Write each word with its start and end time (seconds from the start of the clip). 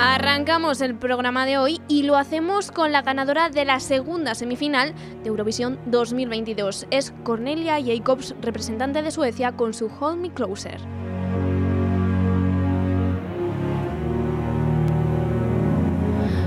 Arrancamos 0.00 0.80
el 0.80 0.94
programa 0.94 1.44
de 1.44 1.58
hoy 1.58 1.80
y 1.88 2.04
lo 2.04 2.16
hacemos 2.16 2.70
con 2.70 2.92
la 2.92 3.02
ganadora 3.02 3.50
de 3.50 3.64
la 3.64 3.80
segunda 3.80 4.36
semifinal 4.36 4.94
de 5.24 5.28
Eurovisión 5.28 5.76
2022. 5.86 6.86
Es 6.92 7.12
Cornelia 7.24 7.78
Jacobs, 7.84 8.36
representante 8.40 9.02
de 9.02 9.10
Suecia, 9.10 9.50
con 9.50 9.74
su 9.74 9.90
Hold 9.98 10.20
Me 10.20 10.30
Closer. 10.30 10.80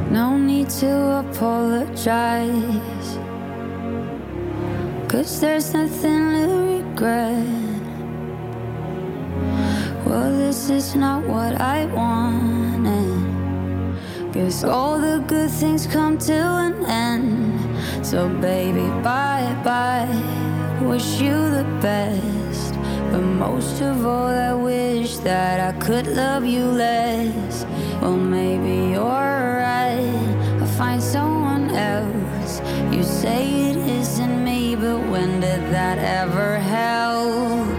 No 0.10 0.38
need 0.38 0.70
to 0.80 1.18
apologize. 1.20 2.48
Cause 5.10 5.42
there's 5.42 5.74
nothing 5.74 6.32
to 6.32 6.84
regret. 6.86 7.72
Well, 10.06 10.38
this 10.38 10.70
is 10.70 10.96
not 10.96 11.28
what 11.28 11.60
I 11.60 11.86
wanted. 11.88 12.81
Guess 14.34 14.64
all 14.64 14.98
the 14.98 15.22
good 15.28 15.52
things 15.52 15.86
come 15.86 16.18
to 16.20 16.34
an 16.34 16.86
end. 16.86 18.06
So, 18.06 18.30
baby, 18.30 18.88
bye 19.04 19.54
bye. 19.62 20.08
Wish 20.82 21.20
you 21.20 21.34
the 21.34 21.66
best. 21.82 22.74
But 23.12 23.20
most 23.20 23.82
of 23.82 24.06
all, 24.06 24.28
I 24.28 24.54
wish 24.54 25.18
that 25.18 25.60
I 25.60 25.78
could 25.80 26.08
love 26.08 26.46
you 26.46 26.64
less. 26.64 27.66
Well, 28.02 28.16
maybe 28.16 28.94
you're 28.94 29.04
right. 29.04 30.08
I'll 30.62 30.78
find 30.78 31.04
someone 31.04 31.70
else. 31.72 32.62
You 32.96 33.04
say 33.04 33.72
it 33.72 33.78
isn't 33.78 34.46
me, 34.46 34.78
but 34.78 35.00
when 35.12 35.42
did 35.42 35.62
that 35.74 35.98
ever 35.98 36.58
help? 36.58 37.71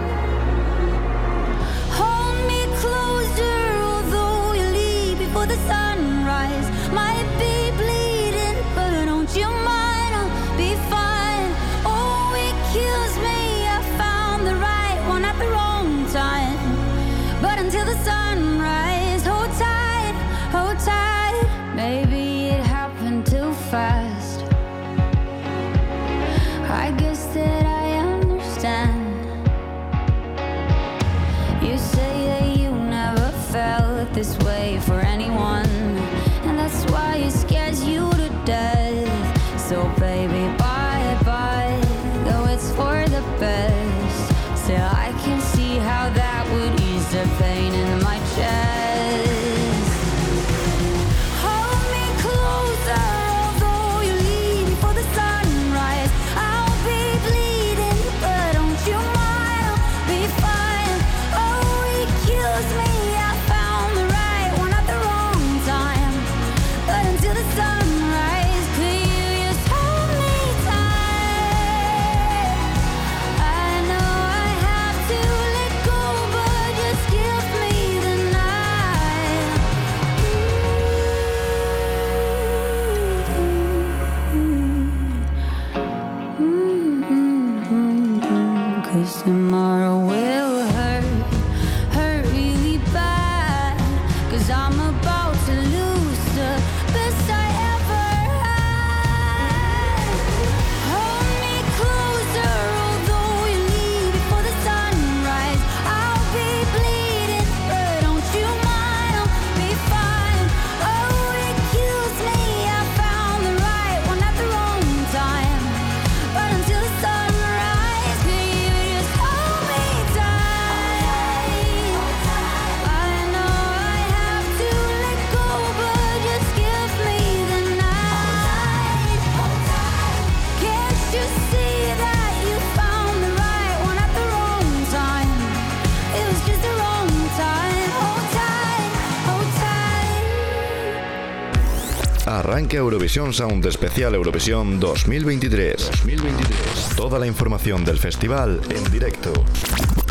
Eurovisión 143.03 143.33
Sound 143.33 143.65
Especial 143.65 144.15
Eurovisión 144.15 144.79
2023. 144.79 145.91
2023. 145.91 146.95
Toda 146.95 147.19
la 147.19 147.27
información 147.27 147.83
del 147.83 147.99
festival 147.99 148.61
en 148.69 148.91
directo. 148.93 149.33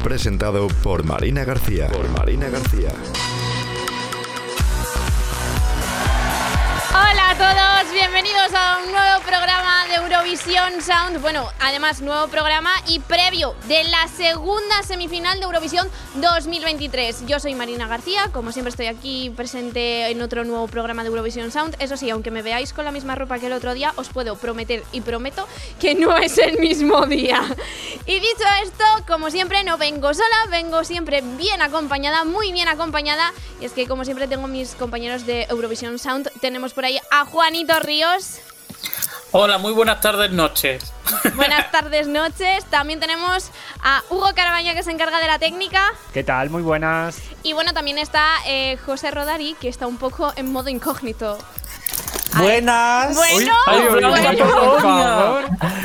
Presentado 0.04 0.69
por 0.82 1.02
Marina 1.02 1.42
García. 1.42 1.88
Por 1.88 2.06
Marina 2.10 2.50
García. 2.50 2.91
Hola 6.91 7.31
a 7.31 7.34
todos, 7.34 7.94
bienvenidos 7.94 8.52
a 8.52 8.76
un 8.84 8.92
nuevo 8.92 9.22
programa 9.22 9.61
Eurovisión 10.22 10.80
Sound. 10.80 11.20
Bueno, 11.20 11.48
además 11.58 12.00
nuevo 12.00 12.28
programa 12.28 12.70
y 12.86 13.00
previo 13.00 13.56
de 13.66 13.82
la 13.82 14.06
segunda 14.06 14.84
semifinal 14.84 15.40
de 15.40 15.46
Eurovisión 15.46 15.88
2023. 16.14 17.26
Yo 17.26 17.40
soy 17.40 17.56
Marina 17.56 17.88
García, 17.88 18.30
como 18.32 18.52
siempre 18.52 18.70
estoy 18.70 18.86
aquí 18.86 19.30
presente 19.30 20.12
en 20.12 20.22
otro 20.22 20.44
nuevo 20.44 20.68
programa 20.68 21.02
de 21.02 21.08
Eurovisión 21.08 21.50
Sound. 21.50 21.74
Eso 21.80 21.96
sí, 21.96 22.08
aunque 22.08 22.30
me 22.30 22.42
veáis 22.42 22.72
con 22.72 22.84
la 22.84 22.92
misma 22.92 23.16
ropa 23.16 23.40
que 23.40 23.48
el 23.48 23.52
otro 23.52 23.74
día, 23.74 23.94
os 23.96 24.10
puedo 24.10 24.36
prometer 24.36 24.84
y 24.92 25.00
prometo 25.00 25.48
que 25.80 25.96
no 25.96 26.16
es 26.16 26.38
el 26.38 26.60
mismo 26.60 27.04
día. 27.06 27.42
Y 28.06 28.20
dicho 28.20 28.44
esto, 28.62 28.84
como 29.08 29.28
siempre 29.28 29.64
no 29.64 29.76
vengo 29.76 30.14
sola, 30.14 30.46
vengo 30.52 30.84
siempre 30.84 31.20
bien 31.36 31.62
acompañada, 31.62 32.22
muy 32.22 32.52
bien 32.52 32.68
acompañada. 32.68 33.32
Y 33.60 33.64
es 33.64 33.72
que 33.72 33.88
como 33.88 34.04
siempre 34.04 34.28
tengo 34.28 34.46
mis 34.46 34.76
compañeros 34.76 35.26
de 35.26 35.48
Eurovisión 35.50 35.98
Sound. 35.98 36.30
Tenemos 36.40 36.74
por 36.74 36.84
ahí 36.84 37.00
a 37.10 37.24
Juanito 37.24 37.76
Ríos. 37.80 38.38
Hola, 39.34 39.56
muy 39.56 39.72
buenas 39.72 40.03
tardes, 40.03 40.31
noches. 40.31 40.93
Buenas 41.37 41.70
tardes, 41.70 42.06
noches. 42.06 42.66
También 42.66 43.00
tenemos 43.00 43.50
a 43.82 44.03
Hugo 44.10 44.28
Carabaña 44.34 44.75
que 44.75 44.82
se 44.82 44.91
encarga 44.91 45.20
de 45.20 45.26
la 45.26 45.38
técnica. 45.38 45.94
¿Qué 46.12 46.22
tal? 46.22 46.50
Muy 46.50 46.60
buenas. 46.60 47.19
Y 47.43 47.54
bueno, 47.54 47.72
también 47.72 47.97
está 47.97 48.26
eh, 48.47 48.76
José 48.84 49.10
Rodari 49.10 49.56
que 49.59 49.70
está 49.70 49.87
un 49.87 49.97
poco 49.97 50.34
en 50.37 50.52
modo 50.52 50.69
incógnito. 50.69 51.38
Buenas. 52.38 53.14
Bueno, 53.14 53.55
Ay, 53.67 53.87
bueno. 53.88 54.08
Blanca, 54.12 54.44
por 54.44 54.55
Polonia. 54.55 55.05
favor. 55.05 55.44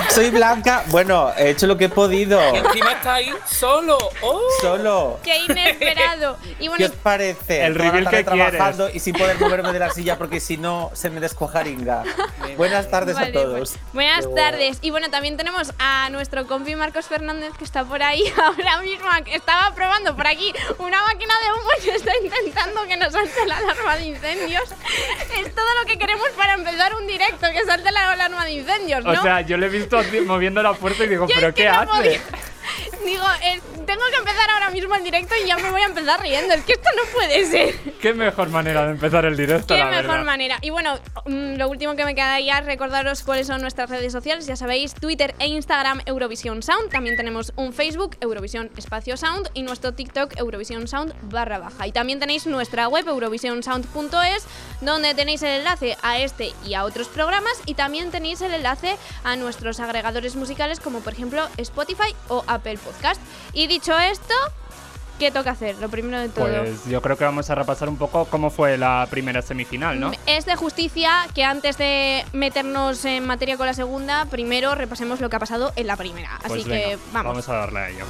Soy 0.09 0.29
Blanca. 0.29 0.83
Bueno, 0.87 1.31
he 1.37 1.49
hecho 1.49 1.67
lo 1.67 1.77
que 1.77 1.85
he 1.85 1.89
podido. 1.89 2.39
Y 2.53 2.57
encima 2.57 2.91
está 2.93 3.15
ahí 3.15 3.33
solo. 3.45 3.97
¡Oh! 4.21 4.39
Solo. 4.61 5.19
Qué 5.23 5.37
inesperado. 5.39 6.37
Y 6.43 6.53
¿Qué 6.55 6.69
bueno, 6.69 6.85
os 6.85 6.91
parece? 6.93 7.65
El 7.65 7.73
Toda 7.73 7.85
la 7.85 7.91
reveal 7.91 8.03
tarde 8.05 8.17
que 8.25 8.31
quieres. 8.31 8.51
trabajando 8.51 8.89
y 8.89 8.99
sin 8.99 9.13
poder 9.15 9.39
moverme 9.39 9.73
de 9.73 9.79
la 9.79 9.89
silla 9.91 10.17
porque 10.17 10.39
si 10.39 10.57
no 10.57 10.89
se 10.93 11.09
me 11.09 11.19
descojaringa. 11.19 12.03
Buenas 12.55 12.89
tardes 12.89 13.15
Vale, 13.15 13.29
a 13.29 13.33
todos. 13.33 13.57
pues, 13.57 13.79
buenas 13.93 14.25
tardes. 14.35 14.77
Y 14.81 14.89
bueno, 14.91 15.09
también 15.09 15.37
tenemos 15.37 15.73
a 15.79 16.09
nuestro 16.11 16.47
compi 16.47 16.75
Marcos 16.75 17.05
Fernández 17.07 17.51
que 17.57 17.63
está 17.63 17.83
por 17.83 18.01
ahí 18.01 18.23
ahora 18.43 18.81
mismo. 18.81 19.07
que 19.25 19.35
Estaba 19.35 19.73
probando 19.75 20.15
por 20.15 20.25
aquí 20.27 20.53
una 20.79 21.01
máquina 21.03 21.33
de 21.43 21.51
humo 21.51 21.69
y 21.85 21.89
está 21.89 22.11
intentando 22.23 22.85
que 22.87 22.97
nos 22.97 23.13
salte 23.13 23.45
la 23.45 23.57
alarma 23.57 23.95
de 23.97 24.05
incendios. 24.05 24.63
Es 25.37 25.53
todo 25.53 25.65
lo 25.81 25.85
que 25.85 25.97
queremos 25.97 26.29
para 26.37 26.53
empezar 26.53 26.93
un 26.95 27.07
directo, 27.07 27.47
que 27.51 27.65
salte 27.65 27.91
la 27.91 28.11
alarma 28.11 28.45
de 28.45 28.51
incendios, 28.53 29.03
¿no? 29.03 29.11
O 29.11 29.21
sea, 29.21 29.41
yo 29.41 29.57
le 29.57 29.65
he 29.65 29.69
visto 29.69 29.99
moviendo 30.25 30.61
la 30.63 30.73
puerta 30.73 31.03
y 31.03 31.07
digo, 31.07 31.27
¿pero 31.33 31.53
qué 31.53 31.65
no 31.65 31.71
hace? 31.79 31.87
podía- 31.87 32.19
Digo, 33.05 33.25
eh, 33.43 33.61
tengo 33.85 34.01
que 34.11 34.17
empezar 34.17 34.49
ahora 34.51 34.69
mismo 34.69 34.95
el 34.95 35.03
directo 35.03 35.33
y 35.43 35.47
ya 35.47 35.57
me 35.57 35.71
voy 35.71 35.81
a 35.81 35.85
empezar 35.85 36.21
riendo. 36.21 36.53
Es 36.53 36.63
que 36.63 36.73
esto 36.73 36.89
no 36.95 37.03
puede 37.13 37.45
ser. 37.45 37.75
Qué 38.01 38.13
mejor 38.13 38.49
manera 38.49 38.85
de 38.85 38.91
empezar 38.91 39.25
el 39.25 39.37
directo, 39.37 39.73
Qué 39.73 39.79
la 39.79 39.89
mejor 39.89 40.07
verdad. 40.07 40.25
manera. 40.25 40.57
Y 40.61 40.69
bueno, 40.69 40.99
mm, 41.25 41.55
lo 41.55 41.69
último 41.69 41.95
que 41.95 42.05
me 42.05 42.15
queda 42.15 42.39
ya 42.39 42.59
es 42.59 42.65
recordaros 42.65 43.23
cuáles 43.23 43.47
son 43.47 43.61
nuestras 43.61 43.89
redes 43.89 44.11
sociales. 44.11 44.45
Ya 44.45 44.55
sabéis, 44.55 44.93
Twitter 44.93 45.35
e 45.39 45.47
Instagram 45.47 46.01
Eurovisión 46.05 46.61
Sound. 46.63 46.89
También 46.91 47.15
tenemos 47.15 47.53
un 47.55 47.73
Facebook 47.73 48.17
Eurovisión 48.21 48.69
Espacio 48.77 49.17
Sound 49.17 49.49
y 49.53 49.63
nuestro 49.63 49.93
TikTok 49.93 50.37
Eurovisión 50.37 50.87
Sound 50.87 51.13
barra 51.23 51.59
baja. 51.59 51.87
Y 51.87 51.91
también 51.91 52.19
tenéis 52.19 52.45
nuestra 52.45 52.87
web 52.87 53.07
eurovisionsound.es 53.07 54.45
donde 54.81 55.13
tenéis 55.15 55.41
el 55.43 55.59
enlace 55.59 55.97
a 56.03 56.19
este 56.19 56.53
y 56.65 56.73
a 56.73 56.83
otros 56.83 57.07
programas 57.07 57.53
y 57.65 57.73
también 57.73 58.11
tenéis 58.11 58.41
el 58.41 58.53
enlace 58.53 58.95
a 59.23 59.35
nuestros 59.35 59.79
agregadores 59.79 60.35
musicales 60.35 60.79
como 60.79 60.99
por 60.99 61.13
ejemplo 61.13 61.47
Spotify 61.57 62.15
o 62.27 62.43
Apple 62.47 62.56
Podcast. 62.59 63.21
Y 63.53 63.67
dicho 63.67 63.97
esto, 63.97 64.33
¿qué 65.19 65.31
toca 65.31 65.51
hacer? 65.51 65.75
Lo 65.77 65.89
primero 65.89 66.19
de 66.19 66.29
todo. 66.29 66.47
Pues 66.47 66.85
yo 66.85 67.01
creo 67.01 67.17
que 67.17 67.23
vamos 67.23 67.49
a 67.49 67.55
repasar 67.55 67.89
un 67.89 67.97
poco 67.97 68.25
cómo 68.25 68.49
fue 68.49 68.77
la 68.77 69.07
primera 69.09 69.41
semifinal, 69.41 69.99
¿no? 69.99 70.11
Es 70.25 70.45
de 70.45 70.55
justicia 70.55 71.27
que 71.33 71.43
antes 71.43 71.77
de 71.77 72.25
meternos 72.33 73.03
en 73.05 73.25
materia 73.25 73.57
con 73.57 73.65
la 73.65 73.73
segunda, 73.73 74.25
primero 74.25 74.75
repasemos 74.75 75.19
lo 75.21 75.29
que 75.29 75.35
ha 75.35 75.39
pasado 75.39 75.73
en 75.75 75.87
la 75.87 75.95
primera. 75.97 76.35
Así 76.37 76.47
Pues 76.49 76.63
que 76.65 76.69
venga, 76.69 76.99
vamos. 77.13 77.31
Vamos 77.31 77.49
a 77.49 77.53
darle 77.53 77.79
a 77.79 77.89
ello. 77.89 78.05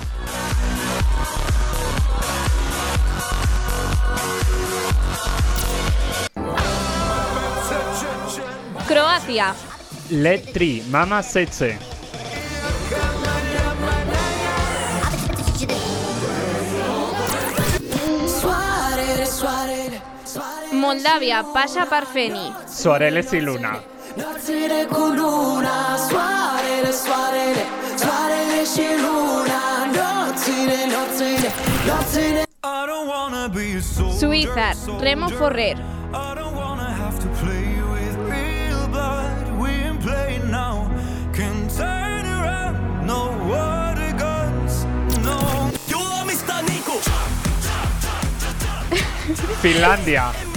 Croacia. 8.87 9.53
Let 10.09 10.53
3, 10.53 10.87
Mama 10.87 11.21
Seche. 11.21 11.77
Moldavia, 20.77 21.43
Pasha 21.53 21.85
Parfeni. 21.85 22.53
Suareles 22.67 23.33
y 23.33 23.41
Luna. 23.41 23.81
Suiza, 34.19 34.71
Remo 34.99 35.29
Forrer. 35.29 35.77
Finlandia. 49.61 50.56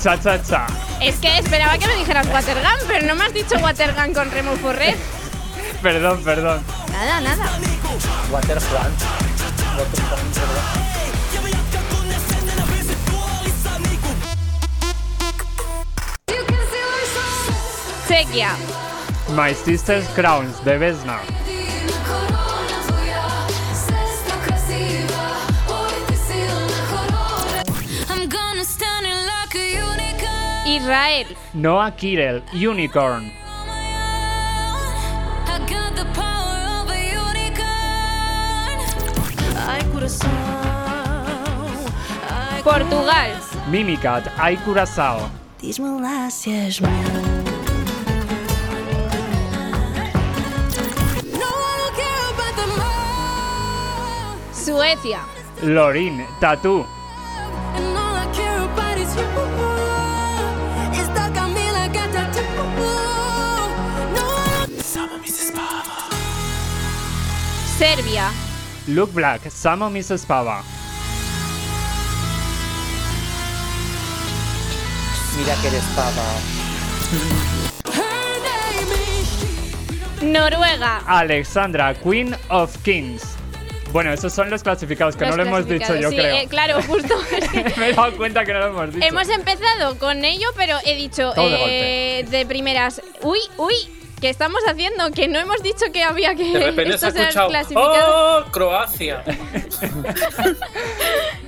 Cha 0.00 0.18
cha 0.20 0.42
cha. 0.42 0.66
Es 1.00 1.16
que 1.16 1.38
esperaba 1.38 1.76
que 1.78 1.86
me 1.86 1.96
dijeras 1.96 2.26
Watergun, 2.28 2.86
pero 2.86 3.06
no 3.06 3.14
me 3.16 3.24
has 3.24 3.34
dicho 3.34 3.56
Watergun 3.58 4.14
con 4.14 4.30
Remo 4.30 4.56
Forrer. 4.56 4.96
Perdón, 5.82 6.22
perdón. 6.24 6.62
Nada, 6.92 7.20
nada. 7.20 7.50
Waterfront. 8.30 9.02
Waterfront, 9.78 10.36
¿verdad? 10.36 10.86
Chequia. 18.08 18.50
My 19.34 19.52
Sister's 19.52 20.06
Crowns 20.14 20.64
de 20.64 20.78
Vesna. 20.78 21.18
Israel. 30.66 31.26
Noah 31.54 31.90
Kirel, 31.92 32.42
Unicorn. 32.52 33.32
Portugal. 42.62 43.30
Mimicat, 43.70 44.26
Ay 44.38 44.56
Curazao. 44.58 45.30
Diz-me 45.60 46.00
lá 46.00 46.30
se 46.30 46.50
Serbia. 67.78 68.32
Look 68.86 69.12
Black, 69.12 69.50
Samo 69.50 69.90
Mrs. 69.90 70.24
Pava. 70.24 70.62
Mira 75.36 75.54
que 75.60 75.68
is 75.68 75.84
Noruega. 80.22 81.02
Alexandra, 81.06 81.94
Queen 81.94 82.34
of 82.48 82.74
Kings. 82.82 83.36
Bueno, 83.92 84.10
esos 84.12 84.32
son 84.32 84.48
los 84.48 84.62
clasificados, 84.62 85.14
que 85.14 85.26
Los 85.26 85.36
no 85.36 85.42
lo 85.44 85.48
hemos 85.48 85.68
dicho 85.68 85.94
yo 85.96 86.10
sí, 86.10 86.16
creo. 86.16 86.36
eh, 86.36 86.46
claro, 86.48 86.82
justo. 86.82 87.14
Me 87.76 87.90
he 87.90 87.92
dado 87.92 88.16
cuenta 88.16 88.44
que 88.44 88.52
no 88.54 88.60
lo 88.60 88.66
hemos 88.68 88.94
dicho. 88.94 89.06
Hemos 89.06 89.28
empezado 89.28 89.98
con 89.98 90.24
ello, 90.24 90.48
pero 90.56 90.78
he 90.84 90.96
dicho 90.96 91.32
Todo 91.34 91.46
de 91.46 92.20
eh, 92.20 92.24
de 92.24 92.46
primeras. 92.46 93.02
Uy, 93.22 93.38
uy, 93.58 93.74
¿qué 94.20 94.28
estamos 94.28 94.60
haciendo? 94.68 95.10
Que 95.12 95.28
no 95.28 95.38
hemos 95.38 95.62
dicho 95.62 95.86
que 95.92 96.02
había 96.02 96.34
que. 96.34 96.52
De 96.52 96.58
repente 96.60 96.98
se 96.98 97.06
ha 97.06 97.08
escuchado. 97.10 97.50
¡Oh, 97.74 98.44
Croacia! 98.50 99.22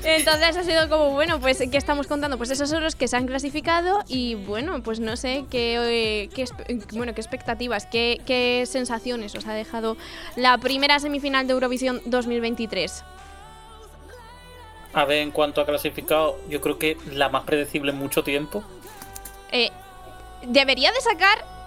Entonces 0.04 0.56
ha 0.56 0.62
sido 0.64 0.88
como, 0.88 1.10
bueno, 1.10 1.40
pues, 1.40 1.58
¿qué 1.70 1.76
estamos 1.76 2.06
contando? 2.06 2.38
Pues 2.38 2.50
esos 2.50 2.70
son 2.70 2.82
los 2.82 2.94
que 2.94 3.08
se 3.08 3.16
han 3.16 3.26
clasificado 3.26 4.04
y, 4.06 4.34
bueno, 4.34 4.82
pues 4.82 5.00
no 5.00 5.16
sé 5.16 5.44
qué, 5.50 5.76
eh, 5.76 6.28
qué, 6.34 6.44
bueno, 6.92 7.14
qué 7.14 7.20
expectativas, 7.20 7.86
qué, 7.86 8.20
qué 8.24 8.64
sensaciones 8.66 9.34
os 9.34 9.46
ha 9.46 9.54
dejado 9.54 9.96
la 10.36 10.56
primera 10.58 10.98
semifinal 10.98 11.46
de 11.46 11.52
Eurovisión 11.54 12.00
2023. 12.06 13.04
A 14.94 15.04
ver, 15.04 15.18
en 15.18 15.30
cuanto 15.30 15.60
a 15.60 15.66
clasificado, 15.66 16.38
yo 16.48 16.60
creo 16.60 16.78
que 16.78 16.96
la 17.12 17.28
más 17.28 17.44
predecible 17.44 17.92
en 17.92 17.98
mucho 17.98 18.22
tiempo. 18.24 18.62
Eh, 19.52 19.70
debería 20.42 20.92
de 20.92 21.00
sacar 21.00 21.57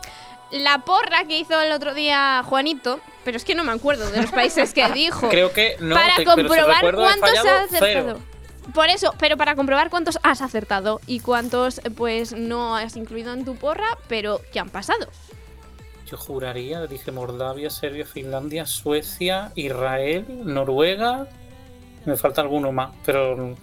la 0.52 0.80
porra 0.80 1.26
que 1.28 1.38
hizo 1.40 1.60
el 1.62 1.72
otro 1.72 1.94
día 1.94 2.44
Juanito, 2.46 3.00
pero 3.24 3.38
es 3.38 3.46
que 3.46 3.56
no 3.56 3.64
me 3.64 3.72
acuerdo 3.72 4.10
de 4.12 4.22
los 4.22 4.32
países 4.32 4.74
que 4.74 4.88
dijo. 4.94 5.30
Creo 5.30 5.52
que 5.54 5.76
no. 5.80 5.96
para 5.96 6.16
te- 6.16 6.26
comprobar 6.26 6.94
cuántos 6.96 7.30
has 7.32 7.46
acertado. 7.46 7.80
cero. 7.80 8.20
Por 8.74 8.90
eso, 8.90 9.14
pero 9.18 9.38
para 9.38 9.56
comprobar 9.56 9.90
cuántos 9.90 10.20
has 10.24 10.42
acertado 10.42 11.02
y 11.08 11.20
cuántos 11.20 11.82
pues 11.98 12.34
no 12.34 12.76
has 12.78 12.96
incluido 12.96 13.34
en 13.34 13.44
tu 13.44 13.56
porra, 13.56 13.98
pero 14.08 14.40
que 14.54 14.60
han 14.60 14.70
pasado. 14.70 15.08
Yo 16.06 16.18
juraría, 16.18 16.86
dije 16.88 17.12
Moldavia, 17.12 17.70
Serbia, 17.70 18.06
Finlandia, 18.06 18.66
Suecia, 18.66 19.52
Israel, 19.56 20.26
Noruega. 20.46 21.28
Me 22.06 22.18
falta 22.18 22.42
alguno 22.42 22.72
más, 22.72 22.92
pero 23.06 23.56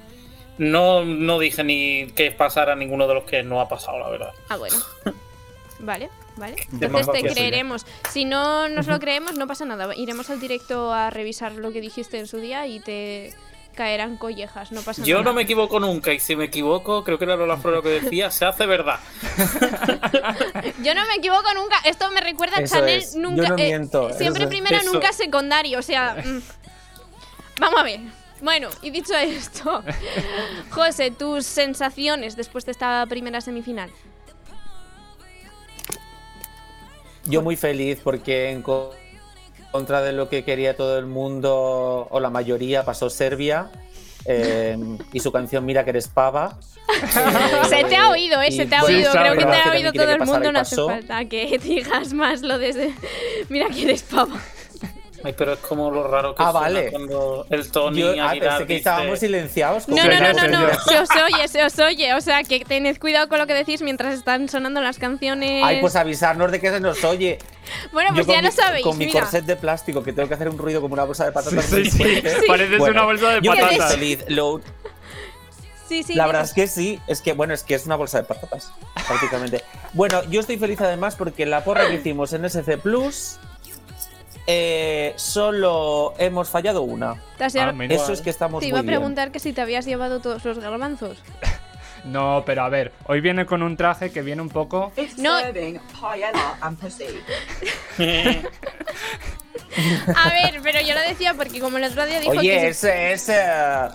no, 0.59 1.05
no 1.05 1.39
dije 1.39 1.63
ni 1.63 2.11
que 2.13 2.31
pasara 2.33 2.75
ninguno 2.75 3.07
de 3.07 3.15
los 3.15 3.25
que 3.25 3.43
no 3.43 3.61
ha 3.61 3.69
pasado, 3.69 3.99
la 3.99 4.09
verdad. 4.09 4.33
Ah, 4.49 4.57
bueno. 4.57 4.77
Vale, 5.81 6.11
vale. 6.39 6.57
Entonces 6.73 7.11
te 7.13 7.23
creeremos. 7.23 7.87
Si 8.11 8.25
no 8.25 8.69
nos 8.69 8.87
lo 8.87 8.99
creemos, 8.99 9.37
no 9.37 9.47
pasa 9.47 9.65
nada. 9.65 9.95
Iremos 9.95 10.31
al 10.31 10.41
directo 10.41 10.93
a 10.93 11.11
revisar 11.11 11.53
lo 11.53 11.73
que 11.73 11.81
dijiste 11.81 12.19
en 12.19 12.27
su 12.27 12.39
día 12.39 12.67
y 12.67 12.81
te 12.81 13.35
caerán 13.75 14.17
collejas. 14.17 14.73
No 14.73 14.83
pasa 14.83 15.05
Yo 15.05 15.19
nada. 15.19 15.25
no 15.27 15.35
me 15.35 15.43
equivoco 15.43 15.79
nunca 15.79 16.13
y 16.13 16.19
si 16.19 16.35
me 16.35 16.47
equivoco, 16.47 17.05
creo 17.05 17.17
que 17.19 17.25
era 17.25 17.37
Lola 17.37 17.57
Flor 17.59 17.75
lo 17.75 17.83
que 17.83 18.01
decía, 18.01 18.31
se 18.31 18.45
hace 18.45 18.67
verdad. 18.67 18.99
Yo 20.83 20.95
no 20.95 21.07
me 21.07 21.15
equivoco 21.17 21.53
nunca. 21.55 21.77
Esto 21.85 22.11
me 22.11 22.21
recuerda 22.21 22.59
a 22.59 22.63
Eso 22.63 22.77
Chanel 22.77 22.99
es. 22.99 23.15
nunca. 23.15 23.43
Yo 23.43 23.49
no 23.51 23.59
eh, 23.59 23.67
miento. 23.67 24.13
siempre 24.15 24.43
Eso- 24.45 24.49
primero, 24.51 24.77
eso. 24.79 24.93
nunca 24.93 25.13
secundario. 25.13 25.79
O 25.79 25.83
sea. 25.83 26.17
mm. 26.25 26.41
Vamos 27.61 27.81
a 27.81 27.83
ver. 27.85 28.01
Bueno, 28.41 28.69
y 28.83 28.91
dicho 28.91 29.15
esto, 29.17 29.83
José, 30.71 31.11
tus 31.11 31.45
sensaciones 31.45 32.37
después 32.37 32.65
de 32.65 32.71
esta 32.73 33.05
primera 33.09 33.41
semifinal. 33.41 33.91
Yo 37.29 37.43
muy 37.43 37.57
feliz 37.57 38.01
porque 38.03 38.51
en 38.51 38.63
co- 38.63 38.91
contra 39.71 40.01
de 40.03 40.13
lo 40.13 40.29
que 40.29 40.45
quería 40.45 40.75
todo 40.77 40.99
el 40.99 41.07
mundo, 41.07 42.09
o 42.11 42.21
la 42.21 42.31
mayoría, 42.31 42.85
pasó 42.85 43.11
Serbia. 43.11 43.71
eh, 44.25 44.77
y 45.13 45.21
su 45.21 45.31
canción 45.33 45.65
Mira 45.65 45.85
que 45.85 45.91
eres 45.91 46.09
pava. 46.09 46.59
se 47.69 47.85
te 47.85 47.97
ha 47.97 48.09
oído, 48.11 48.41
¿eh? 48.41 48.51
Se 48.51 48.65
te 48.67 48.75
ha 48.75 48.81
bueno, 48.81 48.97
oído. 48.97 49.13
Creo 49.13 49.33
que 49.35 49.45
te 49.45 49.57
ha 49.57 49.73
oído 49.73 49.93
todo 49.93 50.11
el 50.11 50.21
mundo. 50.21 50.53
No 50.53 50.59
hace 50.61 50.77
falta 50.77 51.25
que 51.27 51.59
digas 51.63 52.13
más 52.15 52.43
lo 52.43 52.59
de 52.59 52.69
ese- 52.71 52.95
Mira 53.49 53.69
que 53.69 53.83
eres 53.83 54.03
pava. 54.03 54.41
Ay, 55.25 55.35
pero 55.37 55.55
es 55.55 55.59
como 55.59 55.91
lo 55.91 56.07
raro 56.07 56.35
que 56.35 56.43
Ah, 56.43 56.53
suena 56.53 56.61
vale. 56.61 56.91
cuando 56.93 57.47
el 57.51 57.71
Tony 57.73 58.01
Yo 58.01 58.11
ah, 58.23 58.31
pensé 58.39 58.59
que 58.59 58.65
dice- 58.65 58.77
estábamos 58.77 59.19
silenciados. 59.19 59.89
No, 59.89 59.97
no, 59.97 60.05
no, 60.33 60.33
no, 60.49 60.61
no. 60.69 60.75
Se 60.81 60.99
os 60.99 61.09
oye, 61.11 61.49
se 61.49 61.65
os 61.65 61.79
oye. 61.81 62.15
O 62.15 62.21
sea, 62.21 62.45
que 62.45 62.65
tened 62.65 62.99
cuidado 62.99 63.29
con 63.29 63.39
lo 63.39 63.47
que 63.49 63.55
decís 63.55 63.83
mientras 63.83 64.15
están 64.15 64.49
sonando 64.49 64.81
las 64.81 64.99
canciones. 64.99 65.63
Ay, 65.65 65.81
pues 65.81 65.97
avisarnos 65.97 66.53
de 66.53 66.61
que 66.61 66.71
se 66.71 66.79
nos 66.81 67.03
oye. 67.05 67.39
bueno, 67.93 68.11
pues 68.15 68.27
Yo 68.27 68.33
ya 68.33 68.39
con 68.39 68.45
lo 68.45 68.51
mi- 68.51 68.57
sabéis. 68.57 68.85
Con 68.85 68.99
mi 68.99 69.11
corset 69.11 69.45
de 69.45 69.57
plástico, 69.57 70.03
que 70.05 70.13
tengo 70.13 70.29
que 70.29 70.35
hacer 70.35 70.49
un 70.49 70.57
ruido 70.59 70.81
como 70.81 70.95
una 70.95 71.05
bolsa 71.05 71.25
de 71.25 71.33
patatas. 71.33 71.65
Sí, 71.65 71.85
sí, 71.91 71.99
fuerte. 71.99 72.37
pareces 72.47 72.79
Bueno, 72.79 72.93
una 72.95 73.05
bolsa 73.05 73.29
de 73.31 73.43
patatas. 73.43 73.93
feliz, 73.93 74.25
lo- 74.29 74.61
Sí, 75.89 76.03
sí. 76.03 76.15
La 76.15 76.27
verdad 76.27 76.43
es 76.45 76.53
que 76.53 76.67
sí, 76.67 77.01
es 77.07 77.23
que 77.23 77.33
bueno, 77.33 77.55
es 77.55 77.63
que 77.63 77.75
es 77.75 77.87
una 77.87 77.97
bolsa 77.97 78.19
de 78.19 78.25
patatas, 78.25 78.71
prácticamente. 79.07 79.65
Bueno, 79.95 80.23
yo 80.25 80.41
estoy 80.41 80.59
feliz 80.59 80.79
además 80.83 81.17
porque 81.17 81.47
la 81.47 81.65
porra 81.65 81.89
que 81.89 81.95
hicimos 81.95 82.33
en 82.35 82.45
SC 82.45 82.77
Plus 82.77 83.39
eh, 84.51 85.13
solo 85.17 86.15
hemos 86.19 86.49
fallado 86.49 86.81
una. 86.83 87.23
Ah. 87.39 87.73
Eso 87.91 88.13
es 88.15 88.23
que 88.23 88.31
estamos 88.31 88.61
te 88.61 88.65
muy 88.65 88.71
iba 88.71 88.79
a 88.79 88.83
bien. 88.83 88.95
preguntar 88.95 89.31
que 89.31 89.39
si 89.41 89.53
te 89.53 89.61
habías 89.61 89.85
llevado 89.85 90.21
todos 90.21 90.45
los 90.45 90.59
garbanzos. 90.59 91.19
No, 92.05 92.45
pero 92.47 92.63
a 92.63 92.69
ver, 92.69 92.93
hoy 93.07 93.21
viene 93.21 93.45
con 93.45 93.61
un 93.63 93.77
traje 93.77 94.11
que 94.13 94.23
viene 94.23 94.41
un 94.41 94.49
poco. 94.49 94.93
It's 94.97 95.19
No. 95.19 95.37
A 100.17 100.29
ver, 100.31 100.61
pero 100.63 100.81
yo 100.81 100.95
lo 100.95 101.01
decía 101.01 101.35
porque 101.35 101.61
como 101.61 101.77
el 101.79 101.85
otro 101.85 102.07
día 102.07 102.21
dijo 102.21 102.33
que. 102.33 102.39
Oye, 102.39 102.61
si- 102.61 102.87
es, 102.89 103.29
es, 103.29 103.29
eh, 103.29 103.35
he, 103.37 103.89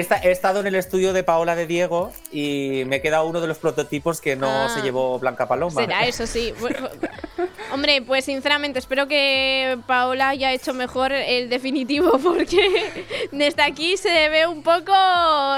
esta- 0.00 0.18
he 0.22 0.30
estado 0.30 0.60
en 0.60 0.66
el 0.66 0.74
estudio 0.74 1.12
de 1.12 1.22
Paola 1.24 1.54
de 1.56 1.66
Diego 1.66 2.12
y 2.32 2.82
me 2.86 2.96
he 2.96 3.00
quedado 3.02 3.26
uno 3.26 3.40
de 3.40 3.46
los 3.48 3.58
prototipos 3.58 4.20
que 4.20 4.36
no 4.36 4.48
Ah. 4.48 4.68
se 4.74 4.82
llevó 4.82 5.18
Blanca 5.18 5.46
Paloma. 5.48 5.80
Será 5.80 6.06
eso, 6.06 6.26
sí. 6.26 6.52
Hombre, 7.72 8.00
pues 8.02 8.24
sinceramente 8.24 8.78
espero 8.78 9.08
que 9.08 9.76
Paola 9.86 10.28
haya 10.30 10.52
hecho 10.52 10.72
mejor 10.72 11.12
el 11.12 11.48
definitivo 11.48 12.18
porque 12.22 13.04
desde 13.32 13.62
aquí 13.62 13.96
se 13.96 14.28
ve 14.28 14.46
un 14.46 14.62
poco 14.62 14.92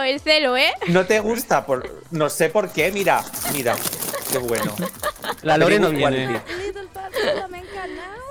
el 0.04 0.18
celo, 0.20 0.56
¿eh? 0.56 0.72
No 0.88 1.04
te 1.06 1.20
gusta, 1.20 1.66
por, 1.66 2.02
no 2.10 2.30
sé 2.30 2.48
por 2.48 2.70
qué, 2.70 2.90
mira, 2.92 3.22
mira, 3.52 3.76
qué 4.32 4.38
bueno. 4.38 4.74
La 5.42 5.58
Lore 5.58 5.78
no 5.78 5.90
viene. 5.90 6.40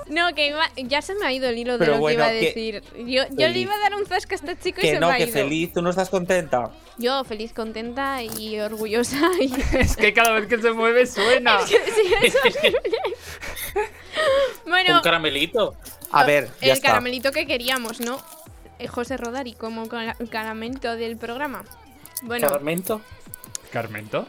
No, 0.08 0.34
que 0.34 0.48
iba- 0.48 0.70
ya 0.76 1.02
se 1.02 1.14
me 1.14 1.26
ha 1.26 1.32
ido 1.32 1.48
el 1.48 1.58
hilo 1.58 1.72
de 1.74 1.78
Pero 1.80 1.92
lo 1.94 1.98
bueno, 2.00 2.24
que 2.24 2.24
iba 2.24 2.26
a 2.26 2.30
que- 2.40 2.46
decir. 2.46 2.82
Yo, 3.06 3.22
yo 3.30 3.48
le 3.48 3.58
iba 3.58 3.74
a 3.74 3.78
dar 3.78 3.94
un 3.94 4.06
zasca 4.06 4.34
a 4.34 4.36
este 4.36 4.56
chico 4.58 4.80
y 4.80 4.82
Que 4.82 4.90
se 4.94 5.00
no, 5.00 5.08
me 5.08 5.14
ha 5.14 5.16
que 5.16 5.24
ido. 5.24 5.32
feliz, 5.32 5.72
¿tú 5.72 5.82
no 5.82 5.90
estás 5.90 6.08
contenta? 6.08 6.70
Yo 6.98 7.22
feliz, 7.24 7.52
contenta 7.52 8.22
y 8.22 8.58
orgullosa. 8.60 9.20
Y... 9.40 9.52
Es 9.78 9.96
que 9.96 10.12
cada 10.12 10.32
vez 10.32 10.46
que 10.48 10.58
se 10.60 10.72
mueve 10.72 11.06
suena. 11.06 11.58
Sí, 11.66 11.76
es 12.22 12.34
horrible. 12.44 12.80
bueno, 14.66 14.96
Un 14.96 15.02
caramelito. 15.02 15.76
A 16.10 16.24
ver, 16.24 16.46
ya 16.60 16.66
el 16.68 16.70
está. 16.72 16.88
caramelito 16.88 17.32
que 17.32 17.46
queríamos, 17.46 18.00
¿no? 18.00 18.18
Eh, 18.78 18.86
José 18.88 19.16
Rodari 19.16 19.52
como 19.52 19.88
cara- 19.88 20.16
caramelito 20.30 20.96
del 20.96 21.16
programa. 21.16 21.64
Bueno, 22.22 22.48
Caramento. 22.48 23.00
¿Carmento? 23.70 24.26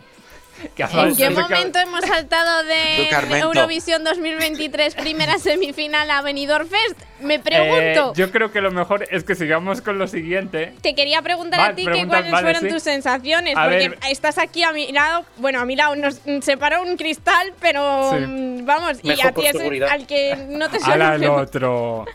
¿Qué 0.75 0.83
¿en 0.83 1.15
qué 1.15 1.29
momento 1.29 1.79
hemos 1.79 2.01
saltado 2.05 2.63
de. 2.63 3.09
Eurovisión 3.39 4.03
2023 4.03 4.95
primera 4.95 5.37
semifinal 5.37 6.09
a 6.11 6.21
Benidorm 6.21 6.67
Fest? 6.67 7.01
Me 7.21 7.35
Eh, 7.35 7.39
pregunto. 7.39 8.13
yo 8.15 8.31
creo 8.31 8.49
que 8.51 8.61
lo 8.61 8.71
mejor 8.71 9.05
es 9.11 9.25
que 9.25 9.35
sigamos 9.35 9.81
con 9.81 9.97
lo 9.99 10.07
siguiente. 10.07 10.73
Te 10.81 10.95
quería 10.95 11.21
preguntar 11.21 11.59
Vale, 11.59 11.73
a 11.73 11.75
ti 11.75 11.83
que 11.83 11.89
pregunta- 11.91 12.15
cuáles 12.15 12.31
vale, 12.31 12.43
fueron 12.45 12.61
sí. 12.63 12.69
tus 12.69 12.83
sensaciones, 12.83 13.57
A 13.57 13.63
porque 13.63 13.89
ver. 13.89 13.97
estás 14.09 14.37
aquí 14.37 14.63
a 14.63 14.71
mi 14.71 14.89
lado, 14.93 15.25
bueno, 15.37 15.59
a 15.59 15.65
mi 15.65 15.75
lado 15.75 15.95
nos 15.97 16.21
separó 16.41 16.81
un 16.81 16.95
cristal, 16.95 17.51
pero 17.59 18.11
Sí. 18.13 18.19
mm, 18.25 18.65
vamos, 18.65 18.99
y 19.03 19.11
a 19.19 19.31
ti 19.33 19.45
es 19.47 19.51
seguridad. 19.57 19.89
al 19.91 20.07
que 20.07 20.35
no 20.49 20.69
te 20.69 20.79
suena. 20.79 21.15
el 21.15 21.25
otro. 21.27 22.05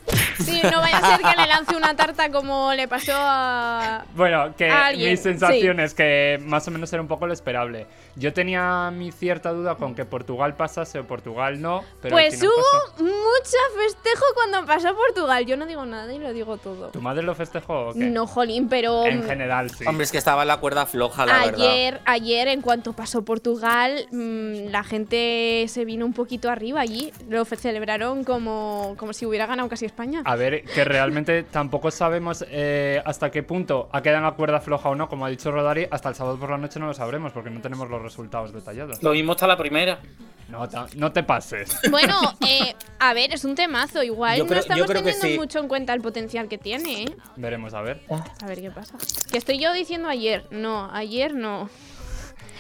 Sí, 0.43 0.61
no 0.71 0.81
vaya 0.81 0.99
a 0.99 1.17
ser 1.17 1.21
que 1.27 1.37
le 1.41 1.47
lance 1.49 1.77
una 1.77 1.95
tarta 1.95 2.31
como 2.31 2.73
le 2.73 2.89
pasó 2.89 3.13
a... 3.15 4.05
Bueno, 4.15 4.55
que 4.57 4.69
A 4.71 4.87
alguien, 4.87 5.11
mis 5.11 5.21
sensaciones, 5.21 5.93
que 5.95 6.39
más 6.43 6.67
o 6.67 6.71
menos 6.71 6.91
era 6.93 7.03
un 7.03 7.09
poco 7.09 7.27
lo 7.27 7.33
esperable. 7.35 7.87
Yo 8.17 8.33
tenía 8.35 8.91
mi 8.91 9.13
cierta 9.13 9.53
duda 9.53 9.77
con 9.77 9.95
que 9.95 10.05
Portugal 10.05 10.55
pasase 10.57 10.99
o 10.99 11.07
Portugal 11.07 11.61
no, 11.61 11.83
pero 12.03 12.15
Pues 12.17 12.43
hubo 12.43 12.51
pasó. 12.91 13.03
mucho 13.05 13.57
festejo 13.83 14.25
cuando 14.35 14.67
pasó 14.67 14.95
Portugal. 14.95 15.47
Yo 15.47 15.57
no 15.57 15.67
digo 15.67 15.85
nada 15.87 16.13
y 16.13 16.19
lo 16.19 16.33
digo 16.33 16.57
todo. 16.59 16.89
¿Tu 16.89 17.01
madre 17.01 17.23
lo 17.23 17.35
festejó 17.35 17.89
o 17.89 17.93
qué? 17.95 18.01
No, 18.01 18.27
jolín, 18.27 18.69
pero 18.69 19.05
En 19.07 19.23
general, 19.25 19.71
sí. 19.71 19.85
Hombre, 19.87 20.05
es 20.05 20.13
que 20.13 20.19
estaba 20.19 20.45
la 20.45 20.59
cuerda 20.59 20.87
floja, 20.87 21.25
la 21.27 21.47
verdad. 21.47 21.55
ayer, 21.55 22.01
ayer, 22.05 22.49
en 22.49 22.61
cuanto 22.61 22.93
pasó 22.93 23.23
Portugal, 23.25 24.07
mm, 24.11 24.71
la 24.71 24.83
gente 24.85 25.67
se 25.69 25.85
vino 25.85 26.05
un 26.05 26.13
poquito 26.13 26.51
arriba 26.51 26.81
allí. 26.81 27.13
Lo 27.29 27.45
celebraron 27.45 28.25
como, 28.25 28.95
como 28.99 29.13
si 29.13 29.27
hubiera 29.27 29.47
ganado 29.47 29.69
casi 29.69 29.87
España. 29.87 30.23
A 30.25 30.35
ver, 30.37 30.65
que 30.65 30.85
realmente 30.85 31.43
tampoco 31.51 31.91
sabemos 31.91 32.45
eh, 32.49 33.01
hasta 33.05 33.31
qué 33.31 33.43
punto 33.43 33.89
ha 33.93 34.03
quedado 34.03 34.19
en 34.19 34.25
la 34.25 34.33
cuerda 34.33 34.61
floja 34.61 34.89
o 34.89 34.95
no, 34.95 35.09
como 35.09 35.25
ha 35.25 35.29
dicho 35.29 35.53
Rodari, 35.53 35.87
hasta 35.91 36.09
el 36.09 36.15
sábado 36.15 36.37
por 36.39 36.51
la 36.51 36.59
noche 36.59 36.81
no 36.81 36.87
lo 36.87 36.95
sabremos 36.95 37.33
porque 37.33 37.51
no 37.51 37.61
tenemos 37.61 37.89
los 37.89 38.03
resultados 38.03 38.24
detallados. 38.53 39.03
Lo 39.03 39.13
mismo 39.13 39.33
hasta 39.33 39.47
la 39.47 39.57
primera. 39.57 40.01
No, 40.49 40.69
no 40.97 41.11
te 41.13 41.23
pases. 41.23 41.75
Bueno, 41.91 42.21
eh, 42.47 42.75
a 42.99 43.15
ver, 43.15 43.33
es 43.33 43.45
un 43.45 43.55
temazo. 43.55 44.03
Igual 44.03 44.37
Yo 44.39 44.45
no 44.45 44.49
creo- 44.51 44.61
yo 44.61 44.85
estamos 44.85 44.87
teniendo 44.89 45.27
sí. 45.27 45.39
mucho 45.39 45.59
en 45.59 45.69
cuenta 45.69 45.95
el 45.95 46.01
potencial 46.03 46.49
que 46.49 46.59
tiene, 46.59 47.05
¿eh? 47.05 47.17
Veremos 47.37 47.73
a 47.75 47.81
ver. 47.81 48.03
A 48.43 48.47
ver 48.47 48.61
qué 48.61 48.71
pasa. 48.71 48.97
Que 49.31 49.39
estoy 49.39 49.59
yo 49.59 49.73
diciendo 49.73 50.09
ayer. 50.09 50.47
No, 50.51 50.91
ayer 50.93 51.35
no. 51.35 51.71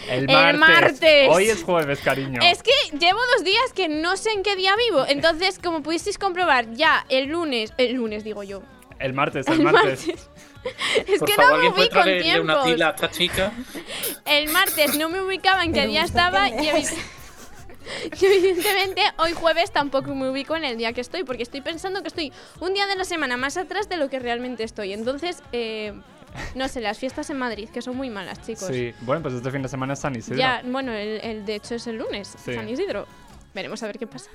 El 0.09 0.29
El 0.31 0.59
martes. 0.59 0.61
martes. 0.61 1.29
Hoy 1.31 1.45
es 1.45 1.63
jueves, 1.63 2.01
cariño. 2.01 2.41
Es 2.43 2.63
que 2.63 2.73
llevo 2.99 3.19
dos 3.37 3.45
días 3.45 3.73
que 3.75 3.89
no 3.89 4.17
sé 4.17 4.33
en 4.33 4.43
qué 4.43 4.57
día 4.57 4.75
vivo. 4.89 5.05
Entonces, 5.07 5.59
como 5.63 5.83
pudisteis 5.83 6.19
comprobar, 6.19 6.71
ya 6.73 7.05
el 7.09 7.27
lunes, 7.29 7.73
el 7.79 7.93
lunes 7.95 8.25
digo 8.25 8.43
yo. 8.43 8.63
El 8.99 9.13
martes, 9.13 9.47
el, 9.49 9.55
El 9.55 9.63
martes. 9.63 10.07
martes. 10.07 10.31
Es 11.07 11.19
Por 11.21 11.29
que 11.29 11.35
favor, 11.35 11.53
no 11.53 11.59
me 11.63 11.69
ubico 11.69 11.83
en 11.99 12.03
traerle 12.03 12.41
una 12.41 12.53
tiempos. 12.55 12.65
tila 12.65 12.87
a 12.89 12.91
esta 12.91 13.11
chica. 13.11 13.53
El 14.25 14.49
martes 14.51 14.97
no 14.99 15.09
me 15.09 15.21
ubicaba 15.21 15.65
en 15.65 15.73
qué 15.73 15.87
día 15.87 16.03
estaba 16.05 16.49
y, 16.49 16.53
evi- 16.53 16.89
y 18.21 18.25
evidentemente 18.25 19.03
hoy 19.19 19.33
jueves 19.33 19.71
tampoco 19.71 20.15
me 20.15 20.31
ubico 20.31 20.57
en 20.57 20.65
el 20.65 20.79
día 20.79 20.93
que 20.93 21.01
estoy 21.03 21.25
porque 21.25 21.43
estoy 21.43 21.61
pensando 21.61 22.01
que 22.03 22.09
estoy 22.09 22.33
un 22.61 22.73
día 22.75 22.87
de 22.87 22.97
la 22.97 23.05
semana 23.05 23.37
más 23.37 23.57
atrás 23.57 23.89
de 23.89 23.97
lo 23.99 24.09
que 24.09 24.19
realmente 24.19 24.65
estoy. 24.65 24.93
Entonces, 24.95 25.43
eh, 25.53 25.93
no 26.55 26.67
sé, 26.69 26.81
las 26.81 26.99
fiestas 26.99 27.29
en 27.31 27.39
Madrid, 27.39 27.69
que 27.69 27.83
son 27.83 27.97
muy 27.97 28.09
malas, 28.11 28.41
chicos. 28.45 28.67
Sí, 28.69 28.93
bueno, 29.03 29.23
pues 29.23 29.35
este 29.35 29.51
fin 29.51 29.63
de 29.63 29.69
semana 29.69 29.93
es 29.93 29.99
San 30.01 30.17
Isidro. 30.17 30.39
Ya, 30.39 30.63
bueno, 30.65 30.93
el, 30.93 31.21
el 31.23 31.45
de 31.47 31.57
hecho 31.57 31.75
es 31.75 31.87
el 31.87 31.97
lunes, 31.99 32.35
Sí. 32.45 32.55
San 32.55 32.69
Isidro. 32.69 33.07
Veremos 33.55 33.83
a 33.83 33.87
ver 33.87 33.99
qué 33.99 34.07
pasa. 34.07 34.31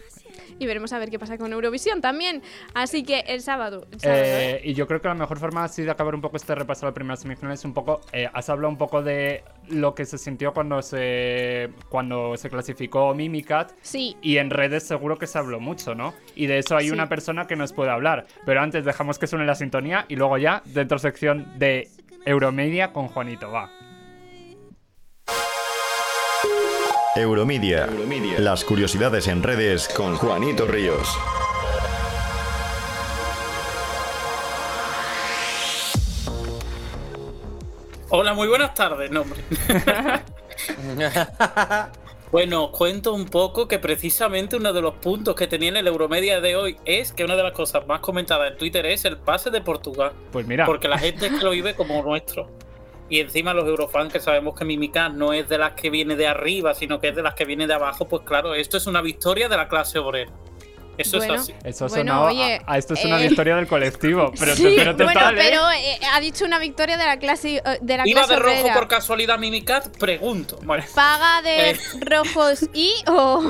Y 0.58 0.66
veremos 0.66 0.94
a 0.94 1.00
ver 1.00 1.10
qué 1.10 1.20
pasa 1.20 1.38
con 1.38 1.52
Eurovisión 1.54 2.02
también. 2.02 2.42
Así 2.74 3.04
que 3.04 3.20
el 3.28 3.42
sábado. 3.42 3.86
el 3.92 4.00
sábado, 4.00 4.22
¿eh? 4.22 4.52
Eh, 4.56 4.62
y 4.64 4.74
yo 4.74 4.88
creo 4.88 5.02
que 5.02 5.08
la 5.10 5.14
mejor 5.16 5.38
forma 5.40 5.64
así 5.64 5.84
de 5.84 5.92
acabar 5.92 6.16
un 6.16 6.22
poco 6.22 6.38
este 6.38 6.56
repaso 6.56 6.86
de 6.86 6.92
la 6.92 6.94
primera 6.94 7.16
semifinal 7.18 7.54
es 7.54 7.66
un 7.66 7.74
poco. 7.74 8.02
eh, 8.14 8.30
has 8.34 8.50
hablado 8.50 8.70
un 8.70 8.78
poco 8.78 9.02
de 9.04 9.44
lo 9.70 9.94
que 9.94 10.06
se 10.06 10.18
sintió 10.18 10.54
cuando 10.54 10.82
se 10.82 11.70
cuando 11.90 12.36
se 12.38 12.50
clasificó 12.50 13.14
Mimicat. 13.14 13.72
Sí, 13.82 14.16
Y 14.22 14.38
en 14.38 14.50
redes 14.50 14.84
seguro 14.84 15.18
que 15.18 15.28
se 15.28 15.38
habló 15.38 15.60
mucho, 15.60 15.96
¿no? 15.96 16.14
Y 16.36 16.48
de 16.48 16.60
eso 16.60 16.76
hay 16.78 16.88
Sí. 16.88 16.92
una 16.92 17.08
persona 17.10 17.46
que 17.46 17.56
nos 17.56 17.74
puede 17.74 17.92
hablar. 17.92 18.26
Pero 18.46 18.62
antes 18.62 18.86
dejamos 18.86 19.20
que 19.20 19.28
suene 19.28 19.46
la 19.46 19.56
sintonía 19.56 20.06
y 20.08 20.16
luego 20.16 20.38
ya 20.38 20.62
dentro 20.66 20.98
sección 20.98 21.58
de 21.60 21.88
Euromedia 22.26 22.92
con 22.94 23.08
Juanito, 23.08 23.52
va. 23.52 23.70
Euromedia. 27.16 27.90
Las 28.38 28.64
curiosidades 28.64 29.28
en 29.28 29.42
redes 29.42 29.88
con 29.88 30.16
Juanito 30.16 30.68
Ríos. 30.68 31.18
Hola, 38.10 38.34
muy 38.34 38.48
buenas 38.48 38.74
tardes, 38.76 39.10
no, 39.10 39.22
hombre. 39.22 39.42
Bueno, 42.32 42.66
os 42.66 42.78
cuento 42.78 43.16
un 43.16 43.26
poco 43.26 43.68
que 43.68 43.80
precisamente 43.80 44.56
uno 44.56 44.72
de 44.72 44.84
los 44.84 44.94
puntos 44.96 45.34
que 45.34 45.48
tenía 45.48 45.70
en 45.70 45.78
el 45.78 45.88
Euromedia 45.88 46.40
de 46.40 46.56
hoy 46.56 46.78
es 46.86 47.12
que 47.12 47.24
una 47.24 47.36
de 47.36 47.42
las 47.42 47.54
cosas 47.54 47.88
más 47.88 48.02
comentadas 48.02 48.52
en 48.52 48.58
Twitter 48.60 48.86
es 48.86 49.04
el 49.06 49.18
pase 49.18 49.50
de 49.50 49.62
Portugal. 49.62 50.12
Pues 50.32 50.46
mira, 50.46 50.68
Porque 50.68 50.88
la 50.88 51.00
gente 51.00 51.26
es 51.26 51.34
que 51.34 51.44
lo 51.44 51.50
vive 51.50 51.74
como 51.74 52.04
nuestro. 52.04 52.48
Y 53.10 53.20
encima 53.20 53.54
los 53.54 53.68
eurofans 53.68 54.14
que 54.14 54.20
sabemos 54.20 54.58
que 54.58 54.66
Mimica 54.66 55.10
no 55.10 55.34
es 55.34 55.50
de 55.50 55.58
las 55.58 55.74
que 55.74 55.90
viene 55.90 56.16
de 56.16 56.28
arriba, 56.28 56.74
sino 56.76 57.00
que 57.00 57.10
es 57.10 57.16
de 57.16 57.24
las 57.24 57.34
que 57.34 57.46
viene 57.46 57.66
de 57.68 57.74
abajo, 57.74 58.08
pues 58.08 58.22
claro, 58.24 58.54
esto 58.54 58.78
es 58.78 58.86
una 58.88 59.02
victoria 59.02 59.50
de 59.50 59.58
la 59.58 59.68
clase 59.68 59.98
obrera. 60.00 60.32
Eso 60.98 61.18
Bueno. 61.18 61.36
es 61.36 61.42
así. 61.42 61.54
eso 61.64 61.86
ha 61.86 61.88
bueno, 61.88 62.14
a- 62.14 62.26
oye, 62.26 62.60
a, 62.68 62.78
esto 62.78 62.94
es 62.94 63.06
una 63.06 63.24
eh, 63.24 63.28
victoria 63.30 63.56
del 63.56 63.68
colectivo. 63.68 64.34
Pero, 64.40 64.54
Sí, 64.54 64.74
pero 64.78 64.92
total, 64.98 65.06
bueno, 65.14 65.30
¿eh? 65.30 65.34
pero 65.38 65.72
eh, 65.72 65.98
ha 66.14 66.20
dicho 66.20 66.44
una 66.44 66.60
victoria 66.60 66.98
de 66.98 67.06
la 67.06 67.18
clase 67.18 67.64
de 67.82 67.98
la 67.98 68.06
¿Iba 68.06 68.22
clase 68.26 68.34
de 68.34 68.40
rojo 68.42 68.60
obrera. 68.60 68.74
por 68.76 68.88
casualidad 68.90 69.40
Mimicat? 69.40 69.98
Pregunto. 69.98 70.60
Bueno, 70.64 70.84
¿Paga 70.94 71.42
de 71.42 71.70
Eh. 71.70 71.78
rojos 72.02 72.70
y 72.74 72.92
o 73.08 73.42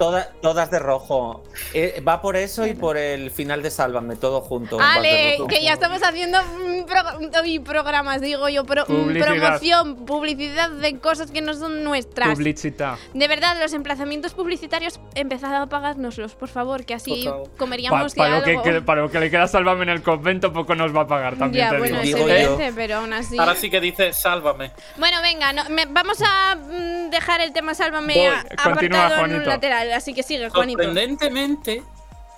toda- 0.00 0.32
todas 0.40 0.70
de 0.70 0.78
rojo. 0.78 1.44
Eh, 1.74 2.02
va 2.06 2.22
por 2.22 2.34
eso 2.34 2.66
y 2.66 2.72
por 2.72 2.96
el 2.96 3.30
final 3.30 3.62
de 3.62 3.70
Sálvame, 3.70 4.16
todo 4.16 4.40
junto. 4.40 4.80
Ale, 4.80 5.38
que 5.46 5.62
ya 5.62 5.74
estamos 5.74 6.02
haciendo 6.02 6.38
pro- 6.86 7.62
programas, 7.64 8.22
digo 8.22 8.48
yo, 8.48 8.64
pro- 8.64 8.86
Publicidad. 8.86 9.26
promoción, 9.26 10.06
publicidad 10.06 10.70
de 10.70 10.98
cosas 10.98 11.30
que 11.30 11.42
no 11.42 11.52
son 11.52 11.84
nuestras. 11.84 12.30
Publicita. 12.30 12.96
De 13.12 13.28
verdad, 13.28 13.56
los 13.60 13.74
emplazamientos 13.74 14.32
publicitarios, 14.32 14.98
empezad 15.14 15.54
a 15.54 15.66
pagárnoslos, 15.66 16.34
por 16.34 16.48
favor, 16.48 16.86
que 16.86 16.94
así 16.94 17.24
favor. 17.24 17.50
Pa- 17.50 17.56
comeríamos 17.58 18.14
para, 18.14 18.38
lo 18.38 18.44
que, 18.62 18.80
para 18.80 19.02
lo 19.02 19.10
que 19.10 19.20
le 19.20 19.30
queda 19.30 19.46
Sálvame 19.48 19.82
en 19.82 19.90
el 19.90 20.02
convento, 20.02 20.50
poco 20.52 20.74
nos 20.74 20.96
va 20.96 21.02
a 21.02 21.06
pagar 21.06 21.36
también. 21.36 21.66
Ya, 21.66 21.70
te 21.72 21.78
bueno, 21.78 22.00
digo. 22.00 22.18
Yo. 22.20 22.28
evidente, 22.28 22.72
pero 22.74 22.96
aún 22.96 23.12
así. 23.12 23.38
Ahora 23.38 23.54
sí 23.54 23.68
que 23.68 23.80
dice 23.80 24.14
sálvame. 24.14 24.70
Bueno, 24.96 25.18
venga, 25.20 25.52
no- 25.52 25.68
me- 25.68 25.84
vamos 25.86 26.18
a 26.24 26.56
mm, 26.56 27.10
dejar 27.10 27.42
el 27.42 27.52
tema 27.52 27.74
Sálvame 27.74 28.14
Voy, 28.14 28.24
a- 28.26 28.44
continúa, 28.64 29.04
apartado 29.06 29.14
en 29.16 29.20
un 29.20 29.28
Juanito. 29.30 29.50
lateral, 29.50 29.89
así 29.94 30.14
que 30.14 30.22
sigue, 30.22 30.48
Juanito. 30.50 30.82
Sorprendentemente, 30.82 31.82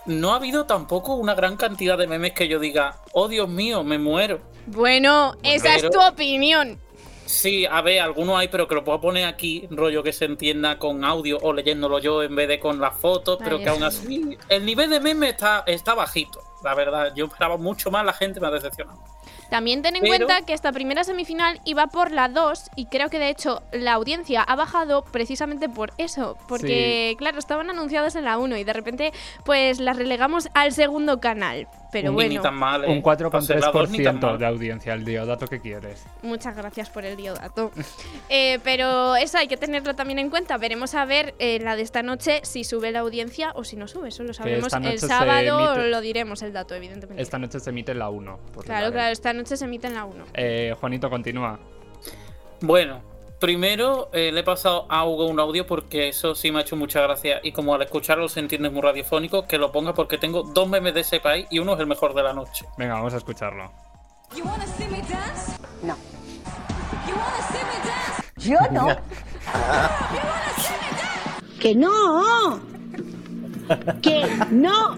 no 0.06 0.32
ha 0.32 0.36
habido 0.36 0.66
tampoco 0.66 1.14
una 1.14 1.34
gran 1.34 1.56
cantidad 1.56 1.96
de 1.98 2.06
memes 2.06 2.32
que 2.32 2.48
yo 2.48 2.58
diga, 2.58 2.96
oh 3.12 3.28
Dios 3.28 3.48
mío, 3.48 3.84
me 3.84 3.98
muero. 3.98 4.40
Bueno, 4.66 5.34
esa 5.42 5.76
es 5.76 5.90
tu 5.90 6.00
opinión. 6.00 6.78
Sí, 7.26 7.64
a 7.64 7.80
ver, 7.80 8.00
algunos 8.00 8.38
hay, 8.38 8.48
pero 8.48 8.68
que 8.68 8.74
lo 8.74 8.84
puedo 8.84 9.00
poner 9.00 9.24
aquí, 9.24 9.66
rollo 9.70 10.02
que 10.02 10.12
se 10.12 10.26
entienda 10.26 10.78
con 10.78 11.04
audio 11.04 11.38
o 11.40 11.52
leyéndolo 11.52 11.98
yo 11.98 12.22
en 12.22 12.34
vez 12.34 12.48
de 12.48 12.58
con 12.58 12.80
las 12.80 12.96
fotos, 12.96 13.38
pero 13.42 13.58
que 13.58 13.68
aún 13.68 13.82
así 13.82 14.36
el 14.48 14.66
nivel 14.66 14.90
de 14.90 15.00
meme 15.00 15.30
está, 15.30 15.64
está 15.66 15.94
bajito. 15.94 16.40
La 16.62 16.74
verdad, 16.74 17.12
yo 17.14 17.26
esperaba 17.26 17.56
mucho 17.56 17.90
más, 17.90 18.04
la 18.04 18.12
gente 18.12 18.38
me 18.38 18.48
ha 18.48 18.50
decepcionado. 18.50 18.98
También 19.50 19.82
ten 19.82 19.96
en 19.96 20.02
Pero- 20.02 20.26
cuenta 20.26 20.46
que 20.46 20.54
esta 20.54 20.72
primera 20.72 21.04
semifinal 21.04 21.60
iba 21.64 21.86
por 21.88 22.10
la 22.10 22.28
2 22.28 22.70
y 22.74 22.86
creo 22.86 23.10
que 23.10 23.18
de 23.18 23.28
hecho 23.28 23.62
la 23.72 23.92
audiencia 23.92 24.42
ha 24.42 24.56
bajado 24.56 25.02
precisamente 25.04 25.68
por 25.68 25.92
eso, 25.98 26.38
porque 26.48 27.14
claro, 27.18 27.38
estaban 27.38 27.68
anunciadas 27.68 28.16
en 28.16 28.24
la 28.24 28.38
1 28.38 28.56
y 28.56 28.64
de 28.64 28.72
repente 28.72 29.12
pues 29.44 29.78
las 29.78 29.96
relegamos 29.96 30.48
al 30.54 30.72
segundo 30.72 31.20
canal. 31.20 31.68
Pero 31.92 32.08
Ni- 32.08 32.14
bueno, 32.14 32.30
ni 32.30 32.38
tan 32.38 32.54
mal, 32.54 32.84
¿eh? 32.84 32.88
Un 32.88 33.02
Para 33.02 33.42
ser 33.42 33.60
la 33.60 33.70
dos, 33.70 33.90
ni 33.90 34.02
tan 34.02 34.18
4,3% 34.18 34.20
mal. 34.30 34.38
de 34.38 34.46
audiencia 34.46 34.94
el 34.94 35.04
día, 35.04 35.26
dato 35.26 35.46
que 35.46 35.60
quieres. 35.60 36.04
muchas 36.22 36.56
gracias 36.56 36.88
por 36.88 37.04
el 37.04 37.16
diodato. 37.16 37.70
Eh, 38.30 38.60
pero 38.64 39.14
eso 39.16 39.36
hay 39.36 39.46
que 39.46 39.58
tenerlo 39.58 39.94
también 39.94 40.18
en 40.18 40.30
cuenta. 40.30 40.56
Veremos 40.56 40.94
a 40.94 41.04
ver 41.04 41.34
eh, 41.38 41.58
la 41.60 41.76
de 41.76 41.82
esta 41.82 42.02
noche 42.02 42.40
si 42.44 42.64
sube 42.64 42.90
la 42.92 43.00
audiencia 43.00 43.52
o 43.54 43.62
si 43.64 43.76
no 43.76 43.86
sube. 43.88 44.08
Eso 44.08 44.22
lo 44.24 44.32
sabremos 44.32 44.72
el 44.72 44.98
sábado, 44.98 45.60
emite- 45.76 45.90
lo 45.90 46.00
diremos 46.00 46.40
el 46.40 46.52
dato, 46.54 46.74
evidentemente. 46.74 47.22
Esta 47.22 47.38
noche 47.38 47.60
se 47.60 47.68
emite 47.70 47.92
la 47.94 48.08
1. 48.08 48.38
por 48.54 48.64
Claro, 48.64 48.86
la 48.86 48.92
claro, 48.92 49.12
esta 49.12 49.32
noche 49.34 49.56
se 49.58 49.66
emite 49.66 49.88
en 49.88 49.94
la 49.94 50.04
1. 50.06 50.24
Eh, 50.32 50.74
Juanito, 50.80 51.10
continúa. 51.10 51.58
Bueno, 52.62 53.02
primero 53.42 54.08
eh, 54.12 54.30
le 54.30 54.40
he 54.40 54.44
pasado 54.44 54.86
a 54.88 55.04
Hugo 55.04 55.26
un 55.26 55.40
audio 55.40 55.66
porque 55.66 56.06
eso 56.06 56.36
sí 56.36 56.52
me 56.52 56.60
ha 56.60 56.62
hecho 56.62 56.76
mucha 56.76 57.00
gracia 57.00 57.40
y 57.42 57.50
como 57.50 57.74
al 57.74 57.82
escucharlo 57.82 58.28
se 58.28 58.38
entiende 58.38 58.70
muy 58.70 58.82
radiofónico, 58.82 59.48
que 59.48 59.58
lo 59.58 59.72
ponga 59.72 59.94
porque 59.94 60.16
tengo 60.16 60.44
dos 60.44 60.68
memes 60.68 60.94
de 60.94 61.00
ese 61.00 61.18
país 61.18 61.48
y 61.50 61.58
uno 61.58 61.74
es 61.74 61.80
el 61.80 61.88
mejor 61.88 62.14
de 62.14 62.22
la 62.22 62.32
noche. 62.32 62.66
Venga, 62.78 62.94
vamos 62.94 63.14
a 63.14 63.16
escucharlo. 63.16 63.72
You 64.36 64.44
wanna 64.44 64.64
see 64.64 64.86
me 64.86 64.98
dance? 64.98 65.58
No. 65.82 65.96
You 67.08 67.16
wanna 67.16 67.42
see 67.50 67.58
me 67.66 67.78
dance? 67.84 68.22
Yo 68.36 68.58
no. 68.70 68.96
que 71.58 71.74
no. 71.74 72.60
Que 74.00 74.24
no. 74.52 74.96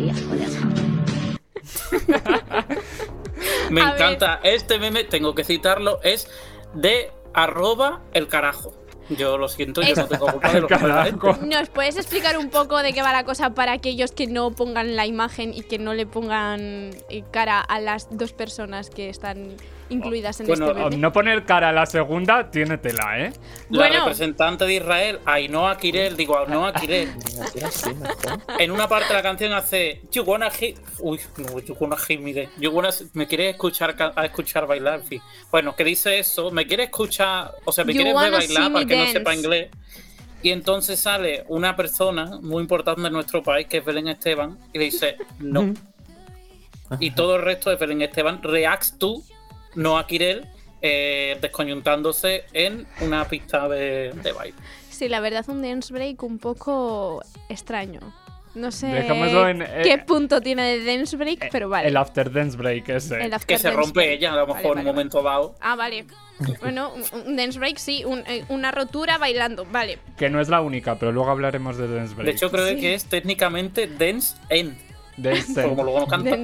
Tía. 0.00 0.14
Me 3.70 3.80
A 3.82 3.92
encanta 3.94 4.40
este 4.42 4.78
meme, 4.78 5.04
tengo 5.04 5.34
que 5.34 5.44
citarlo, 5.44 6.00
es 6.02 6.28
de 6.74 7.10
arroba 7.34 8.00
el 8.12 8.28
carajo. 8.28 8.74
Yo 9.08 9.38
lo 9.38 9.48
siento, 9.48 9.82
yo 9.82 9.88
Es- 9.88 9.96
no 9.98 10.06
tengo 10.06 10.26
culpa 10.26 10.52
de 10.52 10.60
lo 10.60 10.68
que. 10.68 10.76
¿Nos 11.46 11.68
puedes 11.70 11.96
explicar 11.96 12.38
un 12.38 12.48
poco 12.50 12.78
de 12.78 12.92
qué 12.92 13.02
va 13.02 13.12
la 13.12 13.24
cosa 13.24 13.50
para 13.54 13.72
aquellos 13.72 14.12
que 14.12 14.26
no 14.28 14.52
pongan 14.52 14.94
la 14.94 15.06
imagen 15.06 15.52
y 15.52 15.62
que 15.62 15.78
no 15.78 15.94
le 15.94 16.06
pongan 16.06 16.90
cara 17.32 17.60
a 17.60 17.80
las 17.80 18.06
dos 18.16 18.32
personas 18.32 18.88
que 18.90 19.08
están 19.08 19.56
incluidas 19.90 20.40
en 20.40 20.46
Bueno, 20.46 20.68
este 20.68 20.78
meme? 20.84 20.96
No 20.96 21.12
poner 21.12 21.44
cara 21.44 21.68
a 21.68 21.72
la 21.72 21.84
segunda 21.86 22.50
tiene 22.50 22.78
tela, 22.78 23.18
¿eh? 23.20 23.32
La 23.68 23.78
Bueno. 23.80 23.98
representante 24.00 24.64
de 24.64 24.74
Israel, 24.74 25.18
Ainhoa 25.26 25.76
Kirel, 25.76 26.16
digo 26.16 26.38
Ainhoa 26.38 26.72
Kirel, 26.72 27.10
en 28.58 28.70
una 28.70 28.88
parte 28.88 29.08
de 29.08 29.14
la 29.14 29.22
canción 29.22 29.52
hace 29.52 30.02
You 30.12 30.22
wanna 30.22 30.50
hit. 30.50 30.78
Uy, 31.00 31.20
no, 31.36 31.58
you 31.58 31.76
wanna 31.78 31.96
hit 31.96 32.20
me. 32.20 32.48
You 32.58 32.70
wanna- 32.70 32.90
me 33.14 33.26
quiere 33.26 33.50
escuchar 33.50 33.94
a 34.16 34.24
escuchar 34.24 34.66
bailar, 34.66 35.00
en 35.00 35.06
fin. 35.06 35.22
Bueno, 35.50 35.74
que 35.76 35.84
dice 35.84 36.18
eso, 36.18 36.50
me 36.50 36.66
quiere 36.66 36.84
escuchar, 36.84 37.52
o 37.64 37.72
sea, 37.72 37.84
me 37.84 37.92
quiere 37.92 38.14
ver 38.14 38.30
bailar 38.30 38.72
para 38.72 38.86
que 38.86 38.96
no 38.96 39.06
sepa 39.06 39.34
inglés. 39.34 39.70
Y 40.42 40.50
entonces 40.50 40.98
sale 40.98 41.44
una 41.48 41.76
persona 41.76 42.38
muy 42.40 42.62
importante 42.62 43.02
de 43.02 43.10
nuestro 43.10 43.42
país, 43.42 43.66
que 43.66 43.78
es 43.78 43.84
Belén 43.84 44.08
Esteban, 44.08 44.58
y 44.72 44.78
le 44.78 44.84
dice 44.86 45.16
no. 45.38 45.74
y 46.98 47.10
todo 47.10 47.36
el 47.36 47.42
resto 47.42 47.68
de 47.70 47.76
Belén 47.76 48.00
Esteban 48.02 48.42
reacts 48.42 48.98
to 48.98 49.22
Noah 49.74 50.06
Kirel 50.06 50.46
eh, 50.82 51.36
descoyuntándose 51.40 52.44
en 52.52 52.86
una 53.00 53.26
pista 53.28 53.68
de, 53.68 54.12
de 54.22 54.32
baile. 54.32 54.56
Sí, 54.90 55.08
la 55.08 55.20
verdad, 55.20 55.44
un 55.48 55.62
dance 55.62 55.92
break 55.92 56.22
un 56.22 56.38
poco 56.38 57.22
extraño. 57.48 58.00
No 58.52 58.72
sé 58.72 58.88
en, 59.06 59.62
eh, 59.62 59.80
qué 59.84 59.98
punto 59.98 60.40
tiene 60.40 60.76
de 60.78 60.84
dance 60.84 61.16
break, 61.16 61.50
pero 61.52 61.68
vale. 61.68 61.86
El 61.86 61.96
after 61.96 62.32
dance 62.32 62.56
break 62.56 62.88
ese. 62.88 63.24
El 63.24 63.32
after 63.32 63.46
Que 63.56 63.62
se 63.62 63.68
dance 63.68 63.80
rompe 63.80 64.00
break. 64.00 64.10
ella 64.18 64.32
a 64.32 64.36
lo 64.36 64.46
mejor 64.48 64.62
en 64.64 64.68
vale, 64.70 64.80
un 64.80 64.86
momento 64.86 65.22
dado. 65.22 65.54
Ah, 65.60 65.76
vale. 65.76 66.04
Bueno, 66.60 66.92
un- 67.12 67.36
dance 67.36 67.58
break 67.60 67.76
sí, 67.78 68.04
un- 68.04 68.24
eh, 68.26 68.44
una 68.48 68.72
rotura 68.72 69.18
bailando, 69.18 69.66
vale. 69.66 69.98
Que 70.18 70.28
no 70.30 70.40
es 70.40 70.48
la 70.48 70.62
única, 70.62 70.98
pero 70.98 71.12
luego 71.12 71.30
hablaremos 71.30 71.76
de 71.76 71.86
dance 71.94 72.12
break. 72.14 72.26
De 72.26 72.32
hecho, 72.32 72.50
creo 72.50 72.66
Sí. 72.70 72.80
que 72.80 72.94
es 72.94 73.04
técnicamente 73.04 73.86
Dance 73.86 74.34
End. 74.48 74.76
Dance 75.22 75.62
Como 75.68 75.82
luego 75.84 76.00
no 76.00 76.06
canta. 76.06 76.36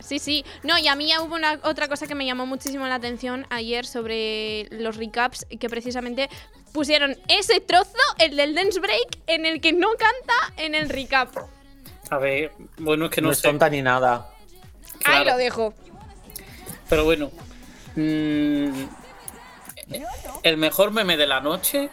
Sí, 0.00 0.18
sí. 0.18 0.44
No, 0.62 0.78
y 0.78 0.88
a 0.88 0.94
mí 0.96 1.10
hubo 1.18 1.34
una 1.34 1.60
otra 1.64 1.88
cosa 1.88 2.06
que 2.06 2.14
me 2.14 2.26
llamó 2.26 2.46
muchísimo 2.46 2.86
la 2.86 2.96
atención 2.96 3.46
ayer 3.50 3.86
sobre 3.86 4.68
los 4.70 4.96
recaps, 4.96 5.46
que 5.58 5.68
precisamente 5.68 6.28
pusieron 6.72 7.16
ese 7.28 7.60
trozo, 7.60 7.92
el 8.18 8.36
del 8.36 8.54
dance 8.54 8.78
break, 8.80 9.18
en 9.26 9.46
el 9.46 9.60
que 9.60 9.72
no 9.72 9.88
canta 9.90 10.54
en 10.62 10.74
el 10.74 10.88
recap. 10.88 11.34
A 12.10 12.18
ver, 12.18 12.52
bueno, 12.78 13.06
es 13.06 13.10
que 13.10 13.20
No, 13.20 13.28
no, 13.28 13.32
es 13.32 13.38
sé. 13.38 13.48
tonta 13.48 13.68
ni 13.70 13.82
nada. 13.82 14.30
Ahí 15.04 15.22
Claro. 15.22 15.24
lo 15.32 15.36
dejo. 15.38 15.74
Pero 16.88 17.04
bueno. 17.04 17.30
mm, 17.96 18.70
el 20.42 20.56
mejor 20.56 20.90
meme 20.90 21.16
de 21.16 21.26
la 21.26 21.40
noche. 21.40 21.88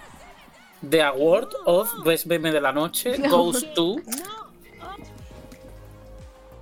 The 0.90 1.02
Award 1.02 1.48
of 1.66 1.90
Best 2.04 2.26
Meme 2.26 2.52
de 2.52 2.60
la 2.60 2.74
Noche 2.74 3.16
goes 3.30 3.74
to. 3.74 3.96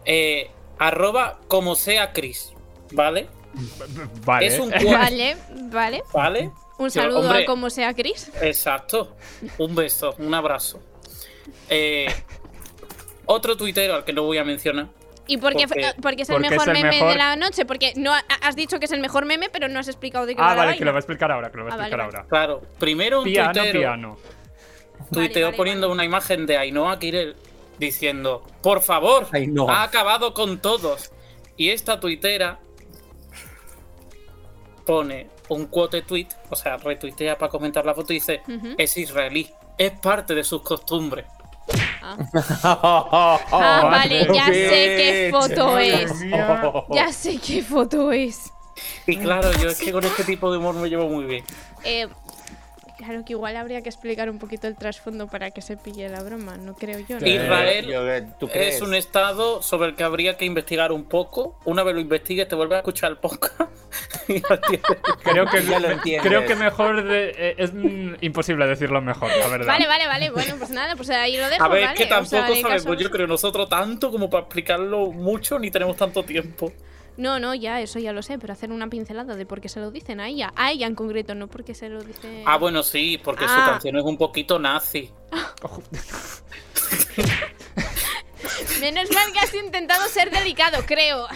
Eh, 0.06 0.50
arroba 0.80 1.40
como 1.48 1.76
sea 1.76 2.14
Chris. 2.14 2.54
¿Vale? 2.92 3.28
Vale. 4.26 4.48
Es 4.48 4.60
un. 4.60 4.70
Vale, 4.92 5.38
vale. 5.72 6.04
¿Vale? 6.14 6.52
Un 6.78 6.90
saludo 6.90 7.20
hombre, 7.20 7.44
a 7.44 7.46
como 7.46 7.70
sea 7.70 7.94
Chris. 7.94 8.32
Exacto. 8.42 9.16
Un 9.58 9.76
beso, 9.76 10.16
un 10.18 10.34
abrazo. 10.34 10.82
Eh, 11.70 12.08
otro 13.26 13.56
tuitero 13.56 13.96
al 13.96 14.04
que 14.04 14.14
no 14.14 14.24
voy 14.24 14.38
a 14.40 14.44
mencionar. 14.44 14.88
¿Y 15.28 15.38
por 15.38 15.56
qué, 15.56 15.68
Porque- 15.68 15.94
porque 16.02 16.24
es 16.24 16.30
el 16.30 16.36
porque 16.36 16.50
mejor 16.50 16.70
es 16.70 16.76
el 16.76 16.84
meme 16.84 16.96
mejor- 16.96 17.10
de 17.12 17.16
la 17.18 17.36
noche? 17.36 17.66
Porque 17.66 17.94
no 17.96 18.14
ha- 18.14 18.26
has 18.42 18.56
dicho 18.56 18.80
que 18.80 18.86
es 18.86 18.92
el 18.92 19.00
mejor 19.00 19.26
meme, 19.26 19.50
pero 19.50 19.68
no 19.70 19.80
has 19.80 19.88
explicado 19.88 20.26
de 20.26 20.36
qué 20.36 20.42
Ah, 20.42 20.48
va 20.48 20.56
la 20.56 20.66
vale, 20.66 20.78
que 20.78 20.84
lo 20.86 20.92
va 20.92 20.98
a 20.98 21.00
explicar 21.00 21.32
ahora, 21.32 21.52
que 21.52 21.58
lo 21.58 21.64
va 21.66 21.70
a 21.70 21.74
Ah, 21.74 21.78
vale, 21.78 21.88
explicar 21.90 22.08
vale. 22.08 22.18
ahora. 22.18 22.30
Claro, 22.30 22.62
primero 22.80 23.20
un 23.20 23.26
Piano, 23.26 23.54
tuitero. 23.54 23.80
piano. 23.80 24.18
tuiteó 25.12 25.46
vale, 25.48 25.58
poniendo 25.58 25.88
vale. 25.88 25.94
una 25.96 26.06
imagen 26.06 26.46
de 26.46 26.58
Ainhoa 26.58 26.98
Kirel 27.00 27.36
diciendo, 27.82 28.44
por 28.62 28.82
favor, 28.82 29.28
ha 29.68 29.84
acabado 29.84 30.34
con 30.34 30.62
todos. 30.62 31.12
Y 31.58 31.70
esta 31.70 32.00
tuitera 32.00 32.60
pone 34.86 35.30
un 35.50 35.66
quote 35.66 36.04
tweet, 36.04 36.28
o 36.50 36.56
sea, 36.56 36.78
retuitea 36.78 37.38
para 37.38 37.50
comentar 37.50 37.86
la 37.86 37.94
foto 37.94 38.14
y 38.14 38.18
dice, 38.18 38.42
es 38.78 38.96
israelí, 38.98 39.50
es 39.78 39.92
parte 40.00 40.34
de 40.36 40.44
sus 40.44 40.62
costumbres. 40.62 41.26
Ah, 42.04 43.40
vale, 43.92 44.28
ya 44.34 44.46
sé 44.46 44.52
qué 44.52 45.30
foto 45.32 45.78
es. 45.78 46.12
Ya 46.92 47.12
sé 47.12 47.38
qué 47.38 47.64
foto 47.64 48.12
es. 48.12 48.52
Y 49.06 49.18
claro, 49.18 49.52
yo 49.54 49.70
es 49.70 49.80
que 49.80 49.92
con 49.92 50.04
este 50.04 50.24
tipo 50.24 50.52
de 50.52 50.58
humor 50.58 50.76
me 50.76 50.90
llevo 50.90 51.08
muy 51.08 51.26
bien. 51.26 51.44
Eh, 51.84 52.08
claro 53.04 53.24
que 53.26 53.34
igual 53.34 53.56
habría 53.58 53.82
que 53.82 53.90
explicar 53.90 54.30
un 54.30 54.40
poquito 54.40 54.68
el 54.68 54.76
trasfondo 54.76 55.28
para 55.28 55.52
que 55.52 55.62
se 55.62 55.78
pille 55.78 56.08
la 56.10 56.22
broma, 56.24 56.58
no 56.58 56.74
creo 56.76 57.00
yo. 57.00 57.20
¿no? 57.20 57.28
Israel 57.28 57.86
Yo, 57.88 58.34
¿tú 58.40 58.48
crees? 58.48 58.76
es 58.76 58.82
un 58.82 58.94
estado 58.94 59.62
sobre 59.62 59.90
el 59.90 59.96
que 59.96 60.04
habría 60.04 60.38
que 60.38 60.46
investigar 60.46 60.92
un 60.92 61.04
poco. 61.06 61.58
Una 61.66 61.84
vez 61.84 61.96
lo 61.96 62.02
investigues, 62.02 62.48
te 62.48 62.56
vuelves 62.56 62.76
a 62.78 62.80
escuchar 62.80 63.12
el 63.12 63.18
podcast. 63.18 63.60
y 64.28 64.42
Creo 65.24 65.46
que, 65.48 65.64
Ya 65.70 65.80
lo 65.80 65.90
entiendes. 65.92 66.28
creo 66.28 66.46
que 66.46 66.56
mejor 66.56 67.04
de- 67.04 67.30
eh, 67.38 67.56
es 67.58 67.74
mm, 67.74 68.16
imposible 68.22 68.66
decirlo 68.68 69.02
mejor, 69.02 69.30
la 69.38 69.48
verdad. 69.48 69.68
Vale, 69.68 69.88
vale, 69.88 70.08
vale. 70.08 70.30
Bueno, 70.32 70.56
pues 70.58 70.70
nada, 70.70 70.96
pues 70.96 71.10
ahí 71.10 71.38
lo 71.38 71.50
dejo. 71.50 71.64
A 71.64 71.68
ver, 71.68 71.84
¿vale? 71.86 71.98
que 71.98 72.04
O 72.04 72.08
sea, 72.08 72.16
tampoco 72.18 72.38
sabemos, 72.62 72.72
caso- 72.86 72.94
yo 72.96 73.10
creo 73.12 73.28
nosotros 73.28 73.70
tanto 73.70 74.12
como 74.12 74.30
para 74.30 74.44
explicarlo 74.44 75.12
mucho, 75.12 75.60
ni 75.60 75.72
tenemos 75.72 75.98
tanto 75.98 76.24
tiempo. 76.24 76.72
No, 77.18 77.40
no, 77.40 77.54
ya, 77.54 77.82
eso 77.82 78.00
ya 78.00 78.14
lo 78.14 78.22
sé, 78.24 78.40
pero 78.40 78.54
hacer 78.54 78.72
una 78.72 78.90
pincelada 78.90 79.36
de 79.36 79.46
por 79.46 79.62
qué 79.62 79.70
se 79.70 79.80
lo 79.80 79.92
dicen 79.92 80.20
a 80.20 80.28
ella. 80.30 80.52
A 80.56 80.72
ella 80.72 80.88
en 80.88 80.96
concreto, 80.96 81.36
no 81.36 81.48
porque 81.48 81.74
se 81.74 81.90
lo 81.90 82.02
dice. 82.04 82.44
Ah, 82.48 82.58
bueno, 82.58 82.84
sí, 82.84 83.20
porque 83.24 83.46
su 83.48 83.54
Ah. 83.54 83.66
canción 83.72 83.98
es 83.98 84.04
un 84.04 84.18
poquito 84.18 84.58
nazi. 84.60 85.12
Menos 88.82 89.12
mal 89.12 89.32
que 89.32 89.40
has 89.40 89.54
intentado 89.54 90.08
ser 90.10 90.32
delicado, 90.32 90.84
creo. 90.86 91.28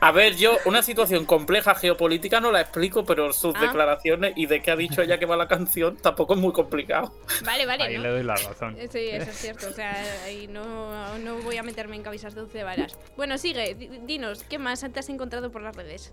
A 0.00 0.12
ver, 0.12 0.36
yo 0.36 0.56
una 0.64 0.82
situación 0.82 1.24
compleja 1.24 1.74
geopolítica 1.74 2.40
no 2.40 2.50
la 2.52 2.60
explico, 2.60 3.04
pero 3.04 3.32
sus 3.32 3.54
Ah. 3.56 3.60
declaraciones 3.62 4.32
y 4.36 4.46
de 4.46 4.60
qué 4.60 4.70
ha 4.72 4.76
dicho 4.76 5.00
ella 5.02 5.18
que 5.18 5.26
va 5.26 5.36
la 5.36 5.46
canción 5.48 5.96
tampoco 5.96 6.34
es 6.34 6.40
muy 6.40 6.52
complicado. 6.52 7.12
Vale, 7.44 7.64
vale. 7.66 7.84
Ahí 7.84 7.96
¿no? 7.96 8.02
le 8.02 8.08
doy 8.10 8.22
la 8.24 8.34
razón. 8.36 8.76
Eh, 8.78 8.88
Sí, 8.90 8.98
eso 9.10 9.30
es 9.30 9.36
cierto. 9.38 9.68
O 9.68 9.72
sea, 9.72 9.96
ahí 10.24 10.46
no, 10.48 11.16
no 11.18 11.36
voy 11.36 11.56
a 11.56 11.62
meterme 11.62 11.96
en 11.96 12.02
cabezas 12.02 12.34
de 12.34 12.42
once 12.42 12.62
varas. 12.64 12.98
Bueno, 13.16 13.38
sigue, 13.38 13.74
di- 13.74 13.88
dinos, 14.04 14.42
¿qué 14.48 14.58
más 14.58 14.80
te 14.92 14.98
has 15.00 15.08
encontrado 15.08 15.50
por 15.52 15.62
las 15.62 15.76
redes? 15.76 16.12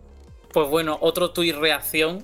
Pues 0.54 0.68
bueno, 0.70 0.98
otro 1.02 1.32
tuit 1.32 1.56
reacción, 1.56 2.24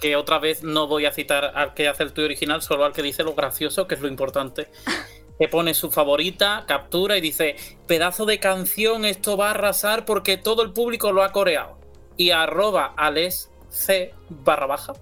que 0.00 0.16
otra 0.16 0.38
vez 0.38 0.62
no 0.62 0.86
voy 0.86 1.06
a 1.06 1.12
citar 1.12 1.52
al 1.54 1.74
que 1.74 1.88
hace 1.88 2.02
el 2.02 2.12
tuit 2.12 2.24
original, 2.26 2.60
solo 2.62 2.84
al 2.84 2.92
que 2.92 3.02
dice 3.02 3.22
lo 3.24 3.34
gracioso, 3.34 3.86
que 3.86 3.94
es 3.94 4.00
lo 4.00 4.08
importante. 4.08 4.68
Que 5.38 5.48
pone 5.48 5.74
su 5.74 5.90
favorita, 5.90 6.64
captura 6.66 7.16
y 7.16 7.20
dice, 7.20 7.56
pedazo 7.86 8.26
de 8.26 8.40
canción, 8.40 9.04
esto 9.04 9.36
va 9.36 9.48
a 9.48 9.50
arrasar 9.52 10.04
porque 10.04 10.36
todo 10.36 10.62
el 10.62 10.72
público 10.72 11.12
lo 11.12 11.22
ha 11.22 11.32
coreado. 11.32 11.78
Y 12.16 12.30
arroba 12.30 12.94
ales 12.96 13.50
c 13.70 14.12
barra 14.28 14.66
baja 14.66 14.94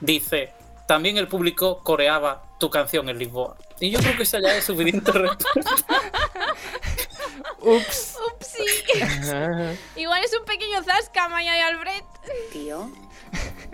dice, 0.00 0.52
también 0.88 1.16
el 1.18 1.28
público 1.28 1.82
coreaba 1.82 2.56
tu 2.58 2.70
canción 2.70 3.08
en 3.08 3.18
Lisboa. 3.18 3.56
Y 3.78 3.90
yo 3.90 3.98
creo 4.00 4.16
que 4.16 4.24
esa 4.24 4.40
ya 4.40 4.56
es 4.56 4.64
suficiente 4.64 5.12
respuesta. 5.12 5.76
Ups. 7.60 8.16
Upsi. 8.34 8.64
Igual 10.00 10.24
es 10.24 10.36
un 10.36 10.44
pequeño 10.44 10.82
zasca, 10.82 11.28
Maya 11.28 11.56
y 11.56 11.60
Albert. 11.60 12.06
Tío, 12.52 12.90